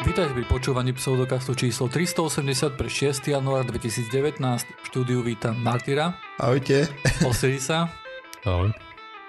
Vítajte 0.00 0.32
pri 0.32 0.48
počúvaní 0.48 0.96
pseudokastu 0.96 1.52
číslo 1.52 1.92
380 1.92 2.72
pre 2.72 2.88
6. 2.88 3.36
január 3.36 3.68
2019. 3.68 4.40
V 4.64 4.84
štúdiu 4.88 5.20
vítam 5.20 5.52
Martyra, 5.60 6.16
Ahojte. 6.40 6.88
Osirisa. 7.20 7.92
Ahoj. 8.48 8.72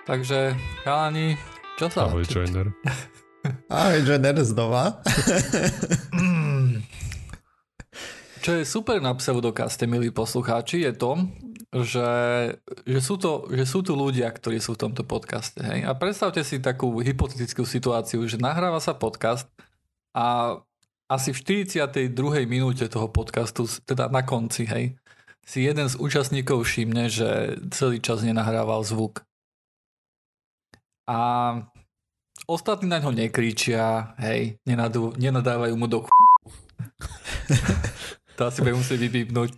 Takže, 0.07 0.55
chalani, 0.87 1.35
čo 1.75 1.91
sa... 1.91 2.07
Ahoj, 2.07 2.23
joiner. 2.23 2.71
Ahoj, 3.67 3.99
Jenner 3.99 4.39
znova. 4.47 4.95
čo 8.47 8.51
je 8.55 8.63
super 8.63 9.03
na 9.03 9.11
pseudokaste, 9.11 9.91
milí 9.91 10.07
poslucháči, 10.07 10.87
je 10.87 10.95
to, 10.95 11.11
že, 11.83 12.11
že, 12.87 12.99
sú 13.03 13.19
to, 13.19 13.51
že 13.51 13.67
sú 13.67 13.83
tu 13.83 13.99
ľudia, 13.99 14.31
ktorí 14.31 14.63
sú 14.63 14.79
v 14.79 14.87
tomto 14.87 15.03
podcaste. 15.03 15.59
Hej? 15.59 15.83
A 15.83 15.91
predstavte 15.99 16.47
si 16.47 16.63
takú 16.63 16.95
hypotetickú 17.03 17.67
situáciu, 17.67 18.23
že 18.23 18.39
nahráva 18.39 18.79
sa 18.79 18.95
podcast 18.95 19.51
a 20.11 20.57
asi 21.11 21.35
v 21.35 21.67
42. 21.67 22.47
minúte 22.47 22.87
toho 22.87 23.11
podcastu, 23.11 23.67
teda 23.83 24.07
na 24.07 24.23
konci, 24.23 24.63
hej, 24.63 24.95
si 25.43 25.67
jeden 25.67 25.89
z 25.91 25.99
účastníkov 25.99 26.63
všimne, 26.63 27.11
že 27.11 27.59
celý 27.75 27.99
čas 27.99 28.23
nenahrával 28.23 28.87
zvuk. 28.87 29.27
A 31.11 31.19
ostatní 32.47 32.87
na 32.87 33.03
ňo 33.03 33.11
nekričia, 33.11 34.15
hej, 34.23 34.55
nenadú, 34.63 35.11
nenadávajú 35.19 35.75
mu 35.75 35.87
do 35.91 36.07
ch... 36.07 36.09
To 38.39 38.47
asi 38.47 38.63
budem 38.63 38.79
musieť 38.79 38.99
vypípnúť. 39.05 39.53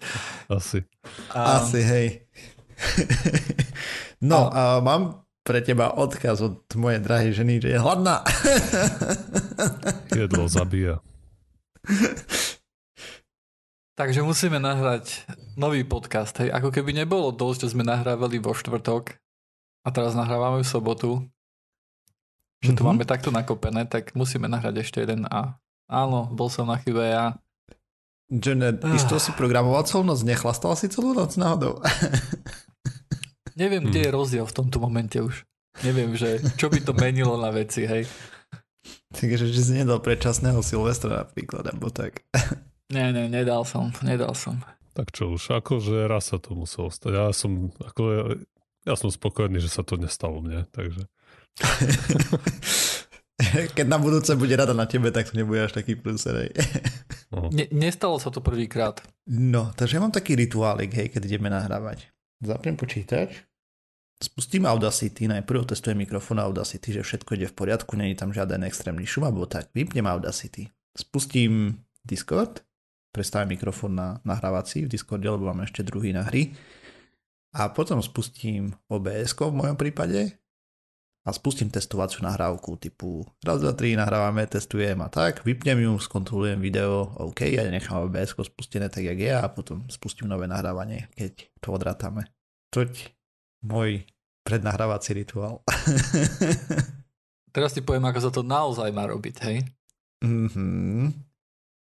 Asi. 0.50 0.84
A, 1.32 1.62
Asi, 1.62 1.80
hej. 1.80 2.08
No, 4.24 4.48
a 4.48 4.80
mám 4.80 5.23
pre 5.44 5.60
teba 5.60 5.92
odkaz 5.92 6.40
od 6.42 6.64
mojej 6.74 7.00
drahej 7.00 7.32
ženy, 7.34 7.54
že 7.60 7.70
je 7.70 7.78
hladná. 7.78 8.24
Jedlo 10.14 10.48
zabíja. 10.48 11.04
Takže 13.94 14.20
musíme 14.20 14.58
nahrať 14.58 15.28
nový 15.54 15.84
podcast, 15.84 16.34
hej. 16.40 16.50
Ako 16.50 16.72
keby 16.72 16.96
nebolo 16.96 17.30
dosť, 17.30 17.60
že 17.62 17.72
sme 17.72 17.84
nahrávali 17.84 18.40
vo 18.40 18.52
štvrtok 18.52 19.20
a 19.84 19.90
teraz 19.90 20.12
nahrávame 20.14 20.60
v 20.60 20.72
sobotu, 20.72 21.10
že 22.58 22.72
to 22.72 22.82
Mhm. 22.82 22.88
máme 22.88 23.04
takto 23.04 23.30
nakopené, 23.30 23.86
tak 23.86 24.12
musíme 24.14 24.48
nahrať 24.48 24.82
ešte 24.82 24.98
jeden 24.98 25.28
a 25.28 25.60
áno, 25.86 26.26
bol 26.26 26.48
som 26.48 26.66
na 26.66 26.80
chybe 26.80 27.06
ja. 27.06 27.38
Jenner, 28.26 28.80
Ah. 28.82 28.96
isto 28.96 29.14
si 29.16 29.30
programoval 29.32 29.84
celú 29.84 30.02
noc, 30.04 30.24
nechlastal 30.24 30.74
si 30.74 30.88
celú 30.88 31.14
noc 31.14 31.36
náhodou. 31.36 31.78
Neviem, 33.54 33.86
kde 33.86 34.08
je 34.08 34.12
rozdiel 34.12 34.46
v 34.46 34.56
tomto 34.56 34.78
momente 34.82 35.22
už. 35.22 35.46
Neviem, 35.82 36.14
že 36.14 36.42
čo 36.58 36.70
by 36.70 36.80
to 36.82 36.94
menilo 37.04 37.38
na 37.38 37.50
veci, 37.50 37.86
hej. 37.86 38.06
Takže, 39.14 39.50
že 39.50 39.62
si 39.62 39.74
nedal 39.78 40.04
predčasného 40.04 40.60
Silvestra 40.62 41.26
napríklad, 41.26 41.70
alebo 41.70 41.90
tak. 41.94 42.26
Nie, 42.92 43.16
nie, 43.16 43.32
nedal 43.32 43.64
som, 43.64 43.94
nedal 44.04 44.36
som. 44.36 44.60
Tak 44.94 45.10
čo 45.10 45.34
už, 45.34 45.58
akože 45.64 46.06
raz 46.06 46.30
sa 46.30 46.38
to 46.38 46.54
muselo 46.54 46.94
stať. 46.94 47.12
Ja 47.14 47.26
som, 47.34 47.74
ako, 47.82 48.02
ja, 48.14 48.24
ja 48.86 48.94
som 49.00 49.10
spokojný, 49.10 49.58
že 49.58 49.72
sa 49.72 49.82
to 49.82 49.98
nestalo 49.98 50.44
mne, 50.44 50.68
takže 50.70 51.08
Keď 53.78 53.88
na 53.90 53.98
budúce 53.98 54.38
bude 54.38 54.54
rada 54.56 54.78
na 54.78 54.86
tebe, 54.86 55.10
tak 55.10 55.30
to 55.30 55.38
nebude 55.38 55.66
až 55.66 55.74
taký 55.74 55.98
prúser, 55.98 56.48
hej. 56.48 56.52
no, 57.34 57.50
Ne, 57.50 57.66
nestalo 57.74 58.22
sa 58.22 58.30
to 58.30 58.46
prvýkrát. 58.46 59.02
No, 59.26 59.74
takže 59.74 59.98
ja 59.98 60.04
mám 60.04 60.14
taký 60.14 60.38
rituálik, 60.38 60.94
hej, 60.94 61.10
keď 61.14 61.22
ideme 61.28 61.50
nahrávať. 61.50 62.14
Zapnem 62.44 62.76
počítač, 62.76 63.40
spustím 64.20 64.68
Audacity, 64.68 65.32
najprv 65.32 65.64
otestujem 65.64 65.96
mikrofón 65.96 66.44
Audacity, 66.44 67.00
že 67.00 67.02
všetko 67.08 67.40
ide 67.40 67.48
v 67.48 67.56
poriadku, 67.56 67.96
není 67.96 68.20
tam 68.20 68.36
žiaden 68.36 68.68
extrémny 68.68 69.08
šum, 69.08 69.24
alebo 69.24 69.48
tak, 69.48 69.72
vypnem 69.72 70.04
Audacity. 70.04 70.68
Spustím 70.92 71.80
Discord, 72.04 72.60
prestavím 73.16 73.56
mikrofón 73.56 73.96
na 73.96 74.20
nahrávací 74.28 74.84
v 74.84 74.92
Discorde, 74.92 75.32
lebo 75.32 75.48
mám 75.48 75.64
ešte 75.64 75.88
druhý 75.88 76.12
na 76.12 76.28
hry. 76.28 76.52
A 77.56 77.72
potom 77.72 78.04
spustím 78.04 78.76
OBS 78.92 79.32
v 79.40 79.56
mojom 79.56 79.80
prípade 79.80 80.43
a 81.24 81.30
spustím 81.32 81.72
testovaciu 81.72 82.20
nahrávku 82.28 82.76
typu 82.76 83.24
raz, 83.40 83.64
dva, 83.64 83.72
tri, 83.72 83.96
nahrávame, 83.96 84.44
testujem 84.44 85.00
a 85.00 85.08
tak, 85.08 85.48
vypnem 85.48 85.80
ju, 85.80 85.92
skontrolujem 85.96 86.60
video, 86.60 87.16
OK, 87.16 87.48
ja 87.48 87.64
nechám 87.72 88.12
OBS 88.12 88.36
spustené 88.36 88.92
tak, 88.92 89.08
jak 89.08 89.20
je 89.20 89.32
a 89.32 89.48
potom 89.48 89.88
spustím 89.88 90.28
nové 90.28 90.52
nahrávanie, 90.52 91.08
keď 91.16 91.48
to 91.64 91.68
odrátame. 91.72 92.28
Toť 92.76 93.16
môj 93.64 94.04
prednahrávací 94.44 95.16
rituál. 95.16 95.64
Teraz 97.56 97.72
ti 97.72 97.80
poviem, 97.80 98.04
ako 98.12 98.20
sa 98.20 98.32
to 98.34 98.44
naozaj 98.44 98.92
má 98.92 99.08
robiť, 99.08 99.36
hej. 99.48 99.58
Mhm. 100.24 101.12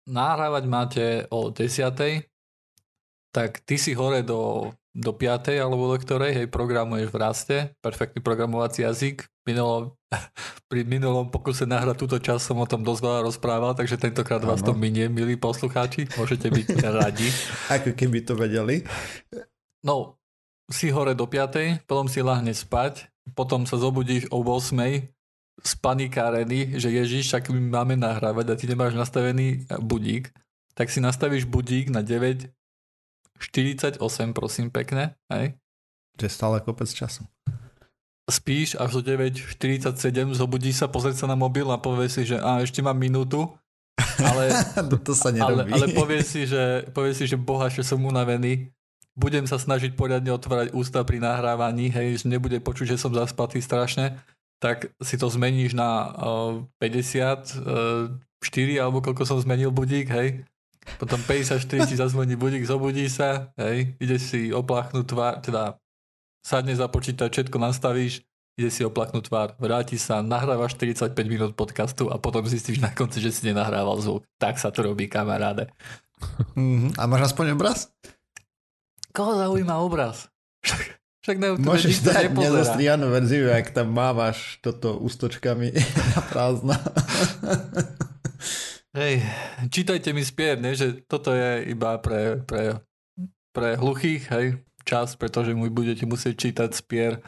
nahrávať 0.06 0.64
máte 0.68 1.06
o 1.32 1.50
10. 1.50 2.35
tak 3.36 3.60
ty 3.68 3.76
si 3.76 3.92
hore 3.92 4.24
do, 4.24 4.72
do 4.96 5.12
5. 5.12 5.60
alebo 5.60 5.92
do 5.92 6.00
ktorej, 6.00 6.32
hej, 6.32 6.48
programuješ 6.48 7.12
v 7.12 7.20
raste, 7.20 7.58
perfektný 7.84 8.24
programovací 8.24 8.88
jazyk. 8.88 9.28
Minulo, 9.44 10.00
pri 10.72 10.88
minulom 10.88 11.28
pokuse 11.28 11.68
nahrať 11.68 12.00
túto 12.00 12.18
časť 12.24 12.40
som 12.40 12.64
o 12.64 12.66
tom 12.66 12.88
dosť 12.88 13.02
veľa 13.04 13.20
rozprával, 13.28 13.76
takže 13.76 14.00
tentokrát 14.00 14.40
vás 14.40 14.64
to 14.64 14.72
minie, 14.72 15.12
milí 15.12 15.36
poslucháči, 15.36 16.08
môžete 16.16 16.48
byť 16.48 16.68
radi. 17.04 17.28
Ako 17.76 17.92
keby 17.92 18.24
to 18.24 18.40
vedeli. 18.40 18.88
No, 19.84 20.16
si 20.72 20.88
hore 20.96 21.12
do 21.12 21.28
5. 21.28 21.84
potom 21.84 22.08
si 22.08 22.24
lahne 22.24 22.56
spať, 22.56 23.12
potom 23.36 23.68
sa 23.68 23.76
zobudíš 23.76 24.32
o 24.32 24.40
8. 24.40 24.80
spanikárený, 25.60 26.80
že 26.80 26.88
Ježiš, 26.88 27.28
však 27.28 27.52
my 27.52 27.84
máme 27.84 28.00
nahrávať 28.00 28.46
a 28.48 28.56
ty 28.56 28.64
nemáš 28.72 28.96
nastavený 28.96 29.68
budík, 29.84 30.32
tak 30.72 30.88
si 30.88 31.04
nastavíš 31.04 31.44
budík 31.44 31.92
na 31.92 32.00
9 32.00 32.48
48, 33.40 34.00
prosím 34.32 34.72
pekne, 34.72 35.16
hej? 35.32 35.56
To 36.16 36.26
je 36.26 36.32
stále 36.32 36.64
kopec 36.64 36.88
času. 36.88 37.28
Spíš 38.26 38.80
až 38.80 39.00
do 39.00 39.02
9.47, 39.06 39.94
zobudíš 40.34 40.82
sa, 40.82 40.88
pozrieť 40.90 41.24
sa 41.24 41.28
na 41.30 41.38
mobil 41.38 41.68
a 41.70 41.78
povieš 41.78 42.12
si, 42.12 42.24
že 42.34 42.38
a, 42.42 42.64
ešte 42.64 42.82
mám 42.82 42.98
minútu, 42.98 43.46
ale, 44.18 44.50
to, 44.90 44.98
to 44.98 45.14
sa 45.14 45.30
ale, 45.30 45.68
nerobí. 45.68 45.72
ale 45.76 45.86
povieš 45.94 46.26
si, 46.26 46.42
že, 46.50 46.90
povieš 46.96 47.16
si, 47.22 47.26
že 47.30 47.38
boha, 47.38 47.70
že 47.70 47.86
som 47.86 48.02
unavený, 48.02 48.74
budem 49.14 49.46
sa 49.46 49.56
snažiť 49.62 49.94
poriadne 49.94 50.34
otvárať 50.34 50.76
ústa 50.76 51.06
pri 51.06 51.22
nahrávaní, 51.22 51.94
hej, 51.94 52.24
že 52.24 52.26
nebude 52.28 52.58
počuť, 52.60 52.96
že 52.96 53.02
som 53.02 53.14
zaspatý 53.14 53.62
strašne, 53.64 54.20
tak 54.58 54.92
si 55.04 55.16
to 55.16 55.30
zmeníš 55.30 55.76
na 55.76 56.12
uh, 56.18 56.66
50, 56.82 57.62
uh, 57.62 58.12
4 58.42 58.84
alebo 58.84 59.06
koľko 59.06 59.24
som 59.28 59.38
zmenil 59.38 59.70
budík, 59.70 60.10
hej. 60.12 60.44
Potom 60.98 61.20
54 61.20 61.90
ti 61.90 61.96
zazvoní 61.96 62.36
budík, 62.38 62.64
zobudí 62.64 63.10
sa, 63.10 63.52
hej, 63.58 63.98
ideš 64.00 64.22
si 64.32 64.42
opláchnúť 64.54 65.06
tvár, 65.06 65.34
teda 65.42 65.64
sadne 66.46 66.78
za 66.78 66.86
počítač, 66.86 67.42
všetko 67.42 67.58
nastavíš, 67.58 68.22
ide 68.56 68.70
si 68.72 68.86
oplachnúť 68.88 69.28
tvár, 69.28 69.50
vráti 69.60 70.00
sa, 70.00 70.24
nahrávaš 70.24 70.80
45 70.80 71.12
minút 71.28 71.52
podcastu 71.60 72.08
a 72.08 72.16
potom 72.16 72.46
zistíš 72.48 72.80
na 72.80 72.94
konci, 72.94 73.20
že 73.20 73.34
si 73.34 73.42
nenahrával 73.52 74.00
zvuk. 74.00 74.24
Tak 74.40 74.62
sa 74.62 74.72
to 74.72 74.86
robí, 74.88 75.10
kamaráde. 75.12 75.68
Mhm. 76.56 76.96
A 76.96 77.04
máš 77.10 77.34
aspoň 77.34 77.60
obraz? 77.60 77.92
Koho 79.12 79.36
zaujíma 79.36 79.80
obraz? 79.84 80.32
Však, 80.64 80.82
však 81.24 81.38
na 81.40 81.46
YouTube 81.52 81.68
Môžeš 81.68 81.92
nikto 81.92 82.08
dať 82.08 82.24
nepozerá. 82.24 82.46
nezostrianú 82.48 83.06
verziu, 83.12 83.46
ak 83.52 83.68
tam 83.76 83.88
mávaš 83.92 84.60
toto 84.64 84.96
ústočkami 85.04 85.76
na 86.16 86.20
prázdno. 86.32 86.76
Hej, 88.96 89.28
čítajte 89.76 90.16
mi 90.16 90.24
spier, 90.24 90.56
ne? 90.56 90.72
že 90.72 91.04
toto 91.04 91.36
je 91.36 91.68
iba 91.68 92.00
pre, 92.00 92.40
pre, 92.48 92.80
pre 93.52 93.76
hluchých, 93.76 94.24
hej, 94.32 94.64
čas, 94.88 95.20
pretože 95.20 95.52
mu 95.52 95.68
budete 95.68 96.08
musieť 96.08 96.48
čítať 96.48 96.70
spier. 96.72 97.20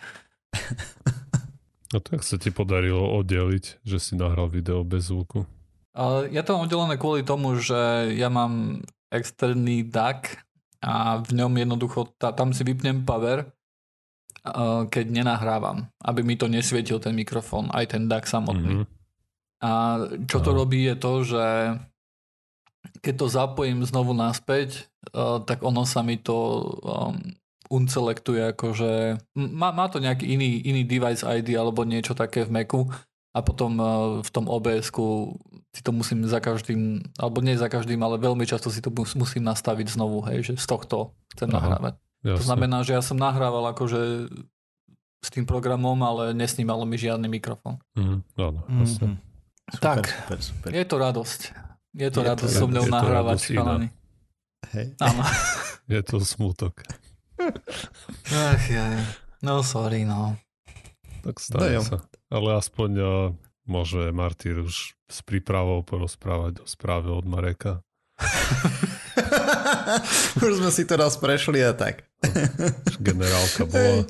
no 1.92 2.00
tak 2.00 2.24
sa 2.24 2.40
ti 2.40 2.56
podarilo 2.56 3.04
oddeliť, 3.20 3.84
že 3.84 4.00
si 4.00 4.16
nahral 4.16 4.48
video 4.48 4.88
bez 4.88 5.12
zvuku. 5.12 5.44
Ale 5.92 6.32
ja 6.32 6.40
to 6.48 6.56
mám 6.56 6.72
oddelené 6.72 6.96
kvôli 6.96 7.28
tomu, 7.28 7.60
že 7.60 8.16
ja 8.16 8.32
mám 8.32 8.80
externý 9.12 9.84
DAC 9.84 10.40
a 10.80 11.20
v 11.20 11.36
ňom 11.36 11.52
jednoducho, 11.52 12.16
tá, 12.16 12.32
tam 12.32 12.56
si 12.56 12.64
vypnem 12.64 13.04
power, 13.04 13.44
a 14.48 14.88
keď 14.88 15.04
nenahrávam, 15.12 15.92
aby 16.00 16.24
mi 16.24 16.40
to 16.40 16.48
nesvietil 16.48 17.04
ten 17.04 17.12
mikrofón, 17.12 17.68
aj 17.76 17.92
ten 17.92 18.08
DAC 18.08 18.24
samotný. 18.24 18.88
Mhm. 18.88 18.97
A 19.58 20.06
čo 20.30 20.38
to 20.38 20.54
robí 20.54 20.86
je 20.86 20.96
to, 20.98 21.14
že 21.26 21.46
keď 23.02 23.14
to 23.18 23.28
zapojím 23.28 23.82
znovu 23.84 24.14
naspäť, 24.14 24.86
uh, 25.14 25.42
tak 25.42 25.66
ono 25.66 25.84
sa 25.84 26.06
mi 26.06 26.22
to 26.22 26.62
um, 26.82 27.18
uncelektuje 27.68 28.56
akože 28.56 29.20
má, 29.36 29.76
má 29.76 29.92
to 29.92 30.00
nejaký 30.00 30.24
iný, 30.24 30.64
iný 30.64 30.88
device 30.88 31.26
ID 31.26 31.60
alebo 31.60 31.84
niečo 31.84 32.16
také 32.16 32.48
v 32.48 32.54
Macu 32.54 32.88
a 33.36 33.40
potom 33.44 33.72
uh, 33.78 33.88
v 34.24 34.30
tom 34.32 34.46
OBS-ku 34.48 35.36
si 35.76 35.82
to 35.86 35.94
musím 35.94 36.26
za 36.26 36.42
každým, 36.42 37.06
alebo 37.22 37.38
nie 37.44 37.54
za 37.54 37.70
každým, 37.70 38.02
ale 38.02 38.18
veľmi 38.18 38.50
často 38.50 38.74
si 38.74 38.82
to 38.82 38.90
mus, 38.90 39.14
musím 39.14 39.46
nastaviť 39.46 39.94
znovu, 39.94 40.26
hej, 40.26 40.42
že 40.42 40.54
z 40.58 40.66
tohto 40.66 41.14
chcem 41.38 41.54
Aha. 41.54 41.58
nahrávať. 41.62 41.94
To 42.26 42.34
Jasne. 42.34 42.48
znamená, 42.50 42.78
že 42.82 42.98
ja 42.98 43.04
som 43.06 43.14
nahrával 43.14 43.62
akože 43.78 44.26
s 45.22 45.30
tým 45.30 45.46
programom, 45.46 45.98
ale 46.02 46.34
nesnímalo 46.34 46.82
mi 46.90 46.98
žiadny 46.98 47.30
mikrofón. 47.30 47.78
Mhm, 47.94 48.18
áno, 48.42 48.60
jasne. 48.82 49.22
Super, 49.68 49.84
Tak. 49.84 50.04
Super, 50.08 50.40
super. 50.40 50.70
Je 50.72 50.84
to 50.88 50.96
radosť. 50.96 51.42
Je 51.98 52.10
to 52.14 52.20
Je 52.22 52.28
radosť 52.30 52.54
to 52.54 52.60
so 52.62 52.66
mnou 52.70 52.84
radosť, 52.84 52.88
je 52.88 52.92
to 52.92 52.96
nahrávať, 52.96 53.40
chalani. 53.44 53.90
Hej. 54.74 54.88
Áno. 55.00 55.22
Je 55.94 56.02
to 56.04 56.20
smutok. 56.20 56.84
Ach, 58.28 58.64
ja. 58.68 59.00
No 59.40 59.64
sorry, 59.64 60.04
no. 60.04 60.36
Tak 61.24 61.40
stane 61.40 61.80
No 61.80 61.88
sa. 61.88 61.98
Ale 62.28 62.60
aspoň 62.60 62.92
uh, 63.00 63.32
môže 63.64 64.12
Martyr 64.12 64.68
už 64.68 65.00
s 65.08 65.20
prípravou 65.24 65.80
porozprávať 65.88 66.60
o 66.60 66.68
správe 66.68 67.08
od 67.08 67.24
Mareka. 67.24 67.80
Už 70.44 70.60
sme 70.60 70.72
si 70.74 70.84
to 70.84 71.00
raz 71.00 71.16
prešli 71.16 71.64
a 71.64 71.72
tak. 71.72 72.04
Generálka 73.00 73.64
bola. 73.72 74.04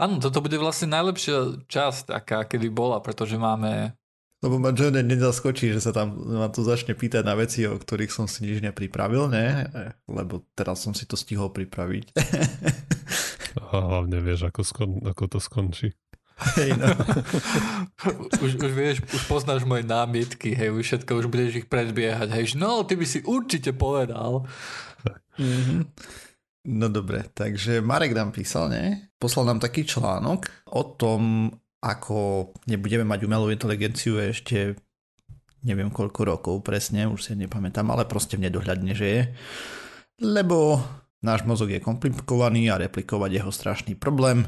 Áno, 0.00 0.16
toto 0.18 0.40
bude 0.40 0.56
vlastne 0.56 0.88
najlepšia 0.88 1.68
časť, 1.68 2.10
aká 2.10 2.48
kedy 2.48 2.72
bola, 2.72 2.98
pretože 3.04 3.36
máme... 3.36 3.92
Lebo 4.42 4.58
ma 4.58 4.74
Johnny 4.74 5.06
nezaskočí, 5.06 5.70
že 5.70 5.78
sa 5.78 5.94
tam 5.94 6.18
ma 6.18 6.50
tu 6.50 6.66
začne 6.66 6.98
pýtať 6.98 7.22
na 7.22 7.38
veci, 7.38 7.62
o 7.62 7.78
ktorých 7.78 8.10
som 8.10 8.26
si 8.26 8.42
nič 8.42 8.58
nepripravil, 8.58 9.30
ne? 9.30 9.70
Lebo 10.10 10.42
teraz 10.58 10.82
som 10.82 10.90
si 10.90 11.06
to 11.06 11.14
stihol 11.14 11.54
pripraviť. 11.54 12.10
A 13.54 13.76
hlavne 13.78 14.18
vieš, 14.18 14.50
ako, 14.50 14.60
skon, 14.66 14.90
ako 15.06 15.24
to 15.30 15.38
skončí. 15.38 15.88
Hej, 16.58 16.74
no. 16.74 16.90
už, 18.44 18.58
už 18.58 18.72
vieš, 18.74 18.96
už 19.14 19.22
poznáš 19.30 19.62
moje 19.62 19.86
námietky, 19.86 20.58
hej, 20.58 20.74
už 20.74 20.82
všetko, 20.82 21.22
už 21.22 21.26
budeš 21.30 21.62
ich 21.62 21.68
predbiehať, 21.70 22.34
hej, 22.34 22.58
no, 22.58 22.82
ty 22.82 22.98
by 22.98 23.06
si 23.06 23.22
určite 23.22 23.70
povedal. 23.76 24.42
Mhm. 25.38 25.86
No 26.62 26.86
dobre, 26.86 27.26
takže 27.34 27.82
Marek 27.82 28.14
nám 28.14 28.30
písal, 28.30 28.70
ne? 28.70 29.10
Poslal 29.18 29.50
nám 29.50 29.58
taký 29.58 29.82
článok 29.82 30.46
o 30.70 30.82
tom, 30.94 31.50
ako 31.82 32.50
nebudeme 32.70 33.02
mať 33.02 33.26
umelú 33.26 33.50
inteligenciu 33.50 34.22
ešte 34.22 34.78
neviem 35.62 35.90
koľko 35.90 36.20
rokov 36.26 36.54
presne, 36.66 37.06
už 37.06 37.20
si 37.22 37.32
nepamätám, 37.38 37.86
ale 37.90 38.06
proste 38.06 38.34
v 38.34 38.50
nedohľadne, 38.50 38.92
že 38.92 39.06
je. 39.06 39.22
Lebo 40.22 40.82
náš 41.22 41.46
mozog 41.46 41.70
je 41.70 41.82
komplikovaný 41.82 42.68
a 42.70 42.82
replikovať 42.82 43.30
jeho 43.30 43.50
strašný 43.54 43.94
problém 43.94 44.42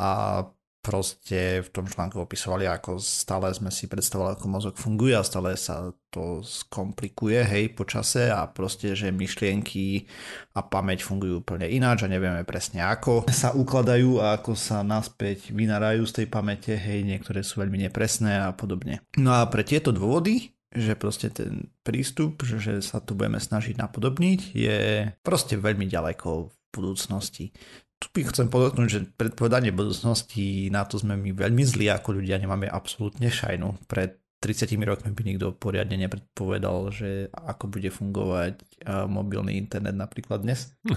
a 0.00 0.42
proste 0.86 1.66
v 1.66 1.68
tom 1.74 1.90
článku 1.90 2.22
opisovali, 2.22 2.70
ako 2.70 3.02
stále 3.02 3.50
sme 3.50 3.74
si 3.74 3.90
predstavovali, 3.90 4.38
ako 4.38 4.46
mozog 4.46 4.74
funguje 4.78 5.18
a 5.18 5.26
stále 5.26 5.58
sa 5.58 5.90
to 6.14 6.46
skomplikuje, 6.46 7.42
hej, 7.42 7.74
po 7.74 7.82
čase 7.82 8.30
a 8.30 8.46
proste, 8.46 8.94
že 8.94 9.10
myšlienky 9.10 10.06
a 10.54 10.62
pamäť 10.62 11.02
fungujú 11.02 11.42
úplne 11.42 11.66
ináč 11.66 12.06
a 12.06 12.12
nevieme 12.12 12.46
presne 12.46 12.86
ako 12.86 13.26
sa 13.34 13.50
ukladajú 13.50 14.22
a 14.22 14.38
ako 14.38 14.54
sa 14.54 14.86
naspäť 14.86 15.50
vynárajú 15.50 16.06
z 16.06 16.22
tej 16.22 16.26
pamäte, 16.30 16.78
hej, 16.78 17.02
niektoré 17.02 17.42
sú 17.42 17.58
veľmi 17.58 17.82
nepresné 17.90 18.38
a 18.38 18.54
podobne. 18.54 19.02
No 19.18 19.34
a 19.34 19.42
pre 19.50 19.66
tieto 19.66 19.90
dôvody 19.90 20.54
že 20.76 20.92
proste 20.92 21.32
ten 21.32 21.72
prístup, 21.80 22.44
že 22.44 22.84
sa 22.84 23.00
tu 23.00 23.16
budeme 23.16 23.40
snažiť 23.40 23.80
napodobniť, 23.80 24.40
je 24.52 25.08
proste 25.24 25.56
veľmi 25.56 25.88
ďaleko 25.88 26.52
v 26.52 26.54
budúcnosti. 26.68 27.56
Tu 27.96 28.06
by 28.12 28.28
chcem 28.28 28.52
podotknúť, 28.52 28.88
že 28.92 29.08
predpovedanie 29.16 29.72
budúcnosti, 29.72 30.68
na 30.68 30.84
to 30.84 31.00
sme 31.00 31.16
my 31.16 31.32
veľmi 31.32 31.64
zlí 31.64 31.88
ako 31.88 32.20
ľudia, 32.20 32.36
nemáme 32.36 32.68
absolútne 32.68 33.32
šajnu. 33.32 33.88
Pred 33.88 34.20
30 34.44 34.76
rokmi 34.84 35.16
by 35.16 35.22
nikto 35.24 35.56
poriadne 35.56 35.96
nepredpovedal, 35.96 36.92
že 36.92 37.32
ako 37.32 37.72
bude 37.72 37.88
fungovať 37.88 38.60
mobilný 39.08 39.56
internet 39.56 39.96
napríklad 39.96 40.44
dnes. 40.44 40.76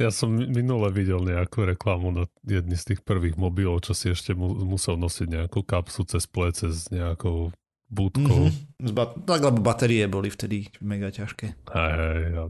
Ja 0.00 0.08
som 0.08 0.32
minule 0.32 0.88
videl 0.88 1.20
nejakú 1.20 1.68
reklamu 1.68 2.08
na 2.16 2.24
jedný 2.48 2.80
z 2.80 2.94
tých 2.94 3.00
prvých 3.04 3.36
mobilov, 3.36 3.84
čo 3.84 3.92
si 3.92 4.08
ešte 4.08 4.32
mu, 4.32 4.56
musel 4.64 4.96
nosiť 4.96 5.28
nejakú 5.28 5.60
kapsu 5.68 6.08
cez 6.08 6.24
plece 6.24 6.72
s 6.72 6.88
nejakou 6.88 7.52
budkou. 7.92 8.48
Mm-hmm. 8.48 9.28
Tak, 9.28 9.40
lebo 9.44 9.60
batérie 9.60 10.08
boli 10.08 10.32
vtedy 10.32 10.72
mega 10.80 11.12
ťažké. 11.12 11.60
Hej, 11.76 11.92
hej, 11.92 12.48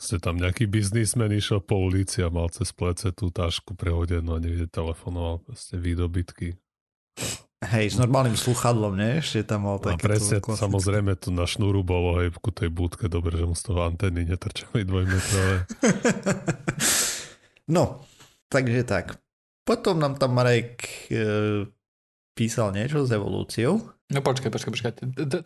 ste 0.00 0.16
tam 0.16 0.40
nejaký 0.40 0.64
biznismen 0.64 1.28
išiel 1.28 1.60
po 1.60 1.76
ulici 1.76 2.24
a 2.24 2.32
mal 2.32 2.48
cez 2.48 2.72
plece 2.72 3.12
tú 3.12 3.28
tašku 3.28 3.76
prehodenú 3.76 4.32
a 4.32 4.40
niekde 4.40 4.64
telefonoval 4.64 5.44
proste 5.44 5.76
výdobytky. 5.76 6.56
Hej, 7.60 7.92
s 7.92 7.96
normálnym 8.00 8.40
sluchadlom, 8.40 8.96
ne? 8.96 9.20
Ešte 9.20 9.52
tam 9.52 9.68
mal 9.68 9.76
A 9.84 9.92
také 9.92 10.08
presne, 10.08 10.40
samozrejme, 10.40 11.12
tu 11.20 11.28
na 11.28 11.44
šnúru 11.44 11.84
bolo 11.84 12.16
aj 12.24 12.40
ku 12.40 12.48
tej 12.48 12.72
budke, 12.72 13.12
dobre, 13.12 13.36
že 13.36 13.44
mu 13.44 13.52
z 13.52 13.68
toho 13.68 13.84
antény 13.84 14.24
netrčali 14.24 14.88
dvojmetrové. 14.88 15.68
no, 17.76 18.00
takže 18.48 18.80
tak. 18.88 19.20
Potom 19.68 20.00
nám 20.00 20.16
tam 20.16 20.32
Marek 20.32 20.88
e, 21.12 21.68
písal 22.32 22.72
niečo 22.72 23.04
s 23.04 23.12
evolúciou. 23.12 23.99
No 24.10 24.26
počkaj, 24.26 24.50
počkaj, 24.50 24.72
počkaj. 24.74 24.92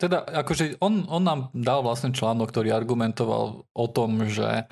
Teda, 0.01 0.25
akože 0.25 0.81
on, 0.81 1.05
on 1.05 1.21
nám 1.21 1.39
dal 1.53 1.85
vlastne 1.85 2.09
článok, 2.09 2.49
ktorý 2.49 2.73
argumentoval 2.73 3.69
o 3.69 3.85
tom, 3.93 4.25
že 4.25 4.65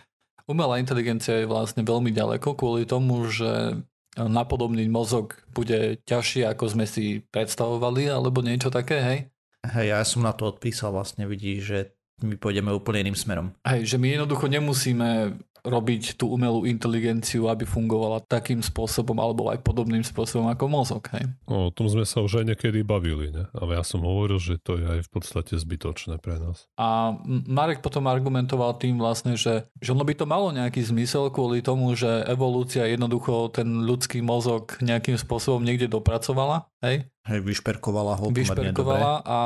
umelá 0.49 0.81
inteligencia 0.81 1.45
je 1.45 1.47
vlastne 1.47 1.85
veľmi 1.85 2.09
ďaleko 2.09 2.57
kvôli 2.57 2.89
tomu, 2.89 3.29
že 3.29 3.77
napodobniť 4.17 4.87
mozog 4.89 5.37
bude 5.53 6.01
ťažšie, 6.05 6.45
ako 6.49 6.65
sme 6.73 6.85
si 6.89 7.21
predstavovali, 7.33 8.09
alebo 8.09 8.41
niečo 8.41 8.73
také, 8.73 8.97
hej? 9.01 9.19
Hej, 9.63 9.87
ja 9.93 10.01
som 10.05 10.25
na 10.25 10.33
to 10.33 10.49
odpísal 10.49 10.93
vlastne, 10.93 11.29
vidíš, 11.29 11.61
že 11.61 11.79
my 12.21 12.37
pôjdeme 12.37 12.69
úplne 12.69 13.09
iným 13.09 13.17
smerom. 13.17 13.47
Hej, 13.65 13.95
že 13.95 13.97
my 13.97 14.17
jednoducho 14.17 14.45
nemusíme 14.49 15.37
robiť 15.63 16.19
tú 16.19 16.27
umelú 16.27 16.67
inteligenciu, 16.67 17.47
aby 17.47 17.63
fungovala 17.63 18.19
takým 18.27 18.59
spôsobom 18.59 19.15
alebo 19.15 19.47
aj 19.47 19.63
podobným 19.63 20.03
spôsobom 20.03 20.51
ako 20.51 20.67
mozog. 20.67 21.03
Hej. 21.15 21.31
No, 21.47 21.71
o 21.71 21.73
tom 21.73 21.87
sme 21.87 22.03
sa 22.03 22.19
už 22.19 22.43
aj 22.43 22.53
niekedy 22.53 22.83
bavili, 22.83 23.31
ne? 23.31 23.47
ale 23.55 23.79
ja 23.79 23.83
som 23.87 24.03
hovoril, 24.03 24.43
že 24.43 24.59
to 24.59 24.75
je 24.75 24.83
aj 24.83 24.99
v 25.07 25.09
podstate 25.09 25.55
zbytočné 25.55 26.19
pre 26.19 26.35
nás. 26.35 26.67
A 26.75 27.15
Marek 27.47 27.79
potom 27.79 28.11
argumentoval 28.11 28.75
tým 28.75 28.99
vlastne, 28.99 29.39
že, 29.39 29.63
že 29.79 29.95
ono 29.95 30.03
by 30.03 30.13
to 30.19 30.27
malo 30.27 30.51
nejaký 30.51 30.83
zmysel 30.83 31.31
kvôli 31.31 31.63
tomu, 31.63 31.95
že 31.95 32.27
evolúcia 32.27 32.83
jednoducho 32.83 33.55
ten 33.55 33.87
ľudský 33.87 34.19
mozog 34.19 34.75
nejakým 34.83 35.15
spôsobom 35.15 35.63
niekde 35.63 35.87
dopracovala. 35.87 36.67
Hej? 36.83 37.07
Hej, 37.23 37.39
vyšperkovala 37.39 38.19
ho 38.19 38.35
vyšperkovala 38.35 39.23
a 39.23 39.37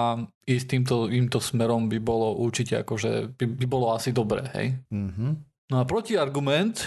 ísť 0.49 0.65
týmto, 0.65 1.05
týmto 1.05 1.37
smerom 1.37 1.85
by 1.85 2.01
bolo 2.01 2.33
určite 2.41 2.81
akože 2.81 3.37
by, 3.37 3.45
by 3.53 3.65
bolo 3.69 3.93
asi 3.93 4.09
dobré, 4.09 4.49
hej. 4.57 4.67
Mm-hmm. 4.89 5.31
No 5.67 5.83
a 5.83 5.83
protiargument 5.83 6.79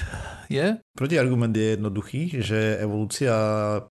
je? 0.49 0.81
Protiargument 0.97 1.53
je 1.53 1.77
jednoduchý, 1.77 2.41
že 2.41 2.81
evolúcia 2.81 3.37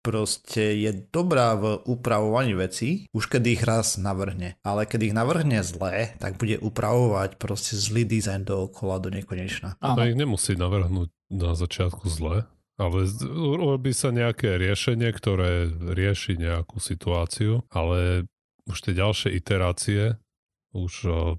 proste 0.02 0.82
je 0.82 1.06
dobrá 1.14 1.54
v 1.54 1.78
upravovaní 1.86 2.58
vecí, 2.58 3.06
už 3.14 3.30
keď 3.30 3.44
ich 3.54 3.62
raz 3.62 4.02
navrhne. 4.02 4.58
Ale 4.66 4.90
keď 4.90 5.14
ich 5.14 5.14
navrhne 5.14 5.62
zlé, 5.62 6.18
tak 6.18 6.42
bude 6.42 6.58
upravovať 6.58 7.38
proste 7.38 7.78
zlý 7.78 8.02
dizajn 8.02 8.50
dookola 8.50 8.98
do 8.98 9.14
nekonečna. 9.14 9.78
To 9.78 10.02
ich 10.10 10.18
nemusí 10.18 10.58
navrhnúť 10.58 11.14
na 11.30 11.54
začiatku 11.54 12.10
zle, 12.10 12.50
ale 12.82 13.00
robí 13.62 13.94
sa 13.94 14.10
nejaké 14.10 14.58
riešenie, 14.58 15.14
ktoré 15.14 15.70
rieši 15.70 16.34
nejakú 16.34 16.82
situáciu, 16.82 17.62
ale 17.70 18.26
už 18.66 18.90
tie 18.90 18.98
ďalšie 18.98 19.38
iterácie 19.38 20.18
už 20.74 20.94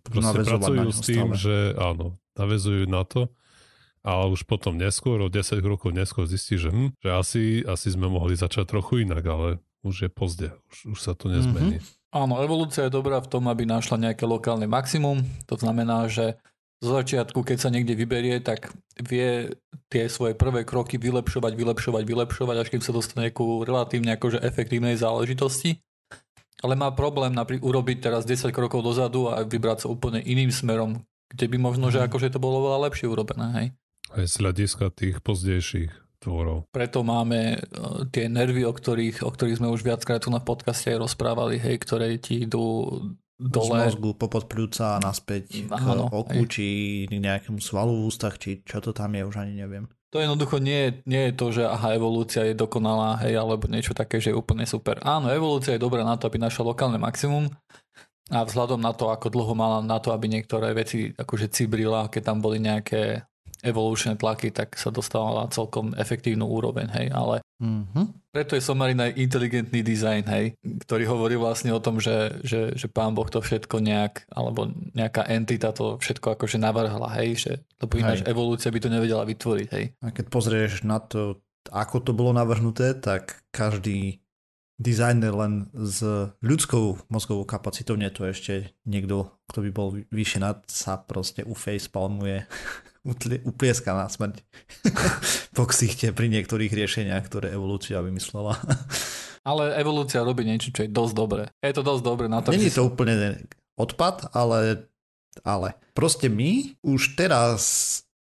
proste 0.07 0.38
pracujú 0.47 0.90
s 0.95 1.00
tým, 1.02 1.35
stále. 1.35 1.38
že 1.38 1.57
áno, 1.75 2.19
navezujú 2.38 2.87
na 2.87 3.02
to 3.02 3.30
ale 4.00 4.33
už 4.33 4.49
potom 4.49 4.80
neskôr, 4.80 5.21
o 5.21 5.28
10 5.28 5.61
rokov 5.61 5.92
neskôr 5.92 6.25
zistí, 6.25 6.57
že, 6.57 6.73
hm, 6.73 6.97
že 7.00 7.11
asi, 7.12 7.42
asi 7.69 7.92
sme 7.92 8.09
mohli 8.09 8.37
začať 8.37 8.69
trochu 8.69 9.04
inak, 9.04 9.25
ale 9.28 9.49
už 9.85 10.09
je 10.09 10.11
pozde, 10.12 10.49
už, 10.73 10.97
už 10.97 10.99
sa 11.00 11.12
to 11.16 11.28
nezmení. 11.28 11.80
Mm-hmm. 11.80 11.99
Áno, 12.11 12.42
evolúcia 12.42 12.90
je 12.90 12.97
dobrá 12.97 13.23
v 13.23 13.30
tom, 13.30 13.47
aby 13.47 13.62
našla 13.62 14.11
nejaké 14.11 14.26
lokálne 14.26 14.66
maximum. 14.66 15.23
To 15.47 15.54
znamená, 15.54 16.11
že 16.11 16.42
zo 16.80 16.97
začiatku, 16.97 17.45
keď 17.45 17.59
sa 17.61 17.71
niekde 17.71 17.92
vyberie, 17.95 18.40
tak 18.40 18.73
vie 18.99 19.52
tie 19.92 20.09
svoje 20.09 20.33
prvé 20.35 20.64
kroky 20.64 20.97
vylepšovať, 20.97 21.52
vylepšovať, 21.54 22.02
vylepšovať, 22.02 22.57
až 22.57 22.69
kým 22.73 22.83
sa 22.83 22.97
dostane 22.97 23.28
ku 23.30 23.62
relatívne 23.62 24.16
akože 24.16 24.40
efektívnej 24.42 24.97
záležitosti. 24.97 25.78
Ale 26.61 26.76
má 26.76 26.92
problém 26.92 27.33
napríklad 27.33 27.64
urobiť 27.64 27.99
teraz 28.04 28.25
10 28.25 28.52
krokov 28.52 28.85
dozadu 28.85 29.28
a 29.28 29.45
vybrať 29.45 29.85
sa 29.85 29.92
úplne 29.92 30.21
iným 30.25 30.52
smerom, 30.52 31.04
kde 31.33 31.47
by 31.47 31.57
možno, 31.57 31.88
že 31.92 32.04
akože 32.04 32.33
to 32.33 32.42
bolo 32.42 32.69
veľa 32.69 32.90
lepšie 32.90 33.09
urobené, 33.09 33.47
hej? 33.57 33.66
Aj 34.11 34.26
z 34.26 34.35
hľadiska 34.43 34.90
tých 34.90 35.23
pozdejších 35.23 35.90
tvorov. 36.21 36.69
Preto 36.75 37.00
máme 37.00 37.64
tie 38.12 38.29
nervy, 38.29 38.69
o 38.69 38.75
ktorých, 38.75 39.25
o 39.25 39.31
ktorých 39.33 39.59
sme 39.62 39.73
už 39.73 39.81
viackrát 39.81 40.21
tu 40.21 40.29
na 40.29 40.43
podcaste 40.43 40.93
aj 40.93 41.00
rozprávali, 41.00 41.57
hej, 41.57 41.81
ktoré 41.81 42.21
ti 42.21 42.45
idú 42.45 42.93
dole. 43.40 43.88
Z 43.88 43.97
mozgu 43.97 44.12
popod 44.12 44.45
pľúca 44.45 45.00
a 45.00 45.02
naspäť 45.02 45.64
k 45.64 45.73
Áno, 45.73 46.12
oku, 46.12 46.45
hej. 46.45 46.52
či 46.52 46.67
k 47.09 47.17
nejakému 47.17 47.64
svalu 47.64 47.97
v 47.97 48.05
ústach, 48.12 48.37
či 48.37 48.61
čo 48.61 48.85
to 48.85 48.93
tam 48.93 49.17
je, 49.17 49.25
už 49.25 49.37
ani 49.40 49.57
neviem. 49.57 49.88
To 50.12 50.19
jednoducho 50.19 50.59
nie, 50.59 51.00
nie 51.07 51.31
je 51.31 51.35
to, 51.38 51.47
že 51.55 51.64
aha, 51.64 51.95
evolúcia 51.95 52.43
je 52.43 52.52
dokonalá, 52.52 53.17
hej, 53.25 53.38
alebo 53.38 53.71
niečo 53.71 53.95
také, 53.95 54.19
že 54.19 54.35
je 54.35 54.37
úplne 54.37 54.67
super. 54.67 54.99
Áno, 55.07 55.31
evolúcia 55.31 55.79
je 55.79 55.81
dobrá 55.81 56.02
na 56.02 56.19
to, 56.19 56.26
aby 56.26 56.37
našla 56.37 56.75
lokálne 56.75 56.99
maximum, 56.99 57.47
a 58.31 58.47
vzhľadom 58.47 58.79
na 58.79 58.95
to, 58.95 59.11
ako 59.11 59.26
dlho 59.26 59.55
mala 59.59 59.83
na 59.83 59.99
to, 59.99 60.14
aby 60.14 60.31
niektoré 60.31 60.71
veci 60.71 61.11
akože 61.11 61.50
cibrila, 61.50 62.07
keď 62.07 62.23
tam 62.31 62.38
boli 62.38 62.62
nejaké 62.62 63.26
evolučné 63.62 64.17
tlaky, 64.17 64.50
tak 64.50 64.76
sa 64.76 64.88
dostávala 64.93 65.50
celkom 65.52 65.93
efektívnu 65.97 66.45
úroveň, 66.45 66.88
hej, 66.93 67.09
ale 67.12 67.40
Mhm. 67.61 68.25
Preto 68.33 68.57
je 68.57 68.62
aj 68.64 69.21
inteligentný 69.21 69.85
dizajn, 69.85 70.25
hej, 70.33 70.57
ktorý 70.87 71.05
hovorí 71.05 71.37
vlastne 71.37 71.75
o 71.76 71.83
tom, 71.83 72.00
že, 72.00 72.40
že, 72.40 72.73
že 72.73 72.87
pán 72.88 73.12
Boh 73.12 73.29
to 73.29 73.43
všetko 73.45 73.85
nejak, 73.85 74.25
alebo 74.33 74.71
nejaká 74.97 75.29
entita 75.29 75.75
to 75.75 76.00
všetko 76.00 76.40
akože 76.40 76.57
navrhla, 76.57 77.11
hej, 77.21 77.31
že, 77.37 77.52
lebo 77.83 78.00
ináč 78.00 78.25
Hej. 78.25 78.33
evolúcia 78.33 78.73
by 78.73 78.81
to 78.81 78.88
nevedela 78.88 79.29
vytvoriť, 79.29 79.69
hej. 79.76 79.85
A 80.00 80.09
keď 80.09 80.25
pozrieš 80.33 80.87
na 80.88 81.02
to, 81.02 81.43
ako 81.69 82.00
to 82.00 82.17
bolo 82.17 82.33
navrhnuté, 82.33 82.97
tak 82.97 83.45
každý 83.52 84.25
dizajner 84.81 85.35
len 85.37 85.69
s 85.76 86.00
ľudskou 86.40 87.12
mozgovou 87.12 87.45
kapacitou, 87.45 88.00
nie 88.00 88.09
to 88.09 88.25
ešte 88.25 88.73
niekto, 88.88 89.37
kto 89.52 89.59
by 89.69 89.71
bol 89.75 89.88
vyššie 90.09 90.40
nad, 90.40 90.64
sa 90.71 90.97
proste 90.97 91.45
u 91.45 91.52
facepalmuje, 91.52 92.47
utlie- 92.47 92.89
uplieska 93.47 93.97
na 93.97 94.07
smrť 94.07 94.45
po 95.57 95.64
ksichte 95.69 96.12
pri 96.12 96.28
niektorých 96.28 96.73
riešeniach, 96.73 97.25
ktoré 97.26 97.57
evolúcia 97.57 98.00
vymyslela. 98.04 98.57
Ale 99.50 99.73
evolúcia 99.80 100.21
robí 100.21 100.45
niečo, 100.45 100.69
čo 100.69 100.85
je 100.85 100.92
dosť 100.92 101.14
dobré. 101.16 101.45
Je 101.64 101.73
to 101.73 101.80
dosť 101.80 102.02
dobré 102.04 102.28
na 102.28 102.45
to, 102.45 102.52
Není 102.52 102.69
to 102.69 102.85
úplne 102.85 103.40
odpad, 103.80 104.37
ale, 104.37 104.85
ale 105.40 105.80
proste 105.97 106.28
my 106.28 106.76
už 106.85 107.16
teraz 107.16 107.61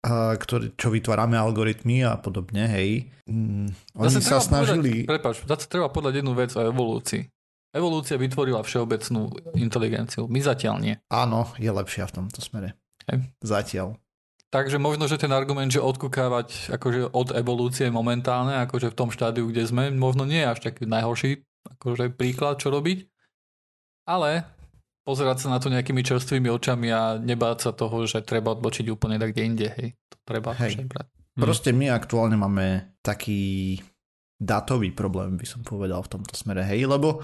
ktorý, 0.07 0.79
čo 0.79 0.95
vytvárame 0.95 1.35
algoritmy 1.35 2.07
a 2.07 2.15
podobne, 2.15 2.71
hej, 2.71 3.11
mm, 3.27 3.99
oni 3.99 4.07
Zase 4.15 4.23
sa 4.23 4.39
snažili... 4.39 5.03
Povedať, 5.03 5.11
prepáč, 5.11 5.35
zase 5.43 5.67
treba 5.67 5.91
povedať 5.91 6.23
jednu 6.23 6.33
vec 6.39 6.55
o 6.55 6.63
evolúcii. 6.63 7.27
Evolúcia 7.75 8.15
vytvorila 8.15 8.63
všeobecnú 8.63 9.29
inteligenciu. 9.59 10.25
My 10.25 10.39
zatiaľ 10.41 10.75
nie. 10.81 10.95
Áno, 11.11 11.51
je 11.59 11.69
lepšia 11.69 12.07
v 12.09 12.15
tomto 12.15 12.39
smere. 12.39 12.79
Hej. 13.11 13.29
Zatiaľ. 13.43 13.99
Takže 14.49 14.81
možno, 14.81 15.05
že 15.05 15.21
ten 15.21 15.29
argument, 15.29 15.69
že 15.69 15.77
odkúkávať 15.77 16.73
akože 16.73 17.13
od 17.13 17.37
evolúcie 17.37 17.85
momentálne, 17.93 18.57
akože 18.65 18.89
v 18.89 18.97
tom 18.97 19.13
štádiu, 19.13 19.45
kde 19.45 19.61
sme, 19.69 19.93
možno 19.93 20.25
nie 20.25 20.41
je 20.41 20.49
až 20.49 20.59
taký 20.65 20.89
najhorší 20.89 21.45
akože 21.77 22.17
príklad, 22.17 22.57
čo 22.57 22.73
robiť. 22.73 23.05
Ale 24.09 24.49
pozerať 25.05 25.45
sa 25.45 25.47
na 25.53 25.61
to 25.61 25.69
nejakými 25.69 26.01
čerstvými 26.01 26.49
očami 26.49 26.89
a 26.89 27.21
nebáť 27.21 27.57
sa 27.69 27.71
toho, 27.77 28.09
že 28.09 28.25
treba 28.25 28.57
odbočiť 28.57 28.89
úplne 28.89 29.21
tak 29.21 29.37
kde 29.37 29.41
inde, 29.45 29.67
hej. 29.69 29.89
To 30.09 30.17
treba 30.25 30.57
Hej. 30.57 30.85
brať. 30.89 31.07
Hm. 31.37 31.41
Proste 31.45 31.69
my 31.69 31.93
aktuálne 31.93 32.33
máme 32.33 32.97
taký 33.05 33.77
datový 34.39 34.89
problém, 34.95 35.37
by 35.37 35.45
som 35.45 35.61
povedal 35.61 36.01
v 36.01 36.11
tomto 36.17 36.33
smere, 36.33 36.65
hej, 36.65 36.89
lebo 36.89 37.21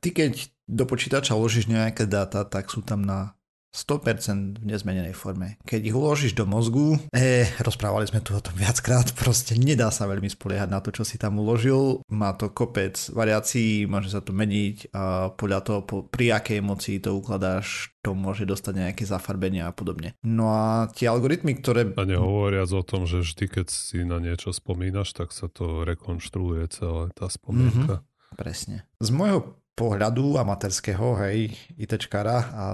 ty 0.00 0.14
keď 0.14 0.48
do 0.64 0.88
počítača 0.88 1.36
uložíš 1.36 1.68
nejaké 1.68 2.08
dáta, 2.08 2.46
tak 2.46 2.72
sú 2.72 2.80
tam 2.80 3.04
na 3.04 3.36
100% 3.74 4.62
v 4.62 4.64
nezmenenej 4.70 5.18
forme. 5.18 5.58
Keď 5.66 5.80
ich 5.82 5.96
uložíš 5.98 6.38
do 6.38 6.46
mozgu, 6.46 7.02
eh, 7.10 7.50
rozprávali 7.58 8.06
sme 8.06 8.22
tu 8.22 8.30
o 8.30 8.38
tom 8.38 8.54
viackrát, 8.54 9.10
proste 9.20 9.58
nedá 9.58 9.90
sa 9.90 10.06
veľmi 10.06 10.30
spoliehať 10.30 10.70
na 10.70 10.78
to, 10.78 10.94
čo 10.94 11.02
si 11.02 11.18
tam 11.18 11.42
uložil. 11.42 12.06
Má 12.06 12.38
to 12.38 12.54
kopec 12.54 12.94
variácií, 13.10 13.90
môže 13.90 14.14
sa 14.14 14.22
to 14.22 14.30
meniť 14.30 14.94
a 14.94 15.34
podľa 15.34 15.60
toho, 15.66 15.80
po, 15.82 15.96
pri 16.06 16.38
akej 16.38 16.62
emocii 16.62 17.02
to 17.02 17.18
ukladáš, 17.18 17.90
to 18.06 18.14
môže 18.14 18.46
dostať 18.46 18.86
nejaké 18.86 19.02
zafarbenia 19.02 19.66
a 19.66 19.74
podobne. 19.74 20.14
No 20.22 20.54
a 20.54 20.86
tie 20.94 21.10
algoritmy, 21.10 21.58
ktoré... 21.58 21.90
A 21.98 22.06
nehovoriac 22.06 22.70
o 22.70 22.86
tom, 22.86 23.10
že 23.10 23.26
vždy, 23.26 23.44
keď 23.50 23.66
si 23.72 24.06
na 24.06 24.22
niečo 24.22 24.54
spomínaš, 24.54 25.16
tak 25.16 25.34
sa 25.34 25.50
to 25.50 25.82
rekonštruuje 25.82 26.70
celé 26.70 27.10
tá 27.16 27.26
spomienka. 27.26 28.06
Presne. 28.38 28.86
Z 29.02 29.10
môjho 29.10 29.58
pohľadu 29.74 30.38
amatérského, 30.38 31.18
hej, 31.26 31.54
ITčkára 31.74 32.38
a 32.54 32.64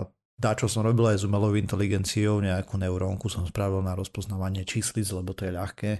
dá, 0.40 0.56
čo 0.56 0.72
som 0.72 0.80
robil 0.80 1.12
aj 1.12 1.20
s 1.20 1.28
umelou 1.28 1.52
inteligenciou, 1.52 2.40
nejakú 2.40 2.80
neurónku 2.80 3.28
som 3.28 3.44
spravil 3.44 3.84
na 3.84 3.92
rozpoznávanie 3.92 4.64
číslic, 4.64 5.04
lebo 5.12 5.36
to 5.36 5.44
je 5.44 5.52
ľahké. 5.52 5.90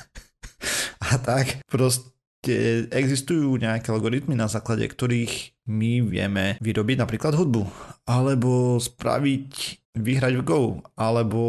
a 1.08 1.16
tak, 1.16 1.64
proste 1.64 2.84
existujú 2.92 3.56
nejaké 3.56 3.88
algoritmy, 3.88 4.36
na 4.36 4.44
základe 4.44 4.84
ktorých 4.84 5.56
my 5.72 6.04
vieme 6.04 6.60
vyrobiť 6.60 6.96
napríklad 7.00 7.32
hudbu, 7.32 7.64
alebo 8.04 8.76
spraviť, 8.76 9.52
vyhrať 9.96 10.34
v 10.36 10.42
Go, 10.44 10.60
alebo 11.00 11.42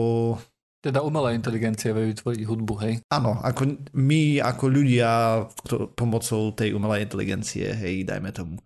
Teda 0.82 1.06
umelá 1.06 1.36
inteligencia 1.38 1.94
vie 1.94 2.10
vytvoriť 2.10 2.42
hudbu, 2.42 2.74
hej. 2.82 2.94
Áno, 3.14 3.38
ako 3.38 3.94
my 3.94 4.42
ako 4.42 4.66
ľudia 4.66 5.44
pomocou 5.94 6.56
tej 6.58 6.74
umelej 6.74 7.06
inteligencie, 7.06 7.70
hej, 7.70 8.02
dajme 8.02 8.34
tomu. 8.34 8.58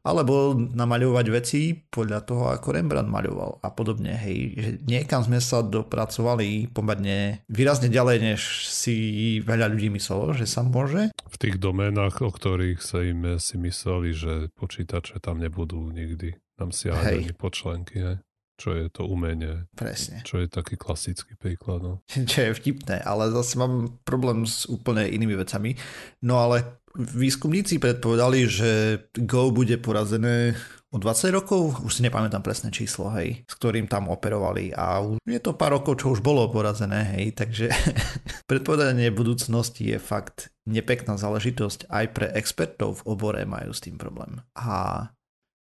Alebo 0.00 0.56
namaľovať 0.56 1.26
veci 1.28 1.76
podľa 1.76 2.24
toho, 2.24 2.48
ako 2.48 2.72
Rembrandt 2.72 3.12
maľoval 3.12 3.60
a 3.60 3.68
podobne, 3.68 4.16
hej. 4.16 4.56
Že 4.56 4.70
niekam 4.88 5.20
sme 5.20 5.44
sa 5.44 5.60
dopracovali 5.60 6.72
pomerne 6.72 7.44
výrazne 7.52 7.92
ďalej, 7.92 8.16
než 8.32 8.40
si 8.64 8.96
veľa 9.44 9.68
ľudí 9.68 9.92
myslelo, 9.92 10.32
že 10.32 10.48
sa 10.48 10.64
môže. 10.64 11.12
V 11.12 11.36
tých 11.36 11.60
doménach, 11.60 12.16
o 12.24 12.32
ktorých 12.32 12.80
sa 12.80 13.04
im 13.04 13.36
si 13.36 13.60
mysleli, 13.60 14.16
že 14.16 14.32
počítače 14.56 15.20
tam 15.20 15.36
nebudú 15.36 15.92
nikdy. 15.92 16.32
Tam 16.56 16.72
si 16.72 16.88
ani 16.88 17.32
počlenky, 17.36 17.96
hej. 18.00 18.16
Čo 18.60 18.76
je 18.76 18.92
to 18.92 19.08
umenie, 19.08 19.64
Presne. 19.72 20.20
čo 20.20 20.36
je 20.36 20.52
taký 20.52 20.76
klasický 20.76 21.32
príklad. 21.40 21.80
No. 21.80 21.94
Čo 22.30 22.52
je 22.52 22.56
vtipné, 22.60 23.00
ale 23.00 23.32
zase 23.32 23.56
mám 23.56 23.96
problém 24.04 24.44
s 24.44 24.68
úplne 24.68 25.08
inými 25.08 25.32
vecami. 25.32 25.80
No 26.20 26.44
ale 26.44 26.84
výskumníci 26.94 27.80
predpovedali, 27.80 28.40
že 28.44 28.70
Go 29.16 29.48
bude 29.48 29.80
porazené 29.80 30.52
o 30.90 30.98
20 30.98 31.30
rokov, 31.30 31.86
už 31.86 31.92
si 31.94 32.02
nepamätám 32.02 32.42
presné 32.42 32.74
číslo, 32.74 33.14
hej, 33.14 33.46
s 33.46 33.54
ktorým 33.54 33.86
tam 33.86 34.10
operovali 34.10 34.74
a 34.74 34.98
už 34.98 35.22
je 35.22 35.38
to 35.38 35.54
pár 35.54 35.78
rokov, 35.78 36.02
čo 36.02 36.18
už 36.18 36.20
bolo 36.20 36.50
porazené, 36.50 37.14
hej, 37.14 37.38
takže 37.38 37.70
predpovedanie 38.50 39.14
budúcnosti 39.14 39.94
je 39.94 40.02
fakt 40.02 40.50
nepekná 40.66 41.14
záležitosť, 41.14 41.86
aj 41.86 42.04
pre 42.10 42.26
expertov 42.34 43.00
v 43.00 43.06
obore 43.06 43.42
majú 43.46 43.70
s 43.70 43.86
tým 43.86 43.94
problém. 43.94 44.42
A 44.58 45.06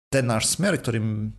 ten 0.08 0.24
náš 0.24 0.56
smer, 0.56 0.80
ktorým 0.80 1.36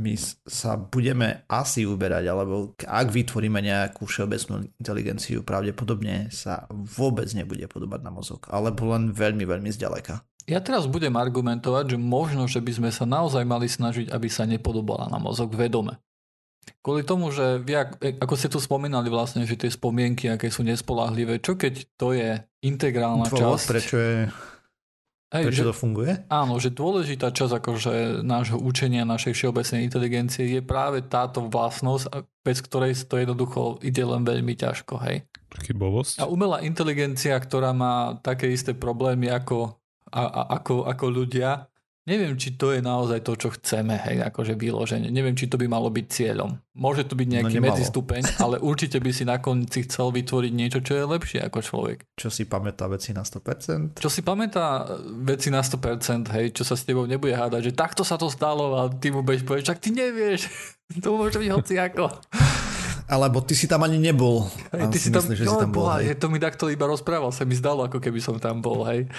my 0.00 0.16
sa 0.48 0.80
budeme 0.80 1.44
asi 1.46 1.84
uberať, 1.84 2.24
alebo 2.26 2.72
ak 2.80 3.08
vytvoríme 3.12 3.60
nejakú 3.60 4.08
všeobecnú 4.08 4.66
inteligenciu, 4.80 5.44
pravdepodobne 5.44 6.32
sa 6.32 6.64
vôbec 6.72 7.28
nebude 7.36 7.68
podobať 7.68 8.00
na 8.00 8.10
mozog, 8.10 8.48
alebo 8.48 8.88
len 8.90 9.12
veľmi, 9.12 9.44
veľmi 9.44 9.70
zďaleka. 9.70 10.24
Ja 10.48 10.58
teraz 10.64 10.88
budem 10.88 11.14
argumentovať, 11.14 11.94
že 11.94 11.98
možno, 12.00 12.48
že 12.48 12.64
by 12.64 12.72
sme 12.72 12.90
sa 12.90 13.04
naozaj 13.04 13.44
mali 13.44 13.68
snažiť, 13.68 14.08
aby 14.10 14.26
sa 14.26 14.48
nepodobala 14.48 15.06
na 15.06 15.20
mozog 15.20 15.52
vedome. 15.54 16.00
Kvôli 16.80 17.04
tomu, 17.04 17.28
že 17.28 17.60
vy, 17.60 17.76
e, 18.00 18.16
ako 18.20 18.34
ste 18.36 18.48
tu 18.48 18.56
spomínali 18.60 19.12
vlastne, 19.12 19.44
že 19.44 19.56
tie 19.56 19.68
spomienky, 19.68 20.32
aké 20.32 20.48
sú 20.48 20.64
nespolahlivé, 20.64 21.40
čo 21.40 21.56
keď 21.56 21.84
to 21.96 22.16
je 22.16 22.40
integrálna 22.64 23.28
Dôvod, 23.28 23.60
časť? 23.60 23.66
prečo, 23.68 23.96
je, 24.00 24.18
Hej, 25.30 25.46
prečo 25.46 25.62
že, 25.62 25.70
to 25.70 25.76
funguje? 25.78 26.12
áno, 26.26 26.58
že 26.58 26.74
dôležitá 26.74 27.30
časť 27.30 27.62
akože 27.62 28.26
nášho 28.26 28.58
učenia, 28.58 29.06
našej 29.06 29.38
všeobecnej 29.38 29.86
inteligencie 29.86 30.42
je 30.58 30.58
práve 30.58 31.06
táto 31.06 31.46
vlastnosť, 31.46 32.04
a 32.10 32.26
bez 32.42 32.58
ktorej 32.58 32.98
to 33.06 33.14
jednoducho 33.14 33.78
ide 33.86 34.02
len 34.02 34.26
veľmi 34.26 34.58
ťažko, 34.58 34.98
hej. 35.06 35.22
Chybovosť? 35.54 36.18
A 36.18 36.26
umelá 36.26 36.66
inteligencia, 36.66 37.38
ktorá 37.38 37.70
má 37.70 38.18
také 38.26 38.50
isté 38.50 38.74
problémy 38.74 39.30
ako, 39.30 39.78
a, 40.10 40.22
a, 40.26 40.42
ako, 40.58 40.90
ako 40.90 41.06
ľudia, 41.06 41.69
neviem, 42.06 42.34
či 42.34 42.54
to 42.54 42.72
je 42.72 42.80
naozaj 42.80 43.20
to, 43.20 43.36
čo 43.36 43.48
chceme, 43.52 43.96
hej, 43.96 44.24
akože 44.24 44.54
vyloženie. 44.54 45.08
Neviem, 45.08 45.36
či 45.36 45.46
to 45.46 45.60
by 45.60 45.68
malo 45.68 45.88
byť 45.88 46.06
cieľom. 46.06 46.56
Môže 46.72 47.04
to 47.04 47.14
byť 47.14 47.28
nejaký 47.28 47.56
No, 47.56 47.60
nemalo. 47.60 47.76
medzistupeň, 47.76 48.22
ale 48.44 48.56
určite 48.58 48.98
by 48.98 49.10
si 49.10 49.24
na 49.24 49.36
konci 49.38 49.84
chcel 49.84 50.10
vytvoriť 50.10 50.52
niečo, 50.52 50.78
čo 50.80 50.96
je 50.96 51.04
lepšie 51.04 51.40
ako 51.42 51.58
človek. 51.60 51.98
Čo 52.14 52.28
si 52.28 52.48
pamätá 52.48 52.88
veci 52.88 53.12
na 53.12 53.22
100%? 53.22 54.00
Čo 54.00 54.08
si 54.08 54.20
pamätá 54.20 54.88
veci 55.22 55.52
na 55.52 55.60
100%, 55.60 56.30
hej, 56.34 56.46
čo 56.52 56.64
sa 56.64 56.74
s 56.74 56.82
tebou 56.82 57.04
nebude 57.04 57.36
hádať, 57.36 57.70
že 57.70 57.72
takto 57.74 58.02
sa 58.02 58.16
to 58.16 58.30
stalo 58.30 58.76
a 58.76 58.88
ty 58.88 59.12
mu 59.12 59.20
budeš 59.20 59.44
povedať, 59.44 59.64
čak 59.68 59.78
ty 59.78 59.92
nevieš, 59.92 60.48
to 61.04 61.14
môže 61.14 61.36
byť 61.36 61.50
hoci 61.52 61.74
ako. 61.76 62.08
Alebo 63.10 63.42
ty 63.42 63.58
si 63.58 63.66
tam 63.66 63.82
ani 63.82 63.98
nebol. 63.98 64.46
Hej, 64.70 64.86
ty 64.94 64.98
si 65.02 65.10
tam, 65.10 65.26
myslíš, 65.26 65.38
že 65.42 65.42
si 65.42 65.50
jo, 65.50 65.58
tam 65.58 65.74
bol. 65.74 65.82
boha, 65.82 65.98
hej. 65.98 66.14
je, 66.14 66.22
to 66.22 66.30
mi 66.30 66.38
takto 66.38 66.70
iba 66.70 66.86
rozprával, 66.86 67.34
sa 67.34 67.42
mi 67.42 67.58
zdalo, 67.58 67.82
ako 67.90 67.98
keby 67.98 68.22
som 68.22 68.38
tam 68.38 68.62
bol, 68.62 68.86
hej. 68.86 69.10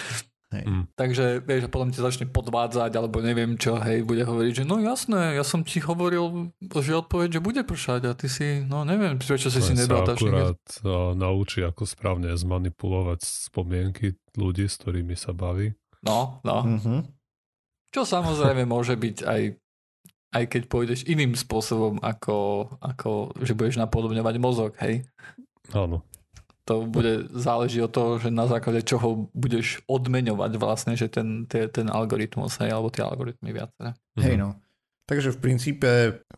Hej. 0.51 0.63
Mm. 0.67 0.84
Takže 1.00 1.25
vieš, 1.48 1.72
potom 1.72 1.96
ti 1.96 2.03
začne 2.03 2.27
podvádzať, 2.27 2.91
alebo 3.00 3.24
neviem 3.24 3.55
čo, 3.55 3.79
hej, 3.79 4.03
bude 4.03 4.27
hovoriť, 4.27 4.62
že 4.62 4.63
no 4.67 4.84
jasné, 4.84 5.39
ja 5.39 5.48
som 5.48 5.63
ti 5.63 5.79
hovoril, 5.79 6.51
že 6.60 6.91
odpoveď, 7.00 7.39
že 7.39 7.41
bude 7.41 7.63
pršať 7.63 8.01
a 8.08 8.12
ty 8.12 8.27
si, 8.27 8.60
no 8.67 8.84
neviem, 8.84 9.15
prečo 9.15 9.48
si 9.48 9.63
si 9.63 9.72
Len 9.72 9.88
nedal 9.88 10.03
sa 10.03 10.12
tá 10.12 10.13
akurát 10.20 10.60
a, 10.84 11.15
naučí, 11.15 11.63
ako 11.63 11.88
správne 11.88 12.36
zmanipulovať 12.36 13.24
spomienky 13.24 14.20
ľudí, 14.36 14.67
s 14.67 14.75
ktorými 14.84 15.15
sa 15.15 15.31
baví. 15.31 15.72
No, 16.03 16.43
no. 16.43 16.67
Mhm. 16.67 17.08
Čo 17.91 18.08
samozrejme 18.08 18.67
môže 18.67 18.96
byť 18.96 19.17
aj 19.24 19.41
aj 20.31 20.43
keď 20.48 20.62
pôjdeš 20.72 21.03
iným 21.12 21.36
spôsobom, 21.36 22.00
ako, 22.00 22.72
ako 22.79 23.36
že 23.43 23.51
budeš 23.51 23.84
napodobňovať 23.84 24.36
mozog, 24.39 24.72
hej. 24.79 25.03
Áno. 25.75 26.08
To 26.71 26.87
bude 26.87 27.27
záleží 27.35 27.83
od 27.83 27.91
toho, 27.91 28.15
že 28.15 28.31
na 28.31 28.47
základe 28.47 28.79
čoho 28.87 29.27
budeš 29.35 29.83
odmeňovať 29.91 30.51
vlastne, 30.55 30.95
že 30.95 31.11
ten, 31.11 31.43
ten, 31.51 31.67
ten 31.67 31.91
algoritmus, 31.91 32.55
hej, 32.63 32.71
alebo 32.71 32.87
tie 32.87 33.03
algoritmy 33.03 33.51
viaceré. 33.51 33.91
Hej 34.15 34.39
Mhm. 34.39 34.39
no. 34.39 34.49
Takže 35.03 35.35
v 35.35 35.41
princípe 35.43 35.89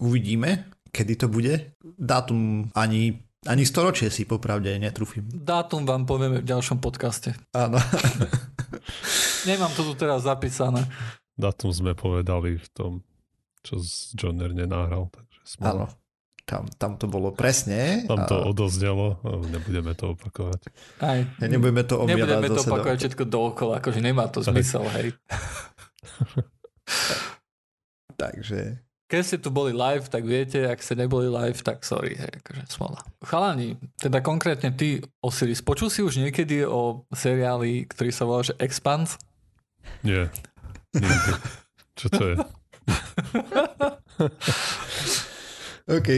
uvidíme, 0.01 0.65
kedy 0.89 1.13
to 1.21 1.27
bude. 1.29 1.77
Dátum 1.85 2.73
ani 2.73 3.21
Ani 3.43 3.67
storočie 3.67 4.07
si 4.07 4.23
popravde 4.23 4.71
netrúfim. 4.79 5.27
Dátum 5.27 5.83
vám 5.83 6.07
povieme 6.07 6.39
v 6.39 6.47
ďalšom 6.47 6.79
podcaste. 6.79 7.35
Áno. 7.51 7.75
Nemám 9.49 9.67
to 9.75 9.83
tu 9.83 9.93
teraz 9.99 10.23
zapísané. 10.23 10.87
Dátum 11.35 11.75
sme 11.75 11.91
povedali 11.91 12.55
v 12.55 12.67
tom, 12.71 12.91
čo 13.59 13.83
Johnner 14.15 14.55
nenahral. 14.55 15.11
Takže. 15.11 15.59
Áno. 15.59 15.91
Tam, 16.43 16.67
tam 16.75 16.99
to 16.99 17.07
bolo 17.07 17.31
presne. 17.31 18.03
Tam 18.03 18.27
to 18.27 18.35
a 18.35 18.51
odoznelo, 18.51 19.15
nebudeme 19.47 19.95
to 19.95 20.11
opakovať. 20.11 20.75
Aj. 20.99 21.23
nebudeme 21.39 21.87
to 21.87 22.03
omiadať 22.03 22.19
Nebudeme 22.19 22.47
to 22.51 22.59
zase 22.59 22.67
do- 22.67 22.71
opakovať 22.75 22.97
všetko 22.99 23.23
dookola, 23.31 23.73
akože 23.79 23.99
nemá 24.03 24.27
to 24.27 24.43
zmysel, 24.43 24.83
hej. 24.99 25.15
Takže 28.19 28.83
Keď 29.07 29.21
ste 29.23 29.37
tu 29.39 29.55
boli 29.55 29.71
live, 29.71 30.11
tak 30.11 30.27
viete, 30.27 30.67
ak 30.67 30.83
ste 30.83 30.99
neboli 30.99 31.31
live, 31.31 31.63
tak 31.63 31.87
sorry, 31.87 32.19
hej, 32.19 32.43
akože 32.43 32.67
smola. 32.67 32.99
Chalani, 33.23 33.79
teda 33.95 34.19
konkrétne 34.19 34.75
ty, 34.75 34.99
Osiris, 35.23 35.63
počul 35.63 35.87
si 35.87 36.03
už 36.03 36.19
niekedy 36.19 36.67
o 36.67 37.07
seriáli, 37.15 37.87
ktorý 37.87 38.11
sa 38.11 38.27
volá, 38.27 38.43
že 38.43 38.59
Expans? 38.59 39.15
Nie. 40.03 40.27
Nikdy. 40.91 41.31
Čo 41.95 42.07
to 42.11 42.23
je? 42.27 42.35
OK, 45.83 46.09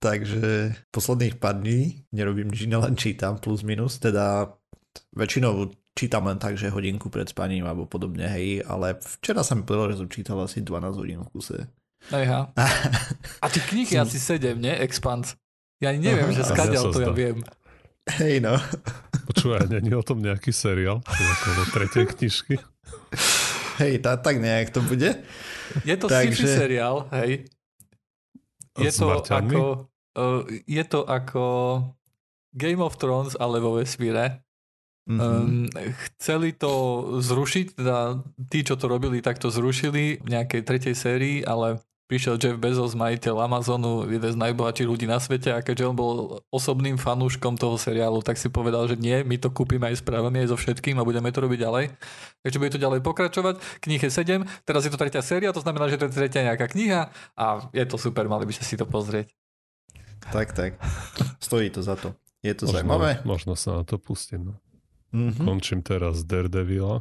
takže 0.00 0.72
posledných 0.88 1.36
pár 1.36 1.60
dní 1.60 2.08
nerobím 2.08 2.48
nič 2.48 2.64
iné, 2.64 2.80
len 2.80 2.96
čítam 2.96 3.36
plus 3.36 3.60
minus, 3.60 4.00
teda 4.00 4.48
väčšinou 5.12 5.68
čítam 5.92 6.24
len 6.24 6.40
tak, 6.40 6.56
že 6.56 6.72
hodinku 6.72 7.12
pred 7.12 7.28
spaním 7.28 7.68
alebo 7.68 7.84
podobne, 7.84 8.24
hej, 8.32 8.64
ale 8.64 8.96
včera 9.20 9.44
sa 9.44 9.52
mi 9.52 9.62
povedalo, 9.62 9.92
že 9.92 10.00
som 10.00 10.08
čítal 10.08 10.40
asi 10.40 10.64
12 10.64 10.96
hodín 10.96 11.20
v 11.20 11.28
kuse. 11.36 11.58
Ejha. 12.10 12.48
A 13.44 13.46
je 13.92 14.00
Som- 14.00 14.08
asi 14.08 14.18
7, 14.18 14.56
nie? 14.58 14.72
Expans. 14.72 15.36
Ja 15.78 15.92
ani 15.92 16.00
neviem, 16.08 16.30
Aha, 16.32 16.36
že 16.38 16.42
sa 16.42 16.54
to 16.90 17.02
ja 17.02 17.12
viem. 17.12 17.38
Hej 18.18 18.42
no, 18.42 18.58
Počúvaj, 19.30 19.70
není 19.70 19.94
o 19.94 20.02
tom 20.02 20.18
nejaký 20.18 20.50
seriál? 20.50 20.98
Okolo 21.06 21.62
tretej 21.70 22.04
knižky. 22.10 22.58
hej, 23.78 24.02
tá, 24.02 24.18
tak 24.18 24.42
nejak 24.42 24.74
to 24.74 24.82
bude. 24.82 25.22
Je 25.86 25.94
to 25.94 26.10
Takže- 26.10 26.34
sci-fi 26.34 26.46
seriál, 26.66 27.06
hej. 27.14 27.46
Je 28.78 28.90
to 28.92 29.06
Marťanmi? 29.08 29.56
ako... 29.56 29.60
Uh, 30.12 30.44
je 30.68 30.84
to 30.84 31.08
ako 31.08 31.44
Game 32.52 32.84
of 32.84 33.00
Thrones, 33.00 33.32
ale 33.40 33.60
vo 33.60 33.80
vesmíre. 33.80 34.44
Mhm. 35.08 35.18
Um, 35.18 35.66
chceli 36.06 36.54
to 36.54 36.70
zrušiť, 37.18 37.74
teda 37.74 38.22
tí, 38.46 38.62
čo 38.62 38.78
to 38.78 38.86
robili, 38.86 39.18
tak 39.18 39.42
to 39.42 39.50
zrušili 39.50 40.22
v 40.22 40.28
nejakej 40.30 40.62
tretej 40.62 40.94
sérii, 40.94 41.42
ale 41.42 41.82
prišiel 42.12 42.36
Jeff 42.36 42.60
Bezos, 42.60 42.92
majiteľ 42.92 43.48
Amazonu, 43.48 44.04
jeden 44.04 44.28
z 44.28 44.36
najbohatších 44.36 44.84
ľudí 44.84 45.08
na 45.08 45.16
svete 45.16 45.48
a 45.48 45.64
keďže 45.64 45.88
on 45.88 45.96
bol 45.96 46.44
osobným 46.52 47.00
fanúškom 47.00 47.56
toho 47.56 47.80
seriálu, 47.80 48.20
tak 48.20 48.36
si 48.36 48.52
povedal, 48.52 48.84
že 48.84 49.00
nie, 49.00 49.24
my 49.24 49.40
to 49.40 49.48
kúpime 49.48 49.88
aj 49.88 50.04
spravíme 50.04 50.44
aj 50.44 50.52
so 50.52 50.60
všetkým 50.60 51.00
a 51.00 51.08
budeme 51.08 51.32
to 51.32 51.40
robiť 51.40 51.64
ďalej. 51.64 51.84
Takže 52.44 52.60
bude 52.60 52.72
to 52.76 52.84
ďalej 52.84 53.00
pokračovať. 53.00 53.54
Kníh 53.80 53.96
je 54.04 54.12
7, 54.12 54.44
teraz 54.68 54.84
je 54.84 54.92
to 54.92 55.00
tretia 55.00 55.24
séria, 55.24 55.56
to 55.56 55.64
znamená, 55.64 55.88
že 55.88 55.96
to 55.96 56.12
je 56.12 56.12
tretia 56.12 56.44
nejaká 56.52 56.68
kniha 56.68 57.08
a 57.32 57.44
je 57.72 57.84
to 57.88 57.96
super, 57.96 58.28
mali 58.28 58.44
by 58.44 58.52
ste 58.52 58.68
si 58.68 58.76
to 58.76 58.84
pozrieť. 58.84 59.32
Tak, 60.28 60.52
tak. 60.52 60.76
Stojí 61.40 61.72
to 61.72 61.80
za 61.80 61.96
to. 61.96 62.12
Je 62.44 62.52
to 62.52 62.68
Možno, 62.68 62.76
zaujímavé. 62.76 63.10
možno 63.24 63.56
sa 63.56 63.80
na 63.80 63.88
to 63.88 63.96
pustím. 63.96 64.52
No. 64.52 64.54
Mhm. 65.16 65.48
Končím 65.48 65.80
teraz 65.80 66.28
Daredevila. 66.28 67.00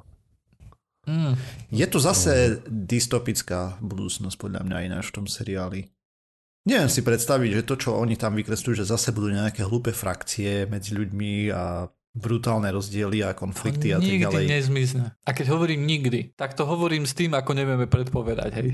Mm. 1.10 1.34
Je 1.74 1.88
to 1.90 1.98
zase 1.98 2.62
dystopická 2.70 3.82
budúcnosť 3.82 4.38
podľa 4.38 4.62
mňa 4.68 4.78
ináč 4.86 5.10
v 5.10 5.16
tom 5.22 5.26
seriáli. 5.26 5.90
Neviem 6.62 6.94
si 6.94 7.02
predstaviť, 7.02 7.50
že 7.58 7.66
to, 7.66 7.74
čo 7.74 7.90
oni 7.98 8.14
tam 8.14 8.38
vykresľujú, 8.38 8.86
že 8.86 8.86
zase 8.86 9.10
budú 9.10 9.34
nejaké 9.34 9.66
hlúpe 9.66 9.90
frakcie 9.98 10.70
medzi 10.70 10.94
ľuďmi 10.94 11.50
a 11.50 11.90
brutálne 12.12 12.70
rozdiely 12.70 13.24
a 13.26 13.34
konflikty 13.34 13.96
a 13.96 13.98
tak 13.98 14.06
nikdy 14.06 14.28
ďalej. 14.28 14.46
nezmizne. 14.46 15.06
A 15.26 15.30
keď 15.32 15.58
hovorím 15.58 15.88
nikdy, 15.88 16.36
tak 16.36 16.54
to 16.54 16.68
hovorím 16.68 17.08
s 17.08 17.18
tým, 17.18 17.34
ako 17.34 17.56
nevieme 17.56 17.88
predpovedať. 17.88 18.52
Hej. 18.62 18.70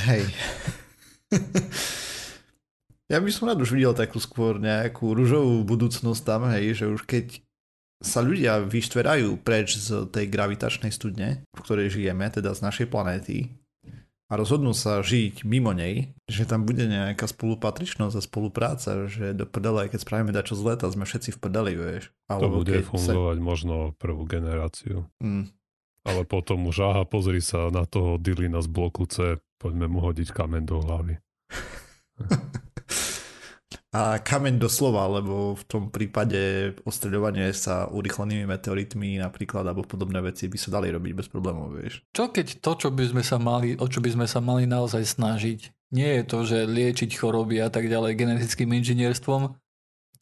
Hej. 0.00 0.22
ja 3.12 3.18
by 3.18 3.30
som 3.34 3.50
rád 3.50 3.60
už 3.60 3.74
videl 3.74 3.92
takú 3.92 4.22
skôr 4.22 4.62
nejakú 4.62 5.12
rúžovú 5.12 5.66
budúcnosť 5.66 6.22
tam, 6.22 6.46
hej, 6.54 6.78
že 6.78 6.86
už 6.88 7.04
keď 7.04 7.42
sa 8.00 8.24
ľudia 8.24 8.64
vyštverajú 8.64 9.44
preč 9.44 9.76
z 9.76 10.08
tej 10.08 10.26
gravitačnej 10.32 10.88
studne, 10.88 11.44
v 11.52 11.60
ktorej 11.60 11.92
žijeme, 11.92 12.26
teda 12.32 12.56
z 12.56 12.60
našej 12.64 12.86
planéty, 12.88 13.60
a 14.30 14.38
rozhodnú 14.38 14.70
sa 14.70 15.02
žiť 15.02 15.42
mimo 15.42 15.74
nej, 15.74 16.14
že 16.30 16.46
tam 16.46 16.62
bude 16.62 16.86
nejaká 16.86 17.26
spolupatričnosť 17.26 18.14
a 18.14 18.22
spolupráca, 18.22 19.10
že 19.10 19.34
do 19.34 19.42
prdele, 19.42 19.90
keď 19.90 20.06
spravíme 20.06 20.30
dačo 20.30 20.54
zle, 20.54 20.78
tak 20.78 20.94
sme 20.94 21.02
všetci 21.02 21.34
v 21.34 21.38
prdeli, 21.42 21.72
vieš. 21.74 22.14
To 22.30 22.46
bude 22.46 22.78
fungovať 22.86 23.36
možno 23.42 23.90
prvú 23.98 24.22
generáciu. 24.30 25.02
Sa... 25.02 25.26
Mm. 25.26 25.50
Ale 26.06 26.22
potom 26.30 26.70
už, 26.70 26.78
aha, 26.78 27.02
pozri 27.10 27.42
sa 27.42 27.74
na 27.74 27.82
toho 27.90 28.22
Dylina 28.22 28.62
z 28.62 28.70
bloku 28.70 29.02
C, 29.10 29.42
poďme 29.58 29.90
mu 29.90 29.98
hodiť 29.98 30.30
kamen 30.30 30.62
do 30.62 30.78
hlavy. 30.78 31.18
A 33.90 34.22
kameň 34.22 34.62
doslova, 34.62 35.10
lebo 35.10 35.58
v 35.58 35.64
tom 35.66 35.90
prípade 35.90 36.72
ostreľovanie 36.86 37.50
sa 37.50 37.90
urychlenými 37.90 38.46
meteoritmi 38.46 39.18
napríklad 39.18 39.66
alebo 39.66 39.82
podobné 39.82 40.22
veci 40.22 40.46
by 40.46 40.58
sa 40.62 40.78
dali 40.78 40.94
robiť 40.94 41.12
bez 41.18 41.26
problémov, 41.26 41.74
vieš. 41.74 42.06
Čo 42.14 42.30
keď 42.30 42.62
to, 42.62 42.72
čo 42.86 42.88
by 42.94 43.04
sme 43.10 43.22
sa 43.26 43.42
mali, 43.42 43.74
o 43.74 43.86
čo 43.90 43.98
by 43.98 44.14
sme 44.14 44.26
sa 44.30 44.38
mali 44.38 44.70
naozaj 44.70 45.02
snažiť, 45.02 45.90
nie 45.90 46.06
je 46.06 46.22
to, 46.22 46.38
že 46.46 46.70
liečiť 46.70 47.10
choroby 47.18 47.58
a 47.58 47.66
tak 47.66 47.90
ďalej 47.90 48.14
genetickým 48.14 48.70
inžinierstvom, 48.78 49.58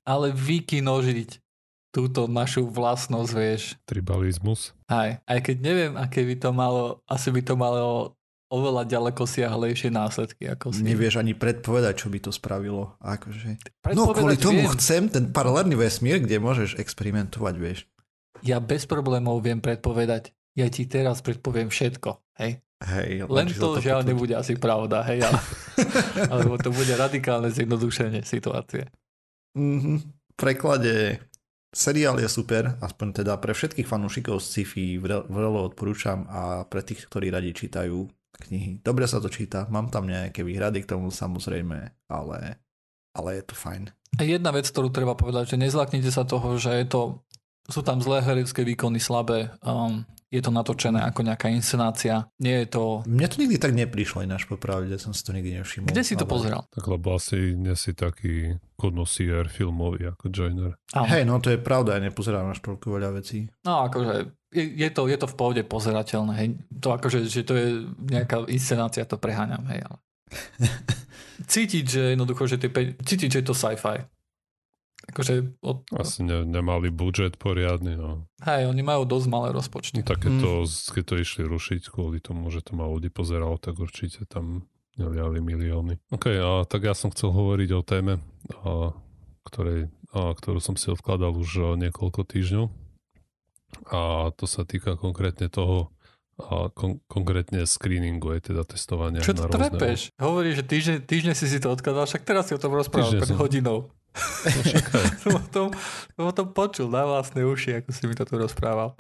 ale 0.09 0.33
vykinožiť 0.33 1.44
túto 1.92 2.24
našu 2.24 2.68
vlastnosť, 2.68 3.31
vieš. 3.37 3.76
Tribalizmus. 3.85 4.72
Aj, 4.88 5.20
aj 5.24 5.38
keď 5.44 5.57
neviem, 5.61 5.92
aké 5.96 6.24
by 6.24 6.37
to 6.40 6.50
malo, 6.57 7.04
asi 7.04 7.28
by 7.28 7.44
to 7.44 7.52
malo 7.52 8.16
oveľa 8.48 8.88
ďaleko 8.88 9.28
siahlejšie 9.28 9.92
následky. 9.92 10.48
Ako 10.48 10.72
si. 10.72 10.80
Nevieš 10.84 11.20
ani 11.20 11.37
predpovedať, 11.37 11.94
čo 12.04 12.08
by 12.08 12.18
to 12.18 12.30
spravilo. 12.32 12.96
Akože. 13.00 13.61
No 13.92 14.12
kvôli 14.12 14.40
tomu 14.40 14.64
viem. 14.64 14.72
chcem 14.76 15.08
ten 15.12 15.28
paralelný 15.28 15.76
vesmír, 15.76 16.20
kde 16.20 16.40
môžeš 16.40 16.80
experimentovať, 16.80 17.54
vieš. 17.61 17.84
Ja 18.40 18.58
bez 18.62 18.88
problémov 18.88 19.44
viem 19.44 19.61
predpovedať. 19.61 20.32
Ja 20.56 20.66
ti 20.72 20.88
teraz 20.88 21.22
predpoviem 21.22 21.70
všetko. 21.70 22.18
Hej. 22.42 22.64
Hej, 22.78 23.26
Len 23.26 23.46
sa 23.50 23.58
to 23.74 23.82
žiaľ 23.82 24.06
nebude 24.06 24.38
asi 24.38 24.54
pravda. 24.54 25.02
Hej, 25.02 25.26
ale, 25.26 25.40
alebo 26.32 26.54
to 26.62 26.70
bude 26.70 26.94
radikálne 26.94 27.50
zjednodušenie 27.50 28.22
situácie. 28.22 28.87
Mhm. 29.58 29.94
V 30.06 30.34
preklade 30.38 31.18
seriál 31.74 32.22
je 32.22 32.30
super, 32.30 32.78
aspoň 32.78 33.22
teda 33.22 33.34
pre 33.42 33.50
všetkých 33.50 33.82
fanúšikov 33.82 34.38
sci-fi 34.38 35.02
vre- 35.02 35.26
vrelo 35.26 35.66
odporúčam 35.66 36.30
a 36.30 36.62
pre 36.62 36.87
tých, 36.87 37.11
ktorí 37.11 37.34
radi 37.34 37.50
čítajú 37.50 38.06
knihy. 38.48 38.80
Dobre 38.84 39.08
sa 39.08 39.18
to 39.18 39.32
číta, 39.32 39.66
mám 39.72 39.88
tam 39.88 40.06
nejaké 40.06 40.44
výhrady 40.44 40.84
k 40.84 40.90
tomu 40.96 41.08
samozrejme, 41.10 41.78
ale, 42.10 42.38
ale 43.16 43.28
je 43.40 43.44
to 43.44 43.54
fajn. 43.56 43.90
Jedna 44.18 44.50
vec, 44.50 44.68
ktorú 44.68 44.88
treba 44.88 45.14
povedať, 45.14 45.54
že 45.54 45.60
nezlaknite 45.60 46.08
sa 46.08 46.24
toho, 46.24 46.56
že 46.56 46.72
je 46.80 46.86
to, 46.88 47.00
sú 47.68 47.84
tam 47.84 48.00
zlé 48.00 48.24
herecké 48.24 48.64
výkony, 48.64 48.98
slabé, 48.98 49.52
um, 49.60 50.02
je 50.28 50.40
to 50.44 50.52
natočené 50.52 51.00
ako 51.00 51.24
nejaká 51.24 51.48
inscenácia. 51.48 52.28
Nie 52.36 52.64
je 52.64 52.76
to... 52.76 52.82
Mne 53.08 53.28
to 53.32 53.40
nikdy 53.40 53.56
tak 53.56 53.72
neprišlo 53.72 54.20
ináč 54.20 54.44
popravde, 54.44 54.92
som 55.00 55.16
si 55.16 55.24
to 55.24 55.32
nikdy 55.32 55.56
nevšimol. 55.56 55.88
Kde 55.88 56.04
si 56.04 56.14
to 56.20 56.28
ale- 56.28 56.32
pozeral? 56.32 56.62
Tak 56.68 56.84
lebo 56.84 57.16
asi 57.16 57.56
nie 57.56 57.72
si 57.72 57.96
taký 57.96 58.60
konosier 58.76 59.48
filmový 59.48 60.12
ako 60.12 60.28
Joiner. 60.28 60.72
Hej, 60.92 61.24
no 61.24 61.40
to 61.40 61.50
je 61.50 61.58
pravda, 61.58 61.96
ja 61.96 62.04
nepozerám 62.04 62.52
až 62.52 62.60
toľko 62.60 62.86
veľa 63.00 63.10
vecí. 63.16 63.48
No 63.64 63.88
akože 63.88 64.38
je, 64.52 64.64
je, 64.64 64.88
to, 64.92 65.08
je 65.08 65.16
to 65.16 65.26
v 65.28 65.36
pohode 65.36 65.62
pozerateľné. 65.64 66.32
Hej. 66.36 66.48
To 66.80 66.96
akože, 66.96 67.24
že 67.28 67.42
to 67.44 67.54
je 67.56 67.66
nejaká 68.08 68.44
inscenácia, 68.52 69.08
to 69.08 69.20
preháňam. 69.20 69.64
Hej, 69.72 69.80
ale... 69.88 69.96
Cítiť, 71.52 71.84
že 71.88 72.02
jednoducho, 72.12 72.44
že 72.44 72.60
tie 72.60 72.68
pe... 72.68 72.92
cítiť, 73.00 73.28
že 73.32 73.38
je 73.40 73.46
to 73.46 73.56
sci-fi. 73.56 74.04
Akože, 75.09 75.57
od... 75.64 75.88
Asi 75.97 76.21
ne, 76.21 76.44
nemali 76.44 76.92
budžet 76.92 77.40
poriadny, 77.40 77.97
no. 77.97 78.29
hej, 78.44 78.68
oni 78.68 78.83
majú 78.85 79.09
dosť 79.09 79.27
malé 79.33 79.49
no 79.51 79.57
rozpočty. 79.57 80.05
tak 80.05 80.21
keď, 80.21 80.33
to, 80.37 80.53
keď 80.68 81.05
to 81.09 81.16
išli 81.16 81.42
rušiť 81.49 81.88
kvôli 81.88 82.21
tomu, 82.21 82.53
že 82.53 82.61
to 82.61 82.77
málo 82.77 83.01
ľudí 83.01 83.09
pozeralo, 83.09 83.57
tak 83.57 83.81
určite 83.81 84.29
tam 84.29 84.68
neliali 85.01 85.40
milióny. 85.40 85.97
OK, 86.12 86.27
a 86.37 86.68
tak 86.68 86.85
ja 86.85 86.92
som 86.92 87.09
chcel 87.09 87.33
hovoriť 87.33 87.71
o 87.73 87.81
téme, 87.81 88.21
a, 88.66 88.92
ktorej, 89.49 89.88
a, 90.12 90.37
ktorú 90.37 90.61
som 90.61 90.77
si 90.77 90.92
odkladal 90.92 91.33
už 91.33 91.51
a, 91.57 91.66
niekoľko 91.88 92.29
týždňov. 92.29 92.66
A 93.88 94.29
to 94.37 94.44
sa 94.44 94.68
týka 94.68 95.01
konkrétne 95.01 95.49
toho, 95.49 95.88
a 96.38 96.71
kon- 96.71 97.03
konkrétne 97.11 97.66
screeningu, 97.66 98.31
je 98.38 98.55
teda 98.55 98.62
testovania 98.62 99.18
Čo 99.18 99.35
to 99.35 99.51
rôzne... 99.51 99.75
trepeš? 99.75 100.14
Hovorí, 100.23 100.55
že 100.55 100.62
týždne, 100.62 101.03
týždne 101.03 101.35
si 101.35 101.51
si 101.51 101.59
to 101.59 101.73
odkladal, 101.75 102.07
však 102.07 102.23
teraz 102.23 102.47
si 102.47 102.55
o 102.55 102.62
tom 102.62 102.79
rozprával 102.79 103.18
pred 103.18 103.31
som- 103.35 103.40
hodinou. 103.42 103.90
No 104.48 105.02
som, 105.18 105.33
o 105.35 105.44
tom, 105.50 105.66
som 106.14 106.24
o 106.24 106.33
tom 106.35 106.48
počul 106.54 106.87
na 106.88 107.04
vlastné 107.04 107.44
uši, 107.44 107.83
ako 107.83 107.88
si 107.92 108.02
mi 108.07 108.14
to 108.14 108.24
tu 108.24 108.38
rozprával. 108.38 108.94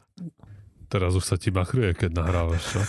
Teraz 0.88 1.12
už 1.12 1.20
sa 1.20 1.36
ti 1.36 1.52
machruje, 1.52 1.92
keď 1.92 2.16
nahrávaš, 2.16 2.64
čo? 2.64 2.80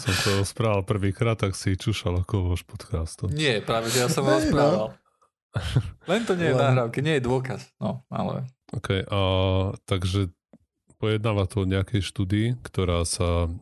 som 0.00 0.14
to 0.24 0.30
rozprával 0.40 0.80
prvýkrát, 0.80 1.36
tak 1.36 1.52
si 1.52 1.76
čušal 1.76 2.24
ako 2.24 2.56
voš 2.56 2.64
podcastu. 2.64 3.28
Nie, 3.28 3.60
práve, 3.60 3.92
že 3.92 4.00
ja 4.00 4.08
som 4.08 4.24
rozprával. 4.24 4.96
Len 6.10 6.24
to 6.24 6.38
nie 6.40 6.48
je 6.48 6.56
nahrávka, 6.56 7.04
nie 7.04 7.20
je 7.20 7.26
dôkaz. 7.26 7.68
No, 7.76 8.00
ale... 8.08 8.48
OK, 8.72 9.04
a, 9.04 9.20
takže 9.84 10.32
pojednáva 10.96 11.44
to 11.44 11.64
o 11.64 11.68
nejakej 11.68 12.00
štúdii, 12.00 12.48
ktorá 12.64 13.04
sa 13.04 13.52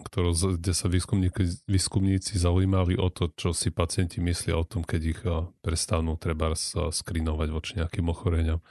ktorú, 0.00 0.58
kde 0.58 0.72
sa 0.72 0.88
výskumníci, 0.88 1.64
výskumníci 1.68 2.40
zaujímali 2.40 2.96
o 2.96 3.12
to, 3.12 3.30
čo 3.36 3.52
si 3.52 3.68
pacienti 3.70 4.18
myslia 4.24 4.56
o 4.56 4.64
tom, 4.64 4.82
keď 4.82 5.00
ich 5.04 5.20
prestanú 5.60 6.16
treba 6.16 6.52
skrinovať 6.56 7.48
voči 7.52 7.72
nejakým 7.78 8.06
ochoreniam, 8.08 8.64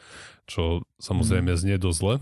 čo 0.49 0.83
samozrejme 0.97 1.53
mm. 1.53 1.59
znie 1.59 1.77
dosť 1.77 1.99
zle 2.01 2.15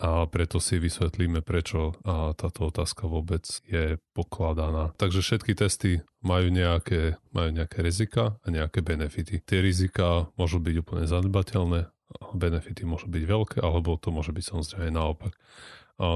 a 0.00 0.24
preto 0.24 0.64
si 0.64 0.80
vysvetlíme, 0.80 1.44
prečo 1.44 1.92
a 2.08 2.32
táto 2.32 2.72
otázka 2.72 3.04
vôbec 3.04 3.44
je 3.68 4.00
pokladaná. 4.16 4.96
Takže 4.96 5.20
všetky 5.20 5.52
testy 5.52 6.00
majú 6.24 6.48
nejaké, 6.48 7.20
majú 7.36 7.52
nejaké 7.52 7.84
rizika 7.84 8.40
a 8.40 8.46
nejaké 8.48 8.80
benefity. 8.80 9.44
Tie 9.44 9.60
rizika 9.60 10.32
môžu 10.40 10.56
byť 10.56 10.74
úplne 10.80 11.04
zanedbateľné, 11.04 11.92
benefity 12.32 12.88
môžu 12.88 13.12
byť 13.12 13.24
veľké, 13.28 13.58
alebo 13.60 14.00
to 14.00 14.08
môže 14.08 14.32
byť 14.32 14.44
samozrejme 14.44 14.88
naopak. 14.88 15.36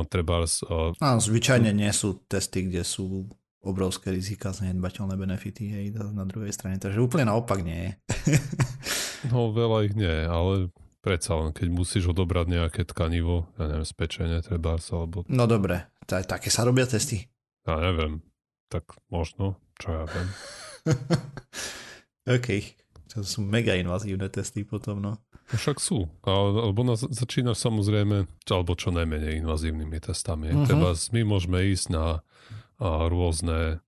Treba... 0.08 0.48
No, 0.96 1.08
zvyčajne 1.20 1.68
nie 1.76 1.92
sú 1.92 2.24
testy, 2.24 2.72
kde 2.72 2.80
sú 2.88 3.28
obrovské 3.64 4.12
rizika, 4.12 4.52
zanedbateľné 4.52 5.16
benefity 5.16 5.64
hej, 5.72 5.86
na 5.96 6.24
druhej 6.28 6.52
strane. 6.52 6.76
Takže 6.76 7.00
úplne 7.00 7.28
naopak 7.32 7.64
nie 7.64 7.80
je. 7.80 7.90
no 9.32 9.52
veľa 9.52 9.88
ich 9.88 9.94
nie, 9.96 10.28
ale 10.28 10.68
predsa 11.00 11.36
len, 11.36 11.52
keď 11.52 11.68
musíš 11.72 12.12
odobrať 12.12 12.48
nejaké 12.48 12.82
tkanivo, 12.84 13.48
ja 13.60 13.68
neviem, 13.68 13.88
spečenie 13.88 14.40
treba 14.44 14.76
alebo... 14.76 15.24
No 15.28 15.44
dobre, 15.48 15.88
tak, 16.08 16.28
také 16.28 16.48
sa 16.48 16.64
robia 16.64 16.84
testy. 16.88 17.28
Ja 17.64 17.80
neviem, 17.80 18.20
tak 18.68 18.88
možno, 19.08 19.60
čo 19.80 19.96
ja 19.96 20.04
viem. 20.08 20.28
OK, 22.36 22.48
to 23.14 23.22
sú 23.22 23.46
mega 23.46 23.78
invazívne 23.78 24.26
testy 24.26 24.66
potom, 24.66 24.98
no. 24.98 25.12
No 25.44 25.54
však 25.54 25.78
sú. 25.78 26.10
Alebo 26.26 26.82
na, 26.82 26.98
začínaš 26.98 27.62
samozrejme, 27.62 28.26
alebo 28.50 28.72
čo 28.74 28.90
najmenej 28.90 29.44
invazívnymi 29.44 29.98
testami. 30.02 30.50
Uh-huh. 30.50 30.66
Treba, 30.66 30.96
my 31.14 31.20
môžeme 31.22 31.62
ísť 31.68 31.86
na 31.94 32.04
a, 32.80 33.06
rôzne 33.06 33.84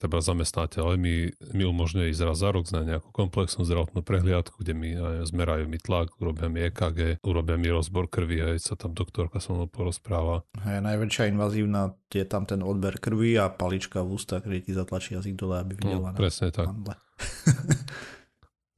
treba 0.00 0.24
zamestnávateľe 0.24 0.96
mi, 0.96 1.28
mi 1.52 1.64
umožňuje 1.68 2.08
ísť 2.08 2.24
raz 2.24 2.40
za 2.40 2.48
rok 2.48 2.64
na 2.72 2.80
nejakú 2.88 3.12
komplexnú 3.12 3.68
zdravotnú 3.68 4.00
prehliadku, 4.00 4.56
kde 4.64 4.72
mi 4.72 4.96
aj, 4.96 5.28
zmerajú 5.28 5.68
mi 5.68 5.76
tlak, 5.76 6.16
urobia 6.16 6.48
mi 6.48 6.64
EKG, 6.64 7.20
urobia 7.20 7.60
mi 7.60 7.68
rozbor 7.68 8.08
krvi, 8.08 8.40
aj 8.40 8.64
sa 8.64 8.74
tam 8.80 8.96
doktorka 8.96 9.44
so 9.44 9.52
mnou 9.52 9.68
porozpráva. 9.68 10.48
Hej, 10.64 10.80
najväčšia 10.80 11.28
invazívna 11.28 11.92
je 12.08 12.24
tam 12.24 12.48
ten 12.48 12.64
odber 12.64 12.96
krvi 12.96 13.36
a 13.36 13.52
palička 13.52 14.00
v 14.00 14.16
ústach, 14.16 14.40
kde 14.40 14.64
ti 14.64 14.72
zatlačí 14.72 15.20
jazyk 15.20 15.36
dole, 15.36 15.60
aby 15.60 15.76
videla. 15.76 16.10
No, 16.10 16.16
presne 16.16 16.48
tak. 16.48 16.72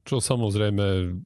Čo 0.03 0.19
samozrejme 0.19 1.17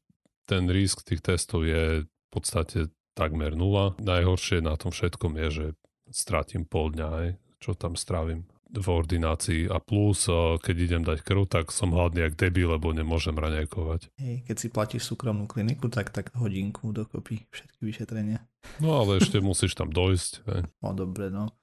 ten 0.47 0.63
risk 0.71 1.03
tých 1.03 1.21
testov 1.21 1.67
je 1.67 2.07
v 2.07 2.29
podstate 2.29 2.93
takmer 3.17 3.57
nula. 3.57 3.97
Najhoršie 3.99 4.61
na 4.61 4.77
tom 4.77 4.93
všetkom 4.93 5.33
je, 5.41 5.47
že 5.49 5.65
strátim 6.13 6.63
pol 6.63 6.93
dňa, 6.93 7.07
aj, 7.09 7.27
čo 7.59 7.73
tam 7.73 7.97
strávim 7.97 8.47
v 8.67 8.87
ordinácii 8.91 9.71
a 9.71 9.79
plus, 9.79 10.27
keď 10.59 10.75
idem 10.75 11.03
dať 11.07 11.23
krv, 11.23 11.47
tak 11.47 11.71
som 11.71 11.95
hladný 11.95 12.27
jak 12.27 12.35
debil, 12.35 12.75
lebo 12.75 12.91
nemôžem 12.91 13.31
raňajkovať. 13.31 14.11
Hej, 14.19 14.43
keď 14.43 14.55
si 14.59 14.67
platíš 14.67 15.03
súkromnú 15.07 15.47
kliniku, 15.47 15.87
tak 15.87 16.11
tak 16.11 16.35
hodinku 16.35 16.91
dokopy 16.91 17.47
všetky 17.47 17.79
vyšetrenia. 17.79 18.43
No 18.83 19.03
ale 19.03 19.23
ešte 19.23 19.39
musíš 19.39 19.71
tam 19.71 19.87
dojsť. 19.87 20.31
Hej. 20.51 20.61
No 20.83 20.91
dobre, 20.91 21.31
no. 21.31 21.55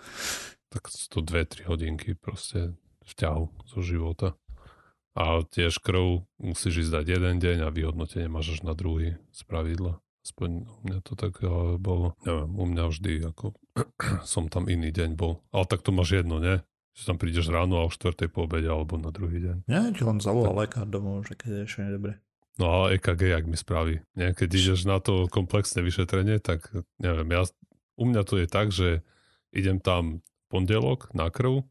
Tak 0.72 0.88
sú 0.88 1.06
to 1.12 1.20
2-3 1.20 1.68
hodinky 1.68 2.16
proste 2.16 2.72
v 3.04 3.12
ťahu 3.12 3.68
zo 3.68 3.80
života. 3.84 4.32
A 5.14 5.46
tiež 5.46 5.78
krv 5.78 6.26
musíš 6.42 6.86
ísť 6.86 6.92
dať 7.00 7.06
jeden 7.18 7.36
deň 7.38 7.58
a 7.66 7.74
vyhodnotenie 7.74 8.26
máš 8.26 8.58
až 8.58 8.66
na 8.66 8.74
druhý 8.74 9.14
z 9.30 9.40
pravidla. 9.46 10.02
Aspoň 10.26 10.66
u 10.66 10.80
mňa 10.88 10.98
to 11.06 11.14
tak 11.14 11.38
bolo. 11.78 12.18
Neviem, 12.26 12.50
u 12.50 12.64
mňa 12.66 12.84
vždy 12.90 13.12
ako 13.30 13.54
som 14.26 14.50
tam 14.50 14.66
iný 14.66 14.90
deň 14.90 15.14
bol. 15.14 15.38
Ale 15.54 15.70
tak 15.70 15.86
to 15.86 15.94
máš 15.94 16.18
jedno, 16.18 16.42
nie? 16.42 16.58
Že 16.98 17.14
tam 17.14 17.16
prídeš 17.18 17.46
ráno 17.50 17.78
a 17.78 17.86
o 17.86 17.90
4. 17.90 18.26
po 18.26 18.46
obede 18.46 18.66
alebo 18.66 18.98
na 18.98 19.14
druhý 19.14 19.38
deň. 19.38 19.56
Nie, 19.70 19.94
ti 19.94 20.02
len 20.02 20.18
zavolá 20.18 20.50
lekár 20.66 20.86
domov, 20.86 21.26
že 21.30 21.38
keď 21.38 21.50
je 21.50 21.60
ešte 21.66 21.80
nedobre. 21.86 22.18
No 22.54 22.70
a 22.70 22.94
EKG, 22.94 23.34
jak 23.34 23.44
mi 23.50 23.58
spraví. 23.58 24.02
Nie? 24.14 24.30
Keď 24.30 24.48
ideš 24.50 24.86
na 24.86 25.02
to 25.02 25.26
komplexné 25.26 25.82
vyšetrenie, 25.82 26.38
tak 26.38 26.70
neviem, 27.02 27.26
ja, 27.34 27.42
u 27.98 28.04
mňa 28.06 28.22
to 28.26 28.38
je 28.38 28.46
tak, 28.46 28.70
že 28.70 29.02
idem 29.50 29.82
tam 29.82 30.22
pondelok 30.50 31.10
na 31.14 31.30
krv 31.34 31.66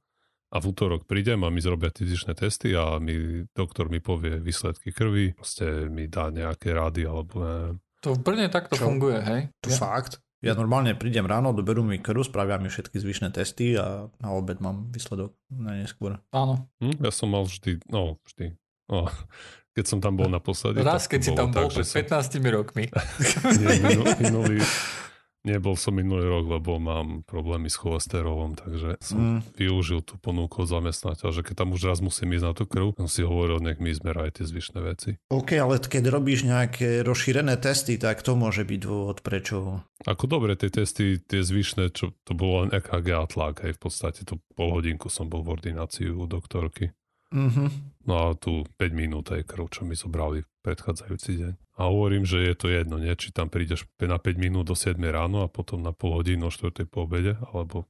a 0.53 0.61
v 0.61 0.65
útorok 0.69 1.09
prídem 1.09 1.41
a 1.41 1.49
mi 1.49 1.57
zrobia 1.57 1.89
fyzičné 1.89 2.37
testy 2.37 2.77
a 2.77 3.01
mi, 3.01 3.41
doktor 3.57 3.89
mi 3.89 3.97
povie 3.97 4.37
výsledky 4.37 4.93
krvi, 4.93 5.33
proste 5.33 5.89
mi 5.89 6.05
dá 6.05 6.29
nejaké 6.29 6.77
rady 6.77 7.09
alebo 7.09 7.41
neviem. 7.41 7.77
To 8.03 8.13
v 8.13 8.19
Brne 8.19 8.51
takto 8.51 8.75
Čo? 8.75 8.91
funguje, 8.91 9.17
hej? 9.23 9.41
To 9.63 9.71
ja. 9.71 9.79
fakt? 9.79 10.19
Ja 10.43 10.59
normálne 10.59 10.91
prídem 10.91 11.23
ráno, 11.23 11.55
doberú 11.55 11.87
mi 11.87 12.03
krv, 12.03 12.27
spravia 12.27 12.59
mi 12.59 12.67
všetky 12.67 12.99
zvyšné 12.99 13.31
testy 13.31 13.79
a 13.79 14.11
na 14.19 14.29
obed 14.35 14.59
mám 14.59 14.91
výsledok 14.91 15.31
na 15.47 15.79
neskôr. 15.79 16.19
Áno. 16.35 16.67
Hm, 16.83 16.99
ja 16.99 17.11
som 17.15 17.31
mal 17.31 17.47
vždy, 17.47 17.79
no 17.87 18.19
vždy, 18.27 18.51
no, 18.91 19.07
keď 19.79 19.85
som 19.87 20.03
tam 20.03 20.19
bol 20.19 20.27
naposledy. 20.27 20.83
Raz, 20.83 21.07
keď 21.07 21.21
si 21.23 21.31
tam 21.31 21.55
bol 21.55 21.71
tak, 21.71 21.79
pred 21.79 21.87
15 21.87 22.11
som... 22.11 22.43
rokmi. 22.43 22.91
Nie, 23.63 23.73
minulý, 24.19 24.59
Nebol 25.43 25.75
som 25.75 25.91
minulý 25.91 26.23
rok, 26.23 26.47
lebo 26.47 26.79
mám 26.79 27.27
problémy 27.27 27.67
s 27.67 27.75
cholesterolom, 27.75 28.55
takže 28.55 28.95
som 29.03 29.43
mm. 29.43 29.59
využil 29.59 29.99
tú 29.99 30.15
ponuku 30.15 30.63
od 30.63 30.71
zamestnateľa, 30.71 31.35
že 31.35 31.43
keď 31.43 31.55
tam 31.59 31.75
už 31.75 31.83
raz 31.83 31.99
musím 31.99 32.31
ísť 32.39 32.45
na 32.47 32.53
tú 32.55 32.63
krv, 32.63 32.95
som 32.95 33.11
si 33.11 33.27
hovoril, 33.27 33.59
nech 33.59 33.75
mi 33.83 33.91
zmeraj 33.91 34.39
tie 34.39 34.47
zvyšné 34.47 34.79
veci. 34.79 35.19
OK, 35.27 35.59
ale 35.59 35.83
keď 35.83 36.03
robíš 36.07 36.47
nejaké 36.47 37.03
rozšírené 37.03 37.59
testy, 37.59 37.99
tak 37.99 38.23
to 38.23 38.39
môže 38.39 38.63
byť 38.63 38.79
dôvod, 38.79 39.19
prečo... 39.19 39.83
Ako 40.07 40.31
dobre, 40.31 40.55
tie 40.55 40.71
testy, 40.71 41.19
tie 41.19 41.43
zvyšné, 41.43 41.91
čo 41.91 42.15
to 42.23 42.31
bolo 42.31 42.63
len 42.63 42.71
EKG 42.71 43.07
a 43.11 43.27
tlak, 43.27 43.67
aj 43.67 43.75
v 43.75 43.81
podstate 43.83 44.23
to 44.23 44.39
pol 44.55 44.79
hodinku 44.79 45.11
som 45.11 45.27
bol 45.27 45.43
v 45.43 45.59
ordinácii 45.59 46.07
u 46.07 46.23
doktorky. 46.23 46.95
Mm-hmm. 47.33 47.67
No 48.05 48.13
a 48.13 48.25
tu 48.37 48.61
5 48.77 48.93
minút 48.93 49.33
aj 49.33 49.47
krv, 49.49 49.65
čo 49.73 49.81
mi 49.83 49.97
zobrali 49.97 50.45
predchádzajúci 50.61 51.31
deň. 51.41 51.53
A 51.81 51.89
hovorím, 51.89 52.23
že 52.29 52.45
je 52.45 52.53
to 52.53 52.69
jedno, 52.69 53.01
nie? 53.01 53.09
či 53.17 53.33
tam 53.33 53.49
prídeš 53.49 53.89
na 53.97 54.21
5 54.21 54.37
minút 54.37 54.69
do 54.69 54.77
7 54.77 55.01
ráno 55.01 55.41
a 55.41 55.49
potom 55.49 55.81
na 55.81 55.89
pol 55.89 56.21
hodinu 56.21 56.47
o 56.47 56.53
4 56.53 56.85
po 56.85 57.09
obede, 57.09 57.33
alebo 57.49 57.89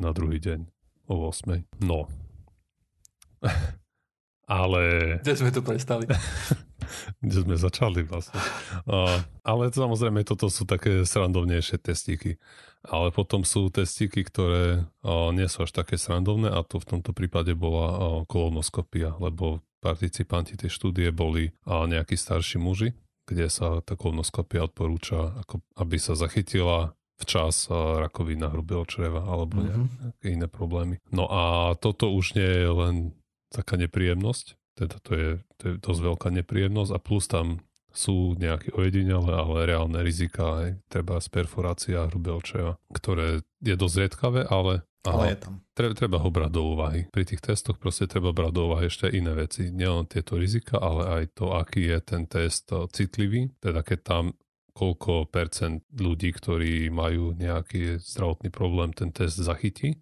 na 0.00 0.16
druhý 0.16 0.40
deň 0.40 0.64
o 1.12 1.28
8. 1.28 1.84
No. 1.84 2.08
Ale... 4.48 5.18
Kde 5.20 5.34
sme 5.36 5.52
to 5.52 5.60
prestali? 5.60 6.08
kde 7.20 7.38
sme 7.44 7.56
začali 7.60 8.00
vlastne. 8.08 8.40
Uh, 8.88 9.20
ale 9.44 9.68
samozrejme, 9.68 10.24
toto 10.24 10.48
sú 10.48 10.64
také 10.64 11.04
srandovnejšie 11.04 11.76
testíky. 11.84 12.40
Ale 12.88 13.12
potom 13.12 13.44
sú 13.44 13.68
testíky, 13.68 14.24
ktoré 14.24 14.88
nie 15.36 15.46
sú 15.52 15.68
až 15.68 15.76
také 15.76 16.00
srandovné 16.00 16.48
a 16.48 16.64
to 16.64 16.80
v 16.80 16.96
tomto 16.96 17.12
prípade 17.12 17.52
bola 17.52 17.86
uh, 17.92 18.00
kolonoskopia, 18.24 19.20
lebo 19.20 19.60
participanti 19.84 20.56
tej 20.56 20.72
štúdie 20.72 21.12
boli 21.12 21.52
uh, 21.68 21.84
nejakí 21.84 22.16
starší 22.16 22.56
muži, 22.56 22.96
kde 23.28 23.52
sa 23.52 23.84
tá 23.84 23.92
kolonoskopia 23.92 24.64
odporúča, 24.64 25.36
ako 25.44 25.60
aby 25.76 26.00
sa 26.00 26.16
zachytila 26.16 26.96
včas 27.18 27.66
rakovina 27.70 28.48
hrubého 28.48 28.86
čreva 28.86 29.26
alebo 29.26 29.58
mm-hmm. 29.58 29.86
nejaké 30.06 30.26
iné 30.32 30.46
problémy. 30.46 30.96
No 31.10 31.26
a 31.26 31.74
toto 31.76 32.14
už 32.14 32.38
nie 32.38 32.46
je 32.46 32.70
len 32.70 32.94
taká 33.50 33.74
nepríjemnosť, 33.74 34.54
teda 34.78 34.96
to 35.02 35.12
je, 35.12 35.30
to 35.58 35.62
je 35.66 35.74
dosť 35.82 36.00
veľká 36.08 36.28
nepríjemnosť 36.30 36.94
a 36.94 36.98
plus 37.02 37.26
tam 37.26 37.58
sú 37.92 38.36
nejaké 38.36 38.72
ojedinele, 38.76 39.32
ale 39.32 39.68
reálne 39.68 40.00
rizika, 40.04 40.64
aj 40.64 40.68
treba 40.92 41.18
z 41.18 41.28
perforácia 41.32 42.06
hrubého 42.06 42.38
čreva, 42.44 42.74
ktoré 42.92 43.42
je 43.64 43.74
dosť 43.74 43.96
riedkavé, 44.04 44.40
ale, 44.46 44.84
ale 45.08 45.34
je 45.34 45.38
tam. 45.40 45.54
Treba, 45.72 45.92
treba 45.96 46.16
ho 46.20 46.28
brať 46.28 46.50
do 46.52 46.62
úvahy. 46.76 47.00
Pri 47.08 47.24
tých 47.24 47.42
testoch 47.42 47.80
proste 47.80 48.06
treba 48.06 48.30
brať 48.30 48.52
do 48.52 48.62
úvahy 48.70 48.86
ešte 48.92 49.08
iné 49.08 49.32
veci. 49.32 49.72
Nielen 49.72 50.06
tieto 50.06 50.36
rizika, 50.36 50.78
ale 50.78 51.02
aj 51.06 51.24
to, 51.38 51.54
aký 51.56 51.88
je 51.88 51.98
ten 52.04 52.22
test 52.28 52.70
citlivý, 52.70 53.50
teda 53.58 53.80
keď 53.82 54.00
tam 54.04 54.24
koľko 54.78 55.26
percent 55.26 55.82
ľudí, 55.90 56.30
ktorí 56.30 56.86
majú 56.94 57.34
nejaký 57.34 57.98
zdravotný 57.98 58.54
problém, 58.54 58.94
ten 58.94 59.10
test 59.10 59.42
zachytí 59.42 59.98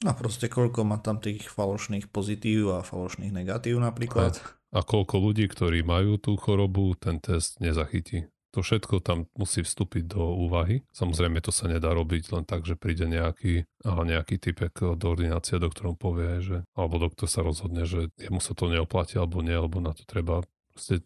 a 0.00 0.16
proste 0.16 0.48
koľko 0.48 0.80
má 0.88 0.96
tam 0.96 1.20
tých 1.20 1.52
falošných 1.52 2.08
pozitív 2.08 2.72
a 2.72 2.80
falošných 2.80 3.36
negatív 3.36 3.84
napríklad. 3.84 4.32
A, 4.32 4.59
a 4.70 4.80
koľko 4.86 5.18
ľudí, 5.18 5.50
ktorí 5.50 5.82
majú 5.82 6.18
tú 6.18 6.38
chorobu, 6.38 6.94
ten 6.94 7.18
test 7.18 7.58
nezachytí. 7.58 8.30
To 8.50 8.66
všetko 8.66 8.98
tam 8.98 9.30
musí 9.38 9.62
vstúpiť 9.62 10.10
do 10.10 10.34
úvahy. 10.34 10.82
Samozrejme 10.90 11.38
to 11.38 11.54
sa 11.54 11.70
nedá 11.70 11.94
robiť 11.94 12.34
len 12.34 12.42
tak, 12.42 12.66
že 12.66 12.74
príde 12.74 13.06
nejaký, 13.06 13.62
nejaký 13.86 14.42
typek 14.42 14.98
do 14.98 15.06
ordinácie, 15.06 15.62
doktorom 15.62 15.94
povie, 15.94 16.42
že, 16.42 16.58
alebo 16.74 16.98
doktor 16.98 17.30
sa 17.30 17.46
rozhodne, 17.46 17.86
že 17.86 18.10
jemu 18.18 18.42
sa 18.42 18.58
to 18.58 18.66
neoplatí 18.66 19.22
alebo 19.22 19.38
nie, 19.38 19.54
alebo 19.54 19.78
na 19.78 19.94
to 19.94 20.02
treba 20.02 20.42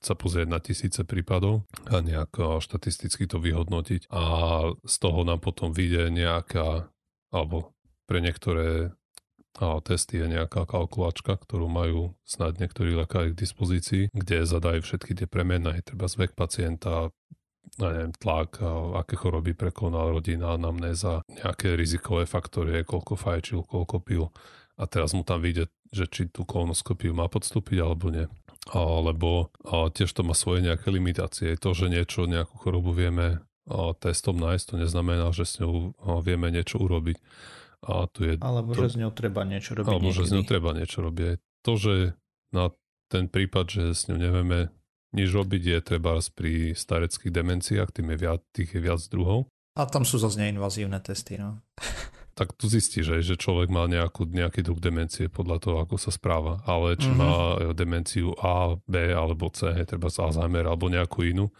sa 0.01 0.15
pozrieť 0.15 0.49
na 0.49 0.61
tisíce 0.63 1.03
prípadov 1.03 1.67
a 1.91 1.99
nejak 1.99 2.63
štatisticky 2.63 3.27
to 3.27 3.43
vyhodnotiť 3.43 4.07
a 4.13 4.23
z 4.87 4.97
toho 5.03 5.27
nám 5.27 5.43
potom 5.43 5.75
vyjde 5.75 6.15
nejaká, 6.15 6.89
alebo 7.35 7.75
pre 8.07 8.23
niektoré 8.23 8.95
a 9.63 9.79
testy 9.79 10.19
je 10.19 10.27
nejaká 10.35 10.67
kalkulačka, 10.67 11.39
ktorú 11.39 11.71
majú 11.71 12.19
snad 12.27 12.59
niektorí 12.59 12.95
lekári 12.99 13.31
k 13.31 13.41
dispozícii, 13.43 14.11
kde 14.11 14.43
zadajú 14.43 14.83
všetky 14.83 15.15
tie 15.15 15.27
premenné, 15.31 15.79
treba 15.87 16.11
zvek 16.11 16.35
pacienta, 16.35 17.15
neviem, 17.79 18.11
tlak, 18.15 18.59
aké 18.99 19.15
choroby 19.15 19.55
prekonal 19.55 20.15
rodina, 20.15 20.55
anamnéza, 20.55 21.23
nejaké 21.27 21.79
rizikové 21.79 22.27
faktory, 22.27 22.83
koľko 22.83 23.15
fajčil, 23.15 23.63
koľko 23.63 23.97
pil. 24.03 24.25
A 24.75 24.91
teraz 24.91 25.15
mu 25.15 25.23
tam 25.23 25.39
vyjde, 25.39 25.71
že 25.95 26.11
či 26.11 26.27
tú 26.27 26.43
kolonoskopiu 26.43 27.15
má 27.15 27.31
podstúpiť 27.31 27.79
alebo 27.79 28.11
nie. 28.11 28.27
Alebo 28.75 29.55
tiež 29.71 30.11
to 30.11 30.27
má 30.27 30.35
svoje 30.35 30.67
nejaké 30.67 30.91
limitácie. 30.91 31.55
To, 31.63 31.71
že 31.71 31.87
niečo, 31.87 32.27
nejakú 32.27 32.59
chorobu 32.59 32.91
vieme 32.91 33.39
testom 34.03 34.35
nájsť, 34.35 34.65
to 34.67 34.75
neznamená, 34.83 35.31
že 35.31 35.47
s 35.47 35.63
ňou 35.63 35.95
vieme 36.27 36.51
niečo 36.51 36.83
urobiť. 36.83 37.23
A 37.85 38.09
tu 38.09 38.25
je 38.25 38.41
alebo 38.41 38.73
to, 38.73 38.89
že 38.89 38.97
s 38.97 39.01
ňou 39.01 39.13
treba 39.13 39.45
niečo 39.45 39.77
robiť. 39.77 39.89
Alebo 39.93 40.09
niekedy. 40.11 40.19
že 40.19 40.29
s 40.29 40.35
ňou 40.35 40.45
treba 40.45 40.71
niečo 40.73 40.99
robiť. 41.05 41.37
To, 41.65 41.73
že 41.77 41.95
na 42.51 42.73
ten 43.13 43.29
prípad, 43.29 43.67
že 43.69 43.83
s 43.93 44.09
ňou 44.09 44.19
nevieme 44.19 44.73
nič 45.15 45.31
robiť, 45.31 45.63
je 45.63 45.79
treba 45.85 46.19
pri 46.35 46.75
stareckých 46.75 47.31
demenciách, 47.31 47.95
tým 47.95 48.11
je 48.13 48.19
viac, 48.19 48.41
tých 48.51 48.75
je 48.75 48.81
viac 48.83 49.01
druhov. 49.07 49.47
A 49.79 49.87
tam 49.87 50.03
sú 50.03 50.19
zase 50.19 50.39
neinvazívne 50.43 50.99
testy, 50.99 51.39
no. 51.39 51.63
tak 52.39 52.51
tu 52.59 52.67
zistíš, 52.67 53.23
že 53.23 53.39
človek 53.39 53.71
má 53.71 53.87
nejakú, 53.87 54.27
nejaký 54.27 54.67
druh 54.67 54.79
demencie 54.83 55.31
podľa 55.31 55.59
toho, 55.63 55.77
ako 55.87 55.97
sa 55.99 56.11
správa. 56.11 56.63
Ale 56.67 56.99
či 56.99 57.07
mm-hmm. 57.07 57.23
má 57.23 57.35
demenciu 57.73 58.35
A, 58.43 58.75
B 58.91 59.15
alebo 59.15 59.51
C, 59.55 59.71
treba 59.87 60.11
z 60.11 60.19
Alzheimer 60.19 60.67
alebo 60.67 60.91
nejakú 60.91 61.23
inú, 61.23 61.55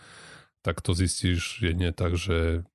tak 0.67 0.83
to 0.83 0.91
zistíš 0.91 1.63
jedne 1.63 1.95
tak, 1.95 2.19
že 2.19 2.67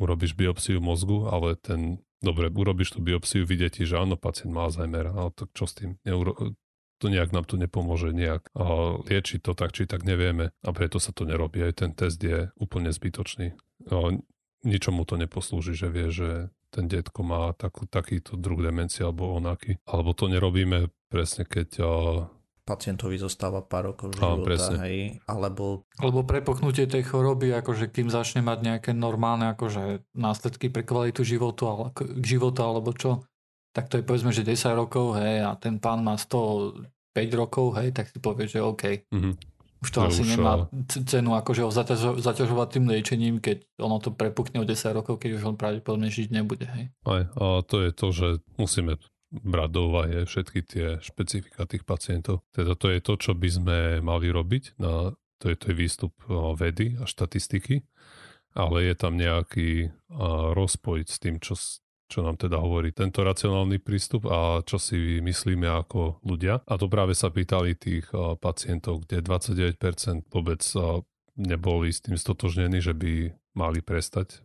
urobíš 0.00 0.32
biopsiu 0.32 0.80
mozgu, 0.80 1.28
ale 1.28 1.60
ten 1.60 2.00
Dobre, 2.22 2.48
urobíš 2.48 2.94
tú 2.94 3.02
biopsiu, 3.02 3.42
vidie 3.42 3.66
ti, 3.66 3.82
že 3.82 3.98
áno, 3.98 4.14
pacient 4.14 4.54
má 4.54 4.70
Alzheimer, 4.70 5.10
ale 5.10 5.34
to 5.34 5.50
čo 5.50 5.66
s 5.66 5.74
tým? 5.74 5.98
Neuro... 6.06 6.54
To 7.02 7.10
nejak 7.10 7.34
nám 7.34 7.50
to 7.50 7.58
nepomôže, 7.58 8.14
nejak 8.14 8.46
a 8.54 8.94
liečiť 9.02 9.42
to 9.42 9.58
tak, 9.58 9.74
či 9.74 9.90
tak 9.90 10.06
nevieme 10.06 10.54
a 10.62 10.70
preto 10.70 11.02
sa 11.02 11.10
to 11.10 11.26
nerobí. 11.26 11.58
Aj 11.58 11.74
ten 11.74 11.90
test 11.90 12.22
je 12.22 12.54
úplne 12.54 12.94
zbytočný. 12.94 13.58
A 13.90 14.22
ničomu 14.62 15.02
to 15.02 15.18
neposlúži, 15.18 15.74
že 15.74 15.90
vie, 15.90 16.14
že 16.14 16.54
ten 16.70 16.86
detko 16.86 17.26
má 17.26 17.58
takú, 17.58 17.90
takýto 17.90 18.38
druh 18.38 18.62
demencie 18.62 19.02
alebo 19.02 19.34
onaký. 19.34 19.82
Alebo 19.82 20.14
to 20.14 20.30
nerobíme 20.30 20.94
presne, 21.10 21.42
keď 21.42 21.82
pacientovi 22.62 23.18
zostáva 23.18 23.58
pár 23.58 23.92
rokov 23.92 24.14
života, 24.14 24.86
hej, 24.86 25.18
alebo... 25.26 25.82
Alebo 25.98 26.22
prepoknutie 26.22 26.86
tej 26.86 27.02
choroby, 27.10 27.50
akože 27.58 27.90
kým 27.90 28.06
začne 28.06 28.38
mať 28.46 28.58
nejaké 28.62 28.90
normálne 28.94 29.50
akože 29.50 30.06
následky 30.14 30.70
pre 30.70 30.86
kvalitu 30.86 31.26
životu, 31.26 31.66
ale, 31.66 31.90
k 31.90 32.22
života, 32.22 32.62
alebo 32.62 32.94
čo, 32.94 33.26
tak 33.74 33.90
to 33.90 33.98
je 33.98 34.06
povedzme, 34.06 34.30
že 34.30 34.46
10 34.46 34.78
rokov, 34.78 35.18
hej, 35.18 35.42
a 35.42 35.58
ten 35.58 35.82
pán 35.82 36.06
má 36.06 36.14
105 36.14 36.86
rokov, 37.34 37.74
hej, 37.82 37.90
tak 37.90 38.14
si 38.14 38.22
povie, 38.22 38.46
že 38.46 38.62
OK. 38.62 39.10
Mm-hmm. 39.10 39.34
Už 39.82 39.90
to, 39.90 39.98
to 39.98 40.14
asi 40.14 40.22
už 40.22 40.38
nemá 40.38 40.70
cenu 40.86 41.34
akože 41.34 41.66
ho 41.66 41.70
zaťažo- 41.74 42.22
zaťažovať 42.22 42.68
tým 42.78 42.86
liečením, 42.86 43.42
keď 43.42 43.66
ono 43.82 43.98
to 43.98 44.14
prepukne 44.14 44.62
o 44.62 44.68
10 44.68 44.78
rokov, 44.94 45.18
keď 45.18 45.42
už 45.42 45.42
on 45.42 45.56
pravdepodobne 45.58 46.06
žiť 46.06 46.30
nebude. 46.30 46.70
Hej. 46.70 46.94
Aj, 47.02 47.26
a 47.26 47.66
to 47.66 47.82
je 47.82 47.90
to, 47.90 48.06
že 48.14 48.28
musíme 48.54 49.02
brať 49.32 49.70
do 49.72 49.80
úvahy 49.88 50.28
všetky 50.28 50.60
tie 50.68 50.86
špecifika 51.00 51.64
tých 51.64 51.88
pacientov. 51.88 52.44
Teda 52.52 52.76
to 52.76 52.92
je 52.92 53.00
to, 53.00 53.16
čo 53.16 53.32
by 53.32 53.48
sme 53.48 53.78
mali 54.04 54.28
robiť, 54.28 54.76
na, 54.76 55.16
to, 55.40 55.48
je, 55.48 55.56
to 55.56 55.72
je 55.72 55.74
výstup 55.74 56.12
vedy 56.60 57.00
a 57.00 57.08
štatistiky, 57.08 57.80
ale 58.52 58.92
je 58.92 58.94
tam 58.94 59.16
nejaký 59.16 59.88
rozpoj 60.52 61.08
s 61.08 61.16
tým, 61.16 61.40
čo, 61.40 61.56
čo 62.12 62.20
nám 62.20 62.36
teda 62.36 62.60
hovorí 62.60 62.92
tento 62.92 63.24
racionálny 63.24 63.80
prístup 63.80 64.28
a 64.28 64.60
čo 64.60 64.76
si 64.76 65.24
myslíme 65.24 65.64
ako 65.64 66.20
ľudia. 66.28 66.60
A 66.68 66.76
to 66.76 66.92
práve 66.92 67.16
sa 67.16 67.32
pýtali 67.32 67.72
tých 67.72 68.12
pacientov, 68.44 69.08
kde 69.08 69.24
29% 69.24 70.28
vôbec 70.28 70.60
neboli 71.40 71.88
s 71.88 72.04
tým 72.04 72.20
stotožnení, 72.20 72.84
že 72.84 72.92
by 72.92 73.32
mali 73.56 73.80
prestať 73.80 74.44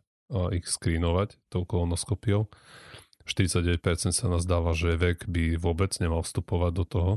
ich 0.55 0.67
skrínovať 0.67 1.39
tou 1.51 1.63
kolonoskopiou 1.63 2.47
49% 3.27 3.83
sa 4.15 4.27
nás 4.31 4.47
dáva, 4.47 4.71
že 4.71 4.95
vek 4.95 5.27
by 5.27 5.59
vôbec 5.59 5.91
nemal 5.99 6.23
vstupovať 6.23 6.71
do 6.73 6.85
toho, 6.87 7.11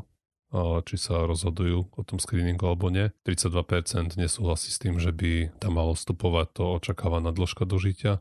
či 0.82 0.98
sa 0.98 1.30
rozhodujú 1.30 1.94
o 1.94 2.02
tom 2.02 2.18
screeningu 2.18 2.66
alebo 2.66 2.90
nie. 2.90 3.14
32% 3.22 4.18
nesúhlasí 4.18 4.74
s 4.74 4.82
tým, 4.82 4.98
že 4.98 5.14
by 5.14 5.54
tam 5.62 5.78
malo 5.78 5.94
vstupovať 5.94 6.46
to 6.58 6.64
očakávaná 6.82 7.30
dĺžka 7.30 7.62
dožitia 7.62 8.18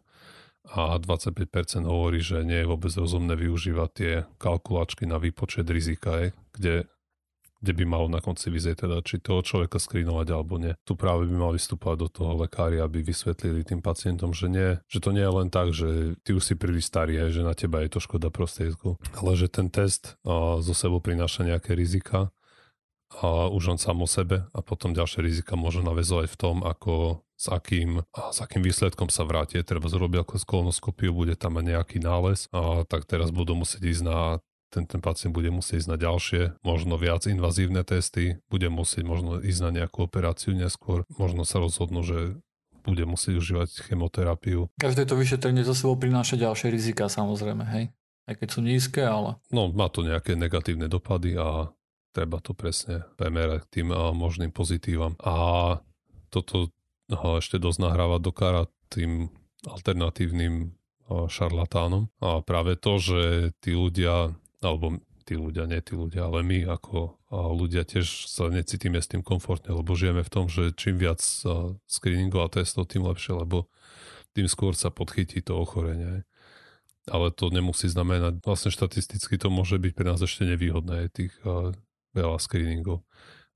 a 0.70 1.02
25% 1.02 1.90
hovorí, 1.90 2.22
že 2.22 2.46
nie 2.46 2.62
je 2.62 2.70
vôbec 2.70 2.94
rozumné 2.94 3.34
využívať 3.34 3.90
tie 3.98 4.14
kalkulačky 4.38 5.10
na 5.10 5.18
výpočet 5.18 5.66
rizika, 5.66 6.30
kde 6.54 6.86
kde 7.60 7.72
by 7.76 7.84
malo 7.84 8.08
na 8.08 8.24
konci 8.24 8.48
vyzieť 8.48 8.88
teda, 8.88 9.04
či 9.04 9.20
toho 9.20 9.44
človeka 9.44 9.78
skrinovať 9.78 10.28
alebo 10.32 10.56
nie. 10.60 10.74
Tu 10.88 10.96
práve 10.96 11.28
by 11.28 11.36
mali 11.36 11.58
vstúpať 11.60 11.96
do 12.00 12.08
toho 12.08 12.34
lekári, 12.40 12.80
aby 12.80 13.04
vysvetlili 13.04 13.68
tým 13.68 13.84
pacientom, 13.84 14.32
že 14.32 14.48
nie, 14.48 14.70
že 14.88 15.00
to 15.04 15.12
nie 15.12 15.24
je 15.24 15.36
len 15.44 15.50
tak, 15.52 15.76
že 15.76 16.16
ty 16.24 16.32
už 16.32 16.44
si 16.44 16.56
príliš 16.56 16.88
starý, 16.88 17.32
že 17.32 17.44
na 17.44 17.54
teba 17.54 17.84
je 17.84 17.92
to 17.92 18.00
škoda 18.00 18.32
prostriedku, 18.32 18.96
ale 19.20 19.32
že 19.36 19.52
ten 19.52 19.68
test 19.68 20.16
a, 20.24 20.64
zo 20.64 20.74
sebou 20.74 21.04
prináša 21.04 21.44
nejaké 21.44 21.76
rizika 21.76 22.32
a 23.18 23.50
už 23.50 23.76
on 23.76 23.80
sám 23.82 24.06
o 24.06 24.08
sebe 24.08 24.46
a 24.54 24.60
potom 24.62 24.94
ďalšie 24.94 25.26
rizika 25.26 25.58
môžu 25.58 25.82
navezovať 25.82 26.30
v 26.30 26.38
tom, 26.38 26.56
ako 26.62 27.26
s 27.40 27.48
akým, 27.48 28.04
a 28.14 28.36
s 28.36 28.44
akým 28.44 28.62
výsledkom 28.62 29.08
sa 29.08 29.24
vráti. 29.24 29.64
Treba 29.64 29.88
zrobiť 29.88 30.28
ako 30.28 30.44
kolonoskopiu, 30.44 31.16
bude 31.16 31.40
tam 31.40 31.58
mať 31.58 31.66
nejaký 31.74 31.98
nález, 32.04 32.52
a 32.52 32.84
tak 32.84 33.08
teraz 33.08 33.32
budú 33.32 33.56
musieť 33.56 33.82
ísť 33.88 34.04
na 34.04 34.44
ten, 34.70 34.86
ten 34.86 35.02
pacient 35.02 35.34
bude 35.34 35.50
musieť 35.50 35.86
ísť 35.86 35.90
na 35.90 35.98
ďalšie, 35.98 36.42
možno 36.62 36.96
viac 36.96 37.26
invazívne 37.26 37.82
testy, 37.82 38.38
bude 38.54 38.70
musieť 38.70 39.04
možno 39.04 39.42
ísť 39.42 39.62
na 39.66 39.72
nejakú 39.84 40.06
operáciu 40.06 40.54
neskôr, 40.54 41.04
možno 41.18 41.44
sa 41.44 41.58
rozhodnú, 41.58 42.06
že 42.06 42.38
bude 42.86 43.04
musieť 43.04 43.38
užívať 43.44 43.70
chemoterapiu. 43.92 44.72
Každé 44.80 45.06
to 45.10 45.20
vyšetrenie 45.20 45.68
zo 45.68 45.76
sebou 45.76 46.00
prináša 46.00 46.40
ďalšie 46.40 46.72
rizika 46.72 47.12
samozrejme, 47.12 47.66
hej? 47.76 47.92
Aj 48.30 48.34
keď 48.38 48.48
sú 48.50 48.60
nízke, 48.62 49.02
ale... 49.02 49.42
No, 49.50 49.74
má 49.74 49.90
to 49.90 50.06
nejaké 50.06 50.38
negatívne 50.38 50.86
dopady 50.86 51.34
a 51.34 51.74
treba 52.14 52.38
to 52.42 52.54
presne 52.54 53.06
premerať 53.18 53.66
tým 53.70 53.90
možným 53.94 54.54
pozitívam. 54.54 55.18
A 55.22 55.78
toto 56.30 56.70
ho 57.10 57.30
ešte 57.42 57.58
dosť 57.58 57.90
nahráva 57.90 58.22
do 58.22 58.30
kara 58.30 58.70
tým 58.94 59.34
alternatívnym 59.66 60.78
šarlatánom. 61.10 62.14
A 62.22 62.46
práve 62.46 62.78
to, 62.78 63.02
že 63.02 63.52
tí 63.66 63.74
ľudia 63.74 64.38
alebo 64.60 65.00
tí 65.24 65.38
ľudia, 65.38 65.70
nie 65.70 65.78
tí 65.80 65.94
ľudia, 65.94 66.26
ale 66.26 66.42
my 66.42 66.66
ako 66.66 67.22
ľudia 67.30 67.86
tiež 67.86 68.26
sa 68.26 68.50
necítime 68.50 68.98
s 68.98 69.08
tým 69.08 69.22
komfortne, 69.22 69.78
lebo 69.78 69.94
žijeme 69.94 70.26
v 70.26 70.34
tom, 70.34 70.50
že 70.50 70.74
čím 70.74 70.98
viac 70.98 71.22
screeningov 71.86 72.50
a 72.50 72.50
testov, 72.50 72.90
tým 72.90 73.06
lepšie, 73.06 73.38
lebo 73.38 73.70
tým 74.34 74.50
skôr 74.50 74.74
sa 74.74 74.90
podchytí 74.90 75.46
to 75.46 75.54
ochorenie. 75.54 76.26
Ale 77.10 77.30
to 77.30 77.54
nemusí 77.54 77.90
znamenať, 77.90 78.42
vlastne 78.42 78.74
štatisticky 78.74 79.38
to 79.38 79.54
môže 79.54 79.78
byť 79.78 79.92
pre 79.94 80.06
nás 80.10 80.22
ešte 80.22 80.50
nevýhodné, 80.50 81.14
tých 81.14 81.34
veľa 82.18 82.38
screeningov 82.42 83.06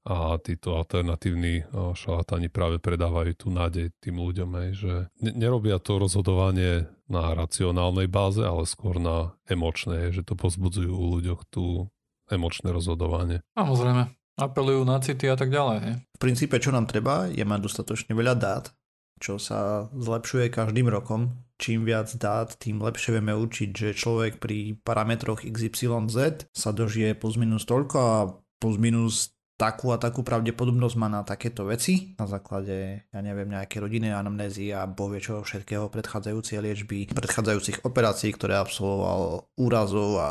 a 0.04 0.36
títo 0.44 0.76
alternatívni 0.76 1.64
šalatani 1.72 2.52
práve 2.52 2.84
predávajú 2.84 3.32
tú 3.40 3.48
nádej 3.52 3.96
tým 4.04 4.20
ľuďom, 4.20 4.50
aj, 4.52 4.70
že 4.76 4.94
nerobia 5.20 5.80
to 5.80 5.96
rozhodovanie 5.96 6.92
na 7.08 7.32
racionálnej 7.32 8.12
báze, 8.12 8.44
ale 8.44 8.68
skôr 8.68 9.00
na 9.00 9.36
emočnej, 9.48 10.12
že 10.12 10.28
to 10.28 10.36
pozbudzujú 10.36 10.92
u 10.92 11.06
ľuďoch 11.20 11.48
tú 11.48 11.88
emočné 12.28 12.76
rozhodovanie. 12.76 13.40
Samozrejme, 13.56 14.12
apelujú 14.40 14.84
na 14.84 15.00
city 15.00 15.32
a 15.32 15.40
tak 15.40 15.52
ďalej. 15.52 16.04
V 16.04 16.20
princípe, 16.20 16.60
čo 16.60 16.76
nám 16.76 16.88
treba, 16.92 17.32
je 17.32 17.44
mať 17.48 17.60
dostatočne 17.64 18.12
veľa 18.12 18.36
dát, 18.36 18.76
čo 19.24 19.40
sa 19.40 19.88
zlepšuje 19.96 20.52
každým 20.52 20.92
rokom. 20.92 21.38
Čím 21.62 21.88
viac 21.88 22.12
dát, 22.20 22.52
tým 22.60 22.84
lepšie 22.84 23.20
vieme 23.20 23.32
učiť, 23.40 23.70
že 23.72 23.96
človek 23.96 24.44
pri 24.44 24.76
parametroch 24.84 25.48
XYZ 25.48 26.50
sa 26.52 26.70
dožije 26.76 27.16
plus 27.16 27.40
minus 27.40 27.64
toľko 27.64 27.96
a 27.96 28.18
plus 28.60 28.76
minus 28.76 29.32
takú 29.64 29.96
a 29.96 29.98
takú 30.02 30.28
pravdepodobnosť 30.28 30.96
má 31.00 31.08
na 31.08 31.24
takéto 31.24 31.64
veci 31.64 32.12
na 32.20 32.28
základe, 32.28 33.08
ja 33.08 33.20
neviem, 33.24 33.48
nejaké 33.48 33.80
rodinné 33.80 34.12
anamnézy 34.12 34.76
a 34.76 34.84
bovie 34.84 35.24
čo 35.24 35.40
všetkého 35.40 35.88
predchádzajúcej 35.88 36.60
liečby, 36.60 37.16
predchádzajúcich 37.16 37.88
operácií, 37.88 38.36
ktoré 38.36 38.60
absolvoval 38.60 39.48
úrazov 39.56 40.20
a 40.20 40.30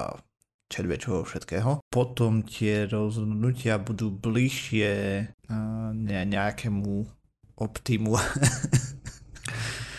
červie 0.69 1.01
čoho 1.01 1.25
všetkého. 1.25 1.81
Potom 1.89 2.45
tie 2.45 2.85
rozhodnutia 2.85 3.81
budú 3.81 4.13
bližšie 4.13 4.93
ne, 5.97 6.21
nejakému 6.29 6.93
optimu. 7.57 8.13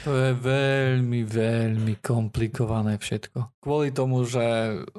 To 0.04 0.12
je 0.12 0.36
veľmi, 0.36 1.24
veľmi 1.24 1.96
komplikované 2.04 3.00
všetko. 3.00 3.64
Kvôli 3.64 3.96
tomu, 3.96 4.28
že 4.28 4.44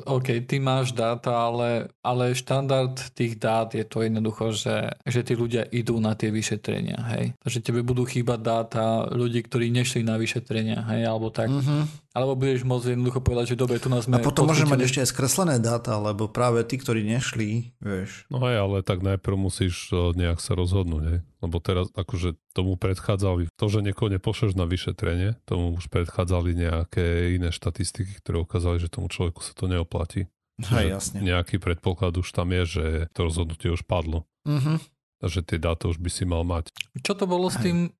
OK, 0.08 0.48
ty 0.48 0.56
máš 0.56 0.96
dáta, 0.96 1.36
ale, 1.36 1.92
ale 2.00 2.32
štandard 2.32 2.96
tých 3.12 3.36
dát 3.36 3.68
je 3.76 3.84
to 3.84 4.00
jednoducho, 4.00 4.56
že, 4.56 4.96
že 5.04 5.20
tí 5.20 5.36
ľudia 5.36 5.68
idú 5.68 6.00
na 6.00 6.16
tie 6.16 6.32
vyšetrenia, 6.32 6.96
hej. 7.12 7.36
Takže 7.36 7.60
tebe 7.60 7.84
budú 7.84 8.08
chýbať 8.08 8.40
dáta 8.40 9.04
ľudí, 9.12 9.44
ktorí 9.44 9.68
nešli 9.68 10.00
na 10.00 10.16
vyšetrenia, 10.16 10.80
hej, 10.88 11.04
alebo 11.04 11.28
tak. 11.28 11.52
Mm-hmm. 11.52 12.03
Alebo 12.14 12.38
budeš 12.38 12.62
môcť 12.62 12.94
jednoducho 12.94 13.18
povedať, 13.26 13.44
že 13.52 13.56
dobre, 13.58 13.82
tu 13.82 13.90
nás 13.90 14.06
sme... 14.06 14.16
A 14.16 14.22
potom 14.22 14.46
môžeme 14.46 14.78
mať 14.78 14.86
ešte 14.86 15.02
aj 15.02 15.10
skreslené 15.10 15.58
dáta, 15.58 15.98
lebo 15.98 16.30
práve 16.30 16.62
tí, 16.62 16.78
ktorí 16.78 17.02
nešli, 17.02 17.74
vieš. 17.82 18.30
No 18.30 18.38
aj, 18.38 18.54
ale 18.54 18.76
tak 18.86 19.02
najprv 19.02 19.34
musíš 19.34 19.90
eh, 19.90 20.14
nejak 20.14 20.38
sa 20.38 20.54
rozhodnúť, 20.54 21.02
hej. 21.10 21.18
Lebo 21.42 21.58
teraz 21.58 21.90
akože 21.90 22.38
tomu 22.54 22.78
predchádzali, 22.78 23.50
to, 23.58 23.66
že 23.66 23.82
niekoho 23.82 24.14
nepošleš 24.14 24.54
na 24.54 24.62
vyšetrenie, 24.62 25.34
tomu 25.42 25.74
už 25.74 25.90
predchádzali 25.90 26.54
nejaké 26.54 27.34
iné 27.34 27.50
štatistiky, 27.50 28.22
ktoré 28.22 28.46
ukázali, 28.46 28.78
že 28.78 28.94
tomu 28.94 29.10
človeku 29.10 29.42
sa 29.42 29.50
to 29.50 29.66
neoplatí. 29.66 30.30
Hej, 30.62 31.02
jasne. 31.02 31.18
Nejaký 31.18 31.58
predpoklad 31.58 32.14
už 32.14 32.30
tam 32.30 32.54
je, 32.54 32.62
že 32.62 32.84
to 33.10 33.26
rozhodnutie 33.26 33.74
už 33.74 33.82
padlo. 33.82 34.22
Mhm. 34.46 34.78
Že 35.18 35.40
tie 35.42 35.58
dáta 35.58 35.90
už 35.90 35.98
by 35.98 36.10
si 36.14 36.22
mal 36.22 36.46
mať. 36.46 36.70
Čo 37.02 37.18
to 37.18 37.26
bolo 37.26 37.50
s 37.50 37.58
tým, 37.58 37.90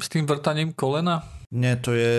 s 0.00 0.10
tým 0.10 0.26
vrtaním 0.26 0.74
kolena? 0.74 1.22
Nie, 1.54 1.78
to 1.78 1.94
je 1.94 2.14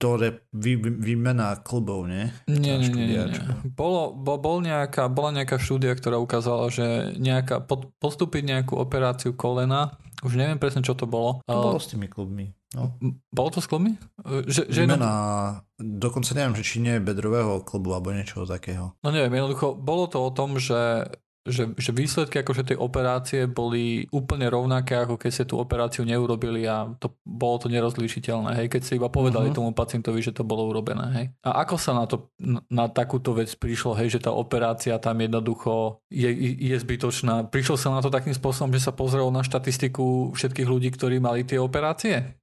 to 0.00 0.16
je 0.16 0.32
vy, 0.56 0.80
výmena 0.80 1.60
klubov, 1.60 2.08
nie? 2.08 2.32
Nie, 2.48 2.80
nie, 2.80 2.88
nie, 2.88 3.20
nie? 3.20 3.42
Bolo, 3.76 4.16
bol, 4.16 4.40
bol 4.40 4.64
nejaká, 4.64 5.12
bola 5.12 5.36
nejaká 5.36 5.60
štúdia, 5.60 5.92
ktorá 5.92 6.16
ukázala, 6.16 6.72
že 6.72 7.12
nejaká, 7.20 7.60
pod, 7.60 7.92
postúpiť 8.00 8.48
nejakú 8.48 8.80
operáciu 8.80 9.36
kolena, 9.36 10.00
už 10.24 10.40
neviem 10.40 10.56
presne, 10.56 10.80
čo 10.80 10.96
to 10.96 11.04
bolo. 11.04 11.44
To 11.44 11.76
bolo 11.76 11.80
s 11.80 11.92
tými 11.92 12.08
klubmi. 12.08 12.48
No. 12.72 12.96
Bolo 13.28 13.50
to 13.52 13.60
s 13.60 13.68
klubmi? 13.68 14.00
Že, 14.24 14.72
že 14.72 14.80
Výmena, 14.88 15.58
dokonca 15.76 16.32
neviem, 16.32 16.56
že 16.56 16.64
či 16.64 16.80
nie 16.80 16.96
je 16.96 17.02
bedrového 17.02 17.60
klubu 17.66 17.92
alebo 17.92 18.14
niečoho 18.14 18.48
takého. 18.48 18.96
No 19.04 19.08
neviem, 19.12 19.36
jednoducho, 19.36 19.76
bolo 19.76 20.08
to 20.08 20.22
o 20.22 20.30
tom, 20.32 20.56
že, 20.56 21.12
že, 21.40 21.72
že 21.72 21.90
výsledky 21.90 22.44
akože 22.44 22.68
tej 22.68 22.76
operácie 22.76 23.48
boli 23.48 24.04
úplne 24.12 24.44
rovnaké, 24.46 24.92
ako 24.92 25.16
keď 25.16 25.30
ste 25.32 25.44
tú 25.48 25.56
operáciu 25.56 26.04
neurobili 26.04 26.68
a 26.68 26.92
to, 27.00 27.16
bolo 27.24 27.56
to 27.56 27.72
nerozlíšiteľné, 27.72 28.60
hej, 28.60 28.68
keď 28.68 28.80
ste 28.84 28.96
iba 29.00 29.08
povedali 29.08 29.48
Mhm. 29.48 29.56
tomu 29.56 29.72
pacientovi, 29.72 30.20
že 30.20 30.36
to 30.36 30.44
bolo 30.44 30.68
urobené, 30.68 31.06
hej. 31.16 31.26
A 31.40 31.64
ako 31.64 31.80
sa 31.80 31.96
na 31.96 32.04
to, 32.04 32.28
na, 32.36 32.60
na 32.68 32.84
takúto 32.92 33.32
vec 33.32 33.48
prišlo, 33.56 33.96
hej, 33.96 34.20
že 34.20 34.20
tá 34.20 34.32
operácia 34.32 35.00
tam 35.00 35.16
jednoducho 35.16 36.04
je, 36.12 36.28
je 36.60 36.76
zbytočná. 36.76 37.48
Prišlo 37.48 37.76
sa 37.80 37.88
na 37.88 38.04
to 38.04 38.12
takým 38.12 38.36
spôsobom, 38.36 38.68
že 38.76 38.84
sa 38.84 38.92
pozrelo 38.92 39.32
na 39.32 39.40
štatistiku 39.40 40.36
všetkých 40.36 40.68
ľudí, 40.68 40.92
ktorí 40.92 41.24
mali 41.24 41.48
tie 41.48 41.56
operácie? 41.56 42.36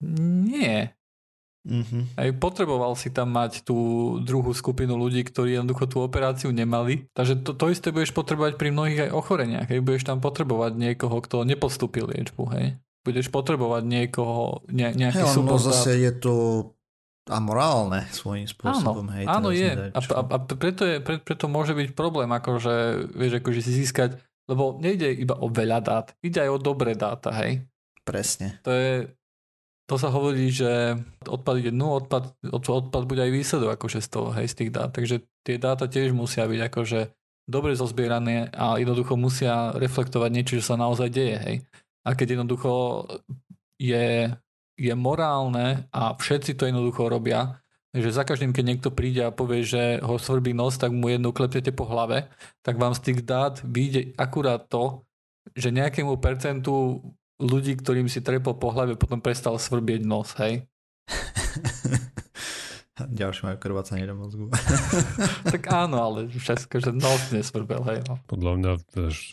Nie. 0.00 0.96
Mhm. 1.60 2.16
Aj 2.16 2.28
potreboval 2.40 2.96
si 2.96 3.12
tam 3.12 3.36
mať 3.36 3.68
tú 3.68 3.76
druhú 4.24 4.56
skupinu 4.56 4.96
ľudí, 4.96 5.20
ktorí 5.28 5.60
jednoducho 5.60 5.84
tú 5.92 6.00
operáciu 6.00 6.48
nemali. 6.48 7.04
Takže 7.12 7.44
to, 7.44 7.52
to 7.52 7.68
isté 7.68 7.92
budeš 7.92 8.16
potrebovať 8.16 8.56
pri 8.56 8.72
mnohých 8.72 9.00
aj 9.08 9.10
ochoreniach. 9.12 9.68
Hej. 9.68 9.84
Budeš 9.84 10.08
tam 10.08 10.24
potrebovať 10.24 10.72
niekoho, 10.80 11.20
kto 11.20 11.44
nepostúpil 11.44 12.08
liečbu. 12.08 12.44
Hej. 12.56 12.80
Budeš 13.04 13.28
potrebovať 13.28 13.82
niekoho, 13.84 14.64
ne, 14.72 14.92
nejaký 14.92 15.24
len 15.24 15.36
no 15.44 15.56
zase 15.56 16.00
je 16.00 16.12
to 16.16 16.34
amorálne 17.28 18.04
svojím 18.12 18.44
spôsobom. 18.44 19.08
Áno, 19.08 19.16
hej, 19.16 19.24
áno 19.24 19.48
je. 19.54 19.70
A, 19.94 20.00
a, 20.00 20.22
a 20.24 20.36
preto, 20.44 20.82
je, 20.84 21.00
pre, 21.00 21.16
preto 21.22 21.46
môže 21.46 21.72
byť 21.72 21.96
problém, 21.96 22.28
akože, 22.28 23.08
vieš, 23.14 23.40
akože 23.40 23.60
si 23.62 23.72
získať, 23.84 24.20
lebo 24.50 24.76
nejde 24.82 25.14
iba 25.14 25.38
o 25.38 25.46
veľa 25.48 25.80
dát, 25.80 26.06
ide 26.20 26.42
aj 26.42 26.50
o 26.50 26.58
dobré 26.58 26.98
dáta, 26.98 27.30
hej. 27.40 27.64
Presne. 28.04 28.58
To 28.66 28.72
je, 28.74 29.14
to 29.90 29.98
sa 29.98 30.06
hovorí, 30.14 30.54
že 30.54 30.94
odpad 31.26 31.66
ide 31.66 31.74
nul, 31.74 31.98
odpad, 31.98 32.46
od- 32.46 32.86
odpad 32.86 33.10
bude 33.10 33.26
aj 33.26 33.34
výsledok 33.34 33.74
akože 33.74 33.98
z 33.98 34.08
toho, 34.14 34.30
hej, 34.30 34.46
z 34.46 34.54
tých 34.54 34.70
dát. 34.70 34.94
Takže 34.94 35.26
tie 35.42 35.58
dáta 35.58 35.90
tiež 35.90 36.14
musia 36.14 36.46
byť 36.46 36.60
akože 36.70 37.00
dobre 37.50 37.74
zozbierané 37.74 38.54
a 38.54 38.78
jednoducho 38.78 39.18
musia 39.18 39.74
reflektovať 39.74 40.30
niečo, 40.30 40.62
čo 40.62 40.64
sa 40.70 40.78
naozaj 40.78 41.10
deje, 41.10 41.36
hej. 41.42 41.56
A 42.06 42.14
keď 42.14 42.38
jednoducho 42.38 43.02
je, 43.82 44.30
je 44.78 44.94
morálne 44.94 45.90
a 45.90 46.14
všetci 46.14 46.54
to 46.54 46.70
jednoducho 46.70 47.10
robia, 47.10 47.58
že 47.90 48.14
za 48.14 48.22
každým, 48.22 48.54
keď 48.54 48.64
niekto 48.70 48.90
príde 48.94 49.26
a 49.26 49.34
povie, 49.34 49.66
že 49.66 49.98
ho 50.06 50.14
svrbí 50.14 50.54
nos, 50.54 50.78
tak 50.78 50.94
mu 50.94 51.10
jednu 51.10 51.34
klepnete 51.34 51.74
po 51.74 51.90
hlave, 51.90 52.30
tak 52.62 52.78
vám 52.78 52.94
z 52.94 53.10
tých 53.10 53.20
dát 53.26 53.58
vyjde 53.66 54.14
akurát 54.14 54.62
to, 54.70 55.02
že 55.58 55.74
nejakému 55.74 56.14
percentu 56.22 57.02
ľudí, 57.40 57.80
ktorým 57.80 58.06
si 58.06 58.20
trepol 58.20 58.54
po 58.60 58.70
hlave, 58.70 58.94
potom 59.00 59.24
prestal 59.24 59.56
svrbieť 59.56 60.04
nos, 60.04 60.36
hej? 60.36 60.68
Ďalšie 63.00 63.48
majú 63.48 63.56
krvácanie 63.56 64.04
do 64.04 64.12
mozgu. 64.12 64.52
Tak 65.54 65.72
áno, 65.72 65.96
ale 66.04 66.28
všetko, 66.28 66.74
že 66.84 66.90
nos 66.92 67.32
nesvrbel, 67.32 67.80
hej. 67.88 68.00
No. 68.04 68.20
Podľa 68.28 68.52
mňa 68.60 68.72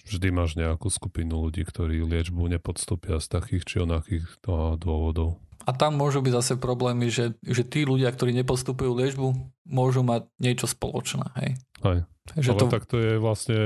vždy 0.08 0.28
máš 0.32 0.56
nejakú 0.56 0.88
skupinu 0.88 1.43
ľudí, 1.43 1.67
ktorí 1.67 2.00
liečbu 2.08 2.48
nepodstúpia 2.48 3.20
z 3.20 3.28
takých 3.28 3.63
či 3.67 3.76
onakých 3.84 4.26
no, 4.48 4.80
dôvodov. 4.80 5.38
A 5.67 5.76
tam 5.76 6.00
môžu 6.00 6.24
byť 6.24 6.32
zase 6.32 6.54
problémy, 6.56 7.12
že, 7.12 7.36
že 7.43 7.67
tí 7.67 7.84
ľudia, 7.84 8.08
ktorí 8.08 8.32
nepostupujú 8.39 8.96
liečbu, 8.96 9.28
môžu 9.67 10.00
mať 10.00 10.32
niečo 10.39 10.63
spoločné, 10.63 11.28
hej. 11.43 11.52
Aj. 11.84 12.08
Takže 12.28 12.50
Ale 12.56 12.60
to, 12.60 12.65
tak 12.72 12.84
to 12.88 12.98
je 13.00 13.13
vlastne 13.20 13.60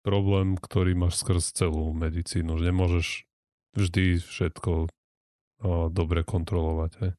problém, 0.00 0.56
ktorý 0.56 0.96
máš 0.96 1.20
skrz 1.20 1.52
celú 1.52 1.92
medicínu, 1.92 2.56
že 2.56 2.64
nemôžeš 2.72 3.06
vždy 3.72 4.18
všetko 4.18 4.88
dobre 5.90 6.24
kontrolovať. 6.24 6.92
Hej. 7.00 7.12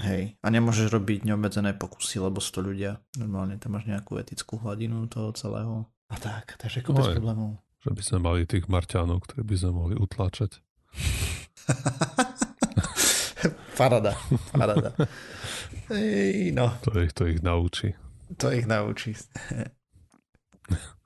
Hej. 0.00 0.22
A 0.40 0.46
nemôžeš 0.48 0.88
robiť 0.88 1.28
neobmedzené 1.28 1.76
pokusy, 1.76 2.16
lebo 2.16 2.40
sú 2.40 2.56
to 2.56 2.60
ľudia. 2.64 2.96
Normálne 3.20 3.60
tam 3.60 3.76
máš 3.76 3.84
nejakú 3.84 4.16
etickú 4.16 4.56
hladinu 4.56 5.04
toho 5.06 5.36
celého. 5.36 5.84
A 6.08 6.16
tak, 6.16 6.56
takže 6.56 6.80
ako 6.80 6.90
No 6.92 6.96
bez 6.96 7.06
problémov. 7.12 7.50
Že 7.84 7.90
by 7.92 8.02
sme 8.02 8.18
mali 8.24 8.40
tých 8.48 8.66
marťanov, 8.72 9.20
ktoré 9.28 9.44
by 9.44 9.54
sme 9.58 9.70
mohli 9.72 9.94
utláčať. 9.96 10.56
Parada, 13.72 14.12
parada. 14.52 14.92
Ej, 15.90 16.52
no, 16.54 16.70
To 16.86 16.94
ich, 17.00 17.10
to 17.16 17.26
ich 17.26 17.42
naučí. 17.42 17.96
to 18.38 18.52
ich 18.52 18.68
naučí. 18.68 19.16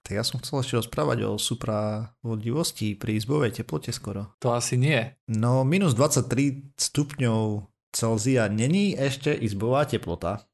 Tak 0.07 0.15
ja 0.15 0.23
som 0.23 0.39
chcel 0.39 0.63
ešte 0.63 0.79
rozprávať 0.87 1.27
o 1.27 1.35
supravodlivosti 1.35 2.95
pri 2.95 3.19
izbovej 3.19 3.59
teplote 3.59 3.91
skoro. 3.91 4.31
to 4.39 4.55
asi 4.55 4.79
nie. 4.79 5.19
No, 5.27 5.67
minus 5.67 5.99
23 5.99 6.79
stupňov 6.79 7.67
Celzia 7.91 8.47
není 8.47 8.95
ešte 8.95 9.35
izbová 9.35 9.83
teplota. 9.83 10.47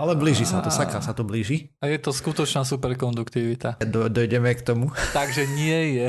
Ale 0.00 0.16
blíži 0.16 0.48
sa 0.48 0.64
to, 0.64 0.72
saká 0.72 1.04
sa 1.04 1.12
to 1.12 1.28
blíži. 1.28 1.72
A 1.84 1.92
je 1.92 2.00
to 2.00 2.12
skutočná 2.12 2.64
superkonduktivita. 2.64 3.80
Do, 3.84 4.08
dojdeme 4.08 4.52
k 4.56 4.64
tomu. 4.64 4.88
Takže 5.18 5.44
nie 5.44 6.00
je. 6.00 6.08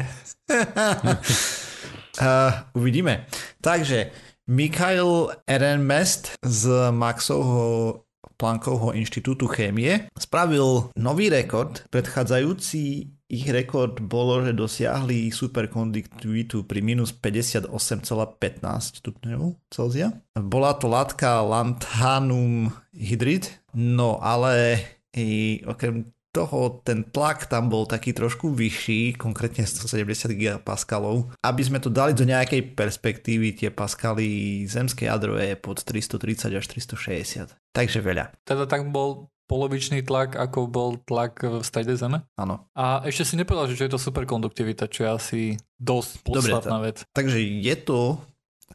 Uh, 2.19 2.51
uvidíme. 2.79 3.27
Takže 3.59 4.11
Mikhail 4.47 5.35
Ehrenmest 5.43 6.39
z 6.39 6.91
Maxovho 6.95 8.06
Planckovho 8.37 8.93
inštitútu 8.93 9.49
chémie 9.49 10.13
spravil 10.13 10.93
nový 10.93 11.33
rekord. 11.33 11.81
Predchádzajúci 11.89 13.09
ich 13.27 13.45
rekord 13.51 13.99
bolo, 13.99 14.39
že 14.45 14.55
dosiahli 14.55 15.33
superkonduktivitu 15.35 16.63
pri 16.63 16.79
minus 16.79 17.11
58,15 17.11 19.03
stupňov 19.03 19.57
Celzia. 19.67 20.15
Bola 20.37 20.79
to 20.79 20.87
látka 20.87 21.43
lanthanum 21.43 22.71
hydrid, 22.95 23.51
no 23.75 24.21
ale 24.23 24.79
i 25.11 25.59
okrem 25.67 26.07
toho 26.37 26.85
ten 26.85 27.01
tlak 27.01 27.49
tam 27.49 27.73
bol 27.73 27.89
taký 27.89 28.13
trošku 28.13 28.53
vyšší, 28.53 29.17
konkrétne 29.17 29.65
170 29.65 30.37
gigapaskalov. 30.37 31.33
Aby 31.41 31.61
sme 31.65 31.81
to 31.81 31.89
dali 31.89 32.13
do 32.13 32.29
nejakej 32.29 32.77
perspektívy, 32.77 33.57
tie 33.57 33.69
paskaly 33.73 34.61
zemské 34.69 35.09
jadro 35.09 35.41
je 35.41 35.57
pod 35.57 35.81
330 35.81 36.53
až 36.53 36.65
360. 36.69 37.57
Takže 37.73 37.99
veľa. 38.05 38.37
Teda 38.45 38.69
tak 38.69 38.85
bol 38.93 39.33
polovičný 39.47 40.03
tlak, 40.03 40.35
ako 40.35 40.67
bol 40.67 40.89
tlak 41.07 41.41
v 41.41 41.63
strede 41.63 41.95
Zeme. 41.95 42.27
Áno. 42.35 42.67
A 42.75 43.01
ešte 43.07 43.33
si 43.33 43.35
nepovedal, 43.39 43.71
že 43.71 43.79
čo 43.79 43.85
je 43.87 43.93
to 43.95 43.99
superkonduktivita, 43.99 44.91
čo 44.91 45.07
je 45.07 45.09
asi 45.09 45.41
dosť 45.79 46.11
Dobre, 46.27 46.51
podstatná 46.51 46.77
vec. 46.83 47.07
Takže 47.15 47.39
je 47.39 47.75
to, 47.79 48.19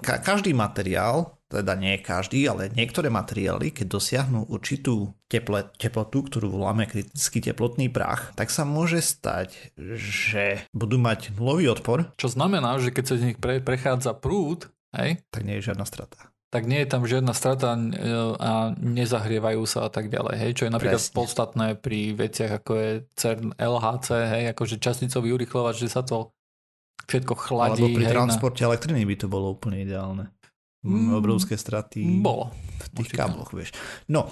ka- 0.00 0.24
každý 0.24 0.56
materiál, 0.56 1.36
teda 1.52 1.76
nie 1.76 2.00
každý, 2.00 2.48
ale 2.48 2.72
niektoré 2.72 3.12
materiály, 3.12 3.68
keď 3.68 3.86
dosiahnu 3.92 4.48
určitú 4.48 5.12
teple, 5.28 5.68
teplotu, 5.76 6.24
ktorú 6.24 6.48
voláme 6.48 6.88
kritický 6.88 7.44
teplotný 7.44 7.92
prach, 7.92 8.32
tak 8.32 8.48
sa 8.48 8.64
môže 8.64 9.04
stať, 9.04 9.76
že 9.76 10.64
budú 10.72 10.96
mať 10.96 11.36
nulový 11.36 11.68
odpor, 11.68 12.08
Čo 12.16 12.32
znamená, 12.32 12.80
že 12.80 12.88
keď 12.88 13.04
sa 13.04 13.14
z 13.20 13.24
nich 13.32 13.38
pre, 13.38 13.60
prechádza 13.60 14.16
prúd, 14.16 14.72
hej, 14.96 15.20
tak 15.28 15.44
nie 15.44 15.60
je 15.60 15.68
žiadna 15.68 15.84
strata. 15.84 16.32
tak 16.52 16.68
nie 16.68 16.84
je 16.84 16.88
tam 16.92 17.08
žiadna 17.08 17.32
strata 17.32 17.72
e, 17.72 17.80
a 18.36 18.76
nezahrievajú 18.76 19.64
sa 19.64 19.88
a 19.88 19.90
tak 19.92 20.12
ďalej. 20.12 20.36
Hej, 20.36 20.50
čo 20.52 20.62
je 20.68 20.72
napríklad 20.76 21.00
Presne. 21.00 21.16
podstatné 21.16 21.66
pri 21.80 22.12
veciach 22.12 22.60
ako 22.60 22.72
je 22.76 22.90
CERN, 23.16 23.56
LHC, 23.56 24.08
hej, 24.36 24.44
akože 24.52 24.76
časnicový 24.76 25.32
urychlovač, 25.32 25.80
že 25.80 25.88
sa 25.88 26.04
to 26.04 26.28
všetko 27.08 27.34
chladí. 27.40 27.80
Alebo 27.80 27.96
pri 27.96 28.04
hej, 28.04 28.12
na- 28.12 28.16
transporte 28.20 28.60
elektriny 28.60 29.00
by 29.08 29.16
to 29.16 29.26
bolo 29.32 29.56
úplne 29.56 29.80
ideálne. 29.80 30.28
Mm, 30.82 31.14
obrovské 31.14 31.54
straty 31.58 32.22
Bolo. 32.22 32.50
v 32.52 32.86
tých 33.02 33.10
určite. 33.10 33.18
kábloch, 33.18 33.50
vieš. 33.54 33.70
No, 34.10 34.28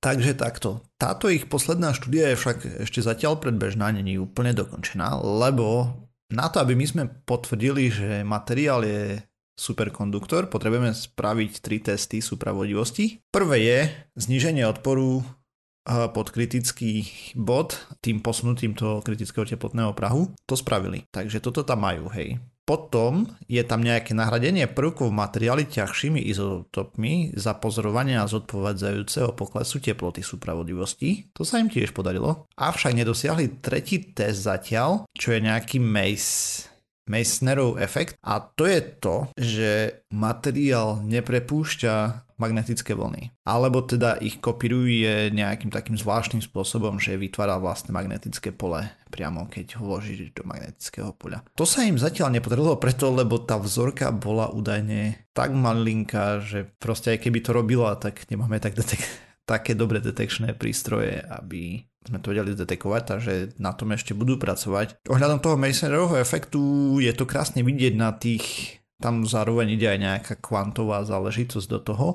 takže 0.00 0.36
takto. 0.36 0.84
Táto 0.96 1.28
ich 1.28 1.48
posledná 1.48 1.92
štúdia 1.92 2.32
je 2.32 2.40
však 2.40 2.58
ešte 2.84 3.00
zatiaľ 3.04 3.40
predbežná, 3.40 3.92
není 3.92 4.16
úplne 4.20 4.52
dokončená, 4.56 5.20
lebo 5.20 5.92
na 6.32 6.48
to, 6.48 6.58
aby 6.60 6.74
my 6.74 6.86
sme 6.88 7.04
potvrdili, 7.28 7.92
že 7.92 8.08
materiál 8.26 8.82
je 8.82 9.22
superkonduktor, 9.54 10.50
potrebujeme 10.50 10.90
spraviť 10.90 11.52
tri 11.62 11.78
testy 11.78 12.18
supravodivosti. 12.18 13.22
Prvé 13.30 13.56
je 13.62 13.78
zníženie 14.18 14.66
odporu 14.66 15.22
eh, 15.22 16.10
pod 16.10 16.34
kritický 16.34 17.06
bod 17.38 17.78
tým 18.02 18.18
posunutím 18.18 18.74
toho 18.74 18.98
kritického 18.98 19.46
teplotného 19.46 19.94
prahu. 19.94 20.34
To 20.50 20.58
spravili. 20.58 21.06
Takže 21.14 21.38
toto 21.38 21.62
tam 21.62 21.86
majú, 21.86 22.10
hej. 22.10 22.42
Potom 22.64 23.28
je 23.44 23.60
tam 23.60 23.84
nejaké 23.84 24.16
nahradenie 24.16 24.64
prvkov 24.64 25.12
v 25.12 25.18
materiáli 25.20 25.68
ťažšími 25.68 26.24
izotopmi 26.32 27.36
za 27.36 27.52
pozorovanie 27.60 28.16
a 28.16 28.24
zodpovedajúceho 28.24 29.36
poklesu 29.36 29.84
teploty 29.84 30.24
súpravodivosti. 30.24 31.28
To 31.36 31.44
sa 31.44 31.60
im 31.60 31.68
tiež 31.68 31.92
podarilo. 31.92 32.48
Avšak 32.56 32.96
nedosiahli 32.96 33.60
tretí 33.60 34.16
test 34.16 34.48
zatiaľ, 34.48 35.04
čo 35.12 35.36
je 35.36 35.44
nejaký 35.44 35.76
Mace 35.76 36.72
Meissnerov 37.04 37.76
efekt 37.84 38.16
a 38.24 38.40
to 38.40 38.64
je 38.64 38.80
to, 38.80 39.16
že 39.36 39.70
materiál 40.08 41.04
neprepúšťa 41.04 42.24
magnetické 42.36 42.94
vlny. 42.94 43.30
Alebo 43.46 43.82
teda 43.84 44.18
ich 44.18 44.42
kopíruje 44.42 45.30
nejakým 45.30 45.70
takým 45.70 45.94
zvláštnym 45.94 46.42
spôsobom, 46.42 46.98
že 46.98 47.18
vytvára 47.18 47.58
vlastné 47.58 47.94
magnetické 47.94 48.50
pole 48.50 48.90
priamo 49.14 49.46
keď 49.46 49.78
ho 49.78 49.94
vložíš 49.94 50.34
do 50.34 50.42
magnetického 50.42 51.14
poľa. 51.14 51.46
To 51.54 51.62
sa 51.62 51.86
im 51.86 51.94
zatiaľ 51.94 52.34
nepodarilo 52.34 52.74
preto, 52.82 53.14
lebo 53.14 53.38
tá 53.38 53.62
vzorka 53.62 54.10
bola 54.10 54.50
údajne 54.50 55.30
tak 55.30 55.54
malinká, 55.54 56.42
že 56.42 56.66
proste 56.82 57.14
aj 57.14 57.22
keby 57.22 57.38
to 57.38 57.54
robila, 57.54 57.94
tak 57.94 58.26
nemáme 58.26 58.58
tak 58.58 58.74
detek- 58.74 59.06
také 59.50 59.78
dobré 59.78 60.02
detekčné 60.02 60.58
prístroje, 60.58 61.22
aby 61.22 61.86
sme 62.04 62.20
to 62.20 62.36
vedeli 62.36 62.52
detekovať, 62.52 63.02
takže 63.08 63.34
na 63.56 63.72
tom 63.72 63.96
ešte 63.96 64.12
budú 64.12 64.36
pracovať. 64.36 65.08
Ohľadom 65.08 65.40
toho 65.40 65.56
Masonerovho 65.56 66.20
efektu 66.20 66.60
je 67.00 67.08
to 67.16 67.24
krásne 67.24 67.64
vidieť 67.64 67.96
na 67.96 68.12
tých 68.12 68.76
tam 69.02 69.26
zároveň 69.26 69.74
ide 69.74 69.90
aj 69.90 69.98
nejaká 69.98 70.34
kvantová 70.38 71.02
záležitosť 71.02 71.66
do 71.66 71.80
toho, 71.82 72.08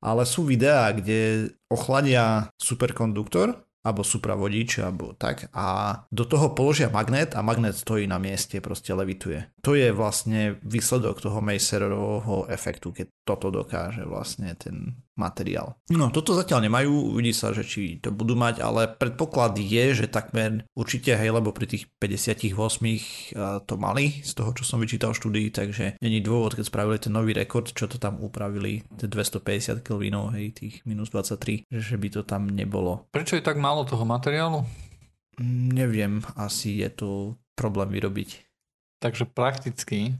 ale 0.00 0.24
sú 0.24 0.48
videá, 0.48 0.88
kde 0.92 1.52
ochladia 1.68 2.48
superkonduktor 2.56 3.60
alebo 3.82 4.06
supravodič, 4.06 4.78
alebo 4.78 5.10
tak 5.18 5.50
a 5.50 5.98
do 6.06 6.22
toho 6.22 6.54
položia 6.54 6.86
magnet 6.86 7.34
a 7.34 7.42
magnet 7.42 7.74
stojí 7.74 8.06
na 8.06 8.22
mieste, 8.22 8.62
proste 8.62 8.94
levituje. 8.94 9.50
To 9.66 9.74
je 9.74 9.90
vlastne 9.90 10.62
výsledok 10.62 11.18
toho 11.18 11.42
Macerovho 11.42 12.46
efektu, 12.46 12.94
keď 12.94 13.10
toto 13.22 13.54
dokáže 13.54 14.02
vlastne 14.02 14.50
ten 14.58 14.98
materiál. 15.14 15.78
No, 15.92 16.10
toto 16.10 16.34
zatiaľ 16.34 16.66
nemajú, 16.66 17.14
uvidí 17.14 17.30
sa, 17.30 17.54
že 17.54 17.62
či 17.62 18.00
to 18.02 18.10
budú 18.10 18.34
mať, 18.34 18.58
ale 18.58 18.90
predpoklad 18.90 19.54
je, 19.60 19.94
že 19.94 20.06
takmer 20.10 20.66
určite, 20.74 21.14
hej, 21.14 21.30
lebo 21.30 21.54
pri 21.54 21.68
tých 21.70 21.86
58 22.00 22.56
to 23.68 23.74
mali, 23.78 24.24
z 24.24 24.32
toho, 24.32 24.50
čo 24.56 24.64
som 24.66 24.82
vyčítal 24.82 25.14
v 25.14 25.20
štúdii, 25.22 25.48
takže 25.52 25.84
není 26.02 26.24
dôvod, 26.24 26.56
keď 26.58 26.64
spravili 26.66 26.98
ten 26.98 27.14
nový 27.14 27.36
rekord, 27.36 27.70
čo 27.70 27.86
to 27.86 28.00
tam 28.00 28.18
upravili, 28.18 28.82
tie 28.98 29.06
250 29.06 29.84
kelvinov, 29.84 30.34
hej, 30.34 30.56
tých 30.56 30.74
minus 30.88 31.12
23, 31.14 31.68
že 31.70 31.94
by 32.00 32.08
to 32.10 32.20
tam 32.26 32.50
nebolo. 32.50 33.06
Prečo 33.14 33.38
je 33.38 33.44
tak 33.44 33.60
málo 33.60 33.86
toho 33.86 34.02
materiálu? 34.02 34.64
Mm, 35.38 35.68
Neviem, 35.72 36.12
asi 36.34 36.80
je 36.82 36.90
to 36.90 37.08
problém 37.54 37.92
vyrobiť. 37.92 38.48
Takže 39.02 39.26
prakticky 39.28 40.14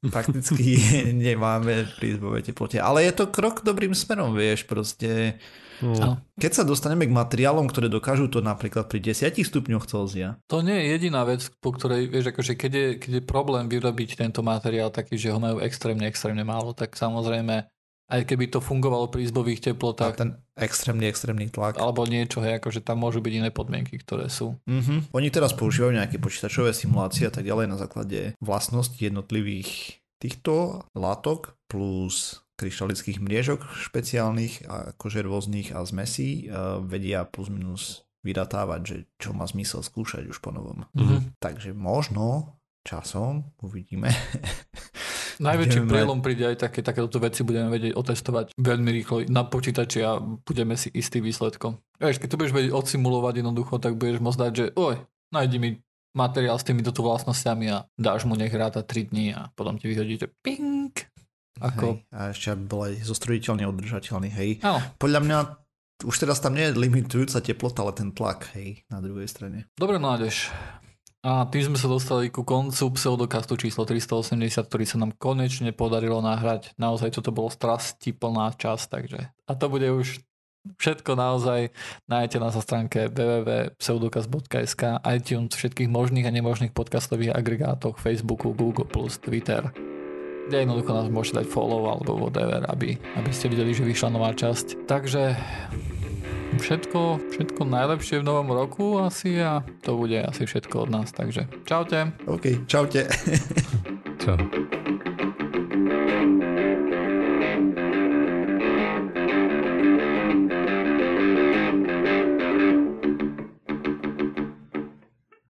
Prakticky 0.00 0.80
nemáme 1.28 1.84
pri 2.00 2.16
izbovej 2.16 2.48
teplote. 2.48 2.80
Ale 2.80 3.04
je 3.04 3.12
to 3.12 3.28
krok 3.28 3.60
dobrým 3.60 3.92
smerom, 3.92 4.32
vieš, 4.32 4.64
proste. 4.64 5.36
No, 5.80 6.20
Keď 6.36 6.60
sa 6.60 6.64
dostaneme 6.64 7.08
k 7.08 7.12
materiálom, 7.12 7.64
ktoré 7.64 7.88
dokážu 7.88 8.28
to 8.28 8.44
napríklad 8.44 8.88
pri 8.88 9.00
10 9.00 9.32
stupňoch 9.44 9.88
Celzia, 9.88 10.36
To 10.48 10.60
nie 10.60 10.76
je 10.76 10.86
jediná 10.96 11.24
vec, 11.24 11.48
po 11.60 11.72
ktorej, 11.72 12.08
vieš, 12.08 12.32
akože 12.32 12.52
keď 12.52 12.72
je, 12.72 12.86
keď 13.00 13.10
je 13.20 13.22
problém 13.24 13.64
vyrobiť 13.64 14.20
tento 14.20 14.44
materiál 14.44 14.92
taký, 14.92 15.16
že 15.16 15.32
ho 15.32 15.40
majú 15.40 15.60
extrémne, 15.64 16.04
extrémne 16.04 16.44
málo, 16.44 16.76
tak 16.76 16.96
samozrejme, 16.96 17.64
aj 18.10 18.26
keby 18.26 18.50
to 18.50 18.58
fungovalo 18.58 19.06
pri 19.06 19.30
izbových 19.30 19.70
teplotách, 19.70 20.18
ten 20.18 20.30
extrémny, 20.58 21.06
extrémny 21.06 21.46
tlak. 21.48 21.78
alebo 21.78 22.02
niečo, 22.04 22.42
hej, 22.42 22.58
akože 22.58 22.82
tam 22.82 23.06
môžu 23.06 23.22
byť 23.22 23.32
iné 23.38 23.50
podmienky, 23.54 24.02
ktoré 24.02 24.26
sú. 24.26 24.58
Mhm. 24.66 25.14
Oni 25.14 25.28
teraz 25.30 25.54
používajú 25.54 25.94
nejaké 25.94 26.18
počítačové 26.18 26.74
simulácie 26.74 27.30
a 27.30 27.32
tak 27.32 27.46
ďalej 27.46 27.70
na 27.70 27.78
základe 27.78 28.34
vlastností 28.42 29.06
jednotlivých 29.06 30.02
týchto 30.20 30.84
látok 30.92 31.56
plus 31.70 32.44
kryštalických 32.60 33.24
mriežok 33.24 33.64
špeciálnych, 33.72 34.68
a 34.68 34.92
akože 34.92 35.24
rôznych 35.24 35.72
a 35.72 35.80
zmesí 35.80 36.44
uh, 36.44 36.76
vedia 36.84 37.24
plus 37.24 37.48
minus 37.48 38.04
vyratávať, 38.20 38.80
že 38.84 38.96
čo 39.16 39.32
má 39.32 39.48
zmysel 39.48 39.80
skúšať 39.80 40.28
už 40.28 40.44
po 40.44 40.52
novom. 40.52 40.84
Mhm. 40.92 41.40
Takže 41.40 41.72
možno 41.72 42.60
časom 42.84 43.48
uvidíme. 43.64 44.12
Najväčší 45.40 45.88
prielom 45.88 46.20
príde 46.20 46.44
aj 46.44 46.68
také, 46.68 46.84
takéto 46.84 47.16
veci 47.16 47.40
budeme 47.40 47.72
vedieť 47.72 47.96
otestovať 47.96 48.52
veľmi 48.60 48.90
rýchlo 48.92 49.16
na 49.32 49.48
počítači 49.48 50.04
a 50.04 50.20
budeme 50.20 50.76
si 50.76 50.92
istý 50.92 51.24
výsledkom. 51.24 51.80
Vieš, 51.96 52.20
keď 52.20 52.28
to 52.28 52.38
budeš 52.38 52.52
vedieť 52.52 52.72
odsimulovať 52.76 53.40
jednoducho, 53.40 53.80
tak 53.80 53.96
budeš 53.96 54.20
môcť 54.20 54.36
dať, 54.36 54.52
že 54.52 54.66
oj, 54.76 55.00
nájdi 55.32 55.56
mi 55.56 55.70
materiál 56.12 56.60
s 56.60 56.66
týmito 56.68 56.92
tu 56.92 57.00
vlastnosťami 57.00 57.66
a 57.72 57.88
dáš 57.96 58.28
mu 58.28 58.36
nech 58.36 58.52
ráta 58.52 58.84
3 58.84 59.10
dní 59.16 59.32
a 59.32 59.48
potom 59.56 59.80
ti 59.80 59.88
vyhodí, 59.88 60.20
že 60.20 60.28
ping. 60.44 60.92
Ako, 61.60 62.00
Hej, 62.00 62.08
a 62.12 62.20
ešte 62.32 62.56
aby 62.56 62.64
bol 62.64 62.80
aj 62.88 62.94
zostrojiteľne 63.04 63.68
udržateľný, 63.68 64.28
hej. 64.32 64.50
áno, 64.64 64.80
Podľa 64.96 65.20
mňa 65.20 65.38
už 66.08 66.16
teraz 66.16 66.40
tam 66.40 66.56
nie 66.56 66.72
je 66.72 66.76
limitujúca 66.76 67.44
teplota, 67.44 67.84
ale 67.84 67.92
ten 67.92 68.16
tlak, 68.16 68.48
hej, 68.56 68.80
na 68.88 69.04
druhej 69.04 69.28
strane. 69.28 69.68
dobre 69.76 70.00
mládež. 70.00 70.48
A 71.20 71.44
tým 71.52 71.68
sme 71.68 71.76
sa 71.76 71.84
dostali 71.84 72.32
ku 72.32 72.48
koncu 72.48 72.96
pseudokastu 72.96 73.60
číslo 73.60 73.84
380, 73.84 74.40
ktorý 74.64 74.84
sa 74.88 74.96
nám 74.96 75.12
konečne 75.20 75.68
podarilo 75.76 76.24
nahrať. 76.24 76.72
Naozaj 76.80 77.20
toto 77.20 77.28
bolo 77.28 77.52
strasti 77.52 78.16
plná 78.16 78.56
časť, 78.56 78.86
takže 78.88 79.28
a 79.28 79.52
to 79.52 79.68
bude 79.68 79.84
už 79.84 80.24
všetko 80.80 81.20
naozaj 81.20 81.76
nájdete 82.08 82.36
na 82.40 82.48
sa 82.48 82.64
stránke 82.64 83.12
www.pseudokast.sk 83.12 85.04
iTunes, 85.04 85.52
všetkých 85.52 85.92
možných 85.92 86.24
a 86.24 86.32
nemožných 86.32 86.72
podcastových 86.72 87.36
agregátoch, 87.36 88.00
Facebooku, 88.00 88.56
Google+, 88.56 88.88
Twitter. 89.20 89.68
Kde 90.48 90.56
jednoducho 90.64 90.96
nás 90.96 91.12
môžete 91.12 91.44
dať 91.44 91.46
follow 91.52 91.84
alebo 91.84 92.16
whatever, 92.16 92.64
aby, 92.72 92.96
aby 92.96 93.30
ste 93.30 93.52
videli, 93.52 93.76
že 93.76 93.84
vyšla 93.84 94.08
nová 94.08 94.32
časť. 94.32 94.88
Takže 94.88 95.36
všetko, 96.58 97.20
všetko 97.30 97.60
najlepšie 97.64 98.18
v 98.20 98.26
novom 98.26 98.50
roku 98.50 98.98
asi 98.98 99.38
a 99.38 99.62
to 99.84 99.94
bude 99.94 100.18
asi 100.18 100.48
všetko 100.48 100.88
od 100.88 100.90
nás, 100.90 101.14
takže 101.14 101.46
čaute. 101.68 102.10
OK, 102.26 102.66
čaute. 102.66 103.06
Čau. 104.20 104.36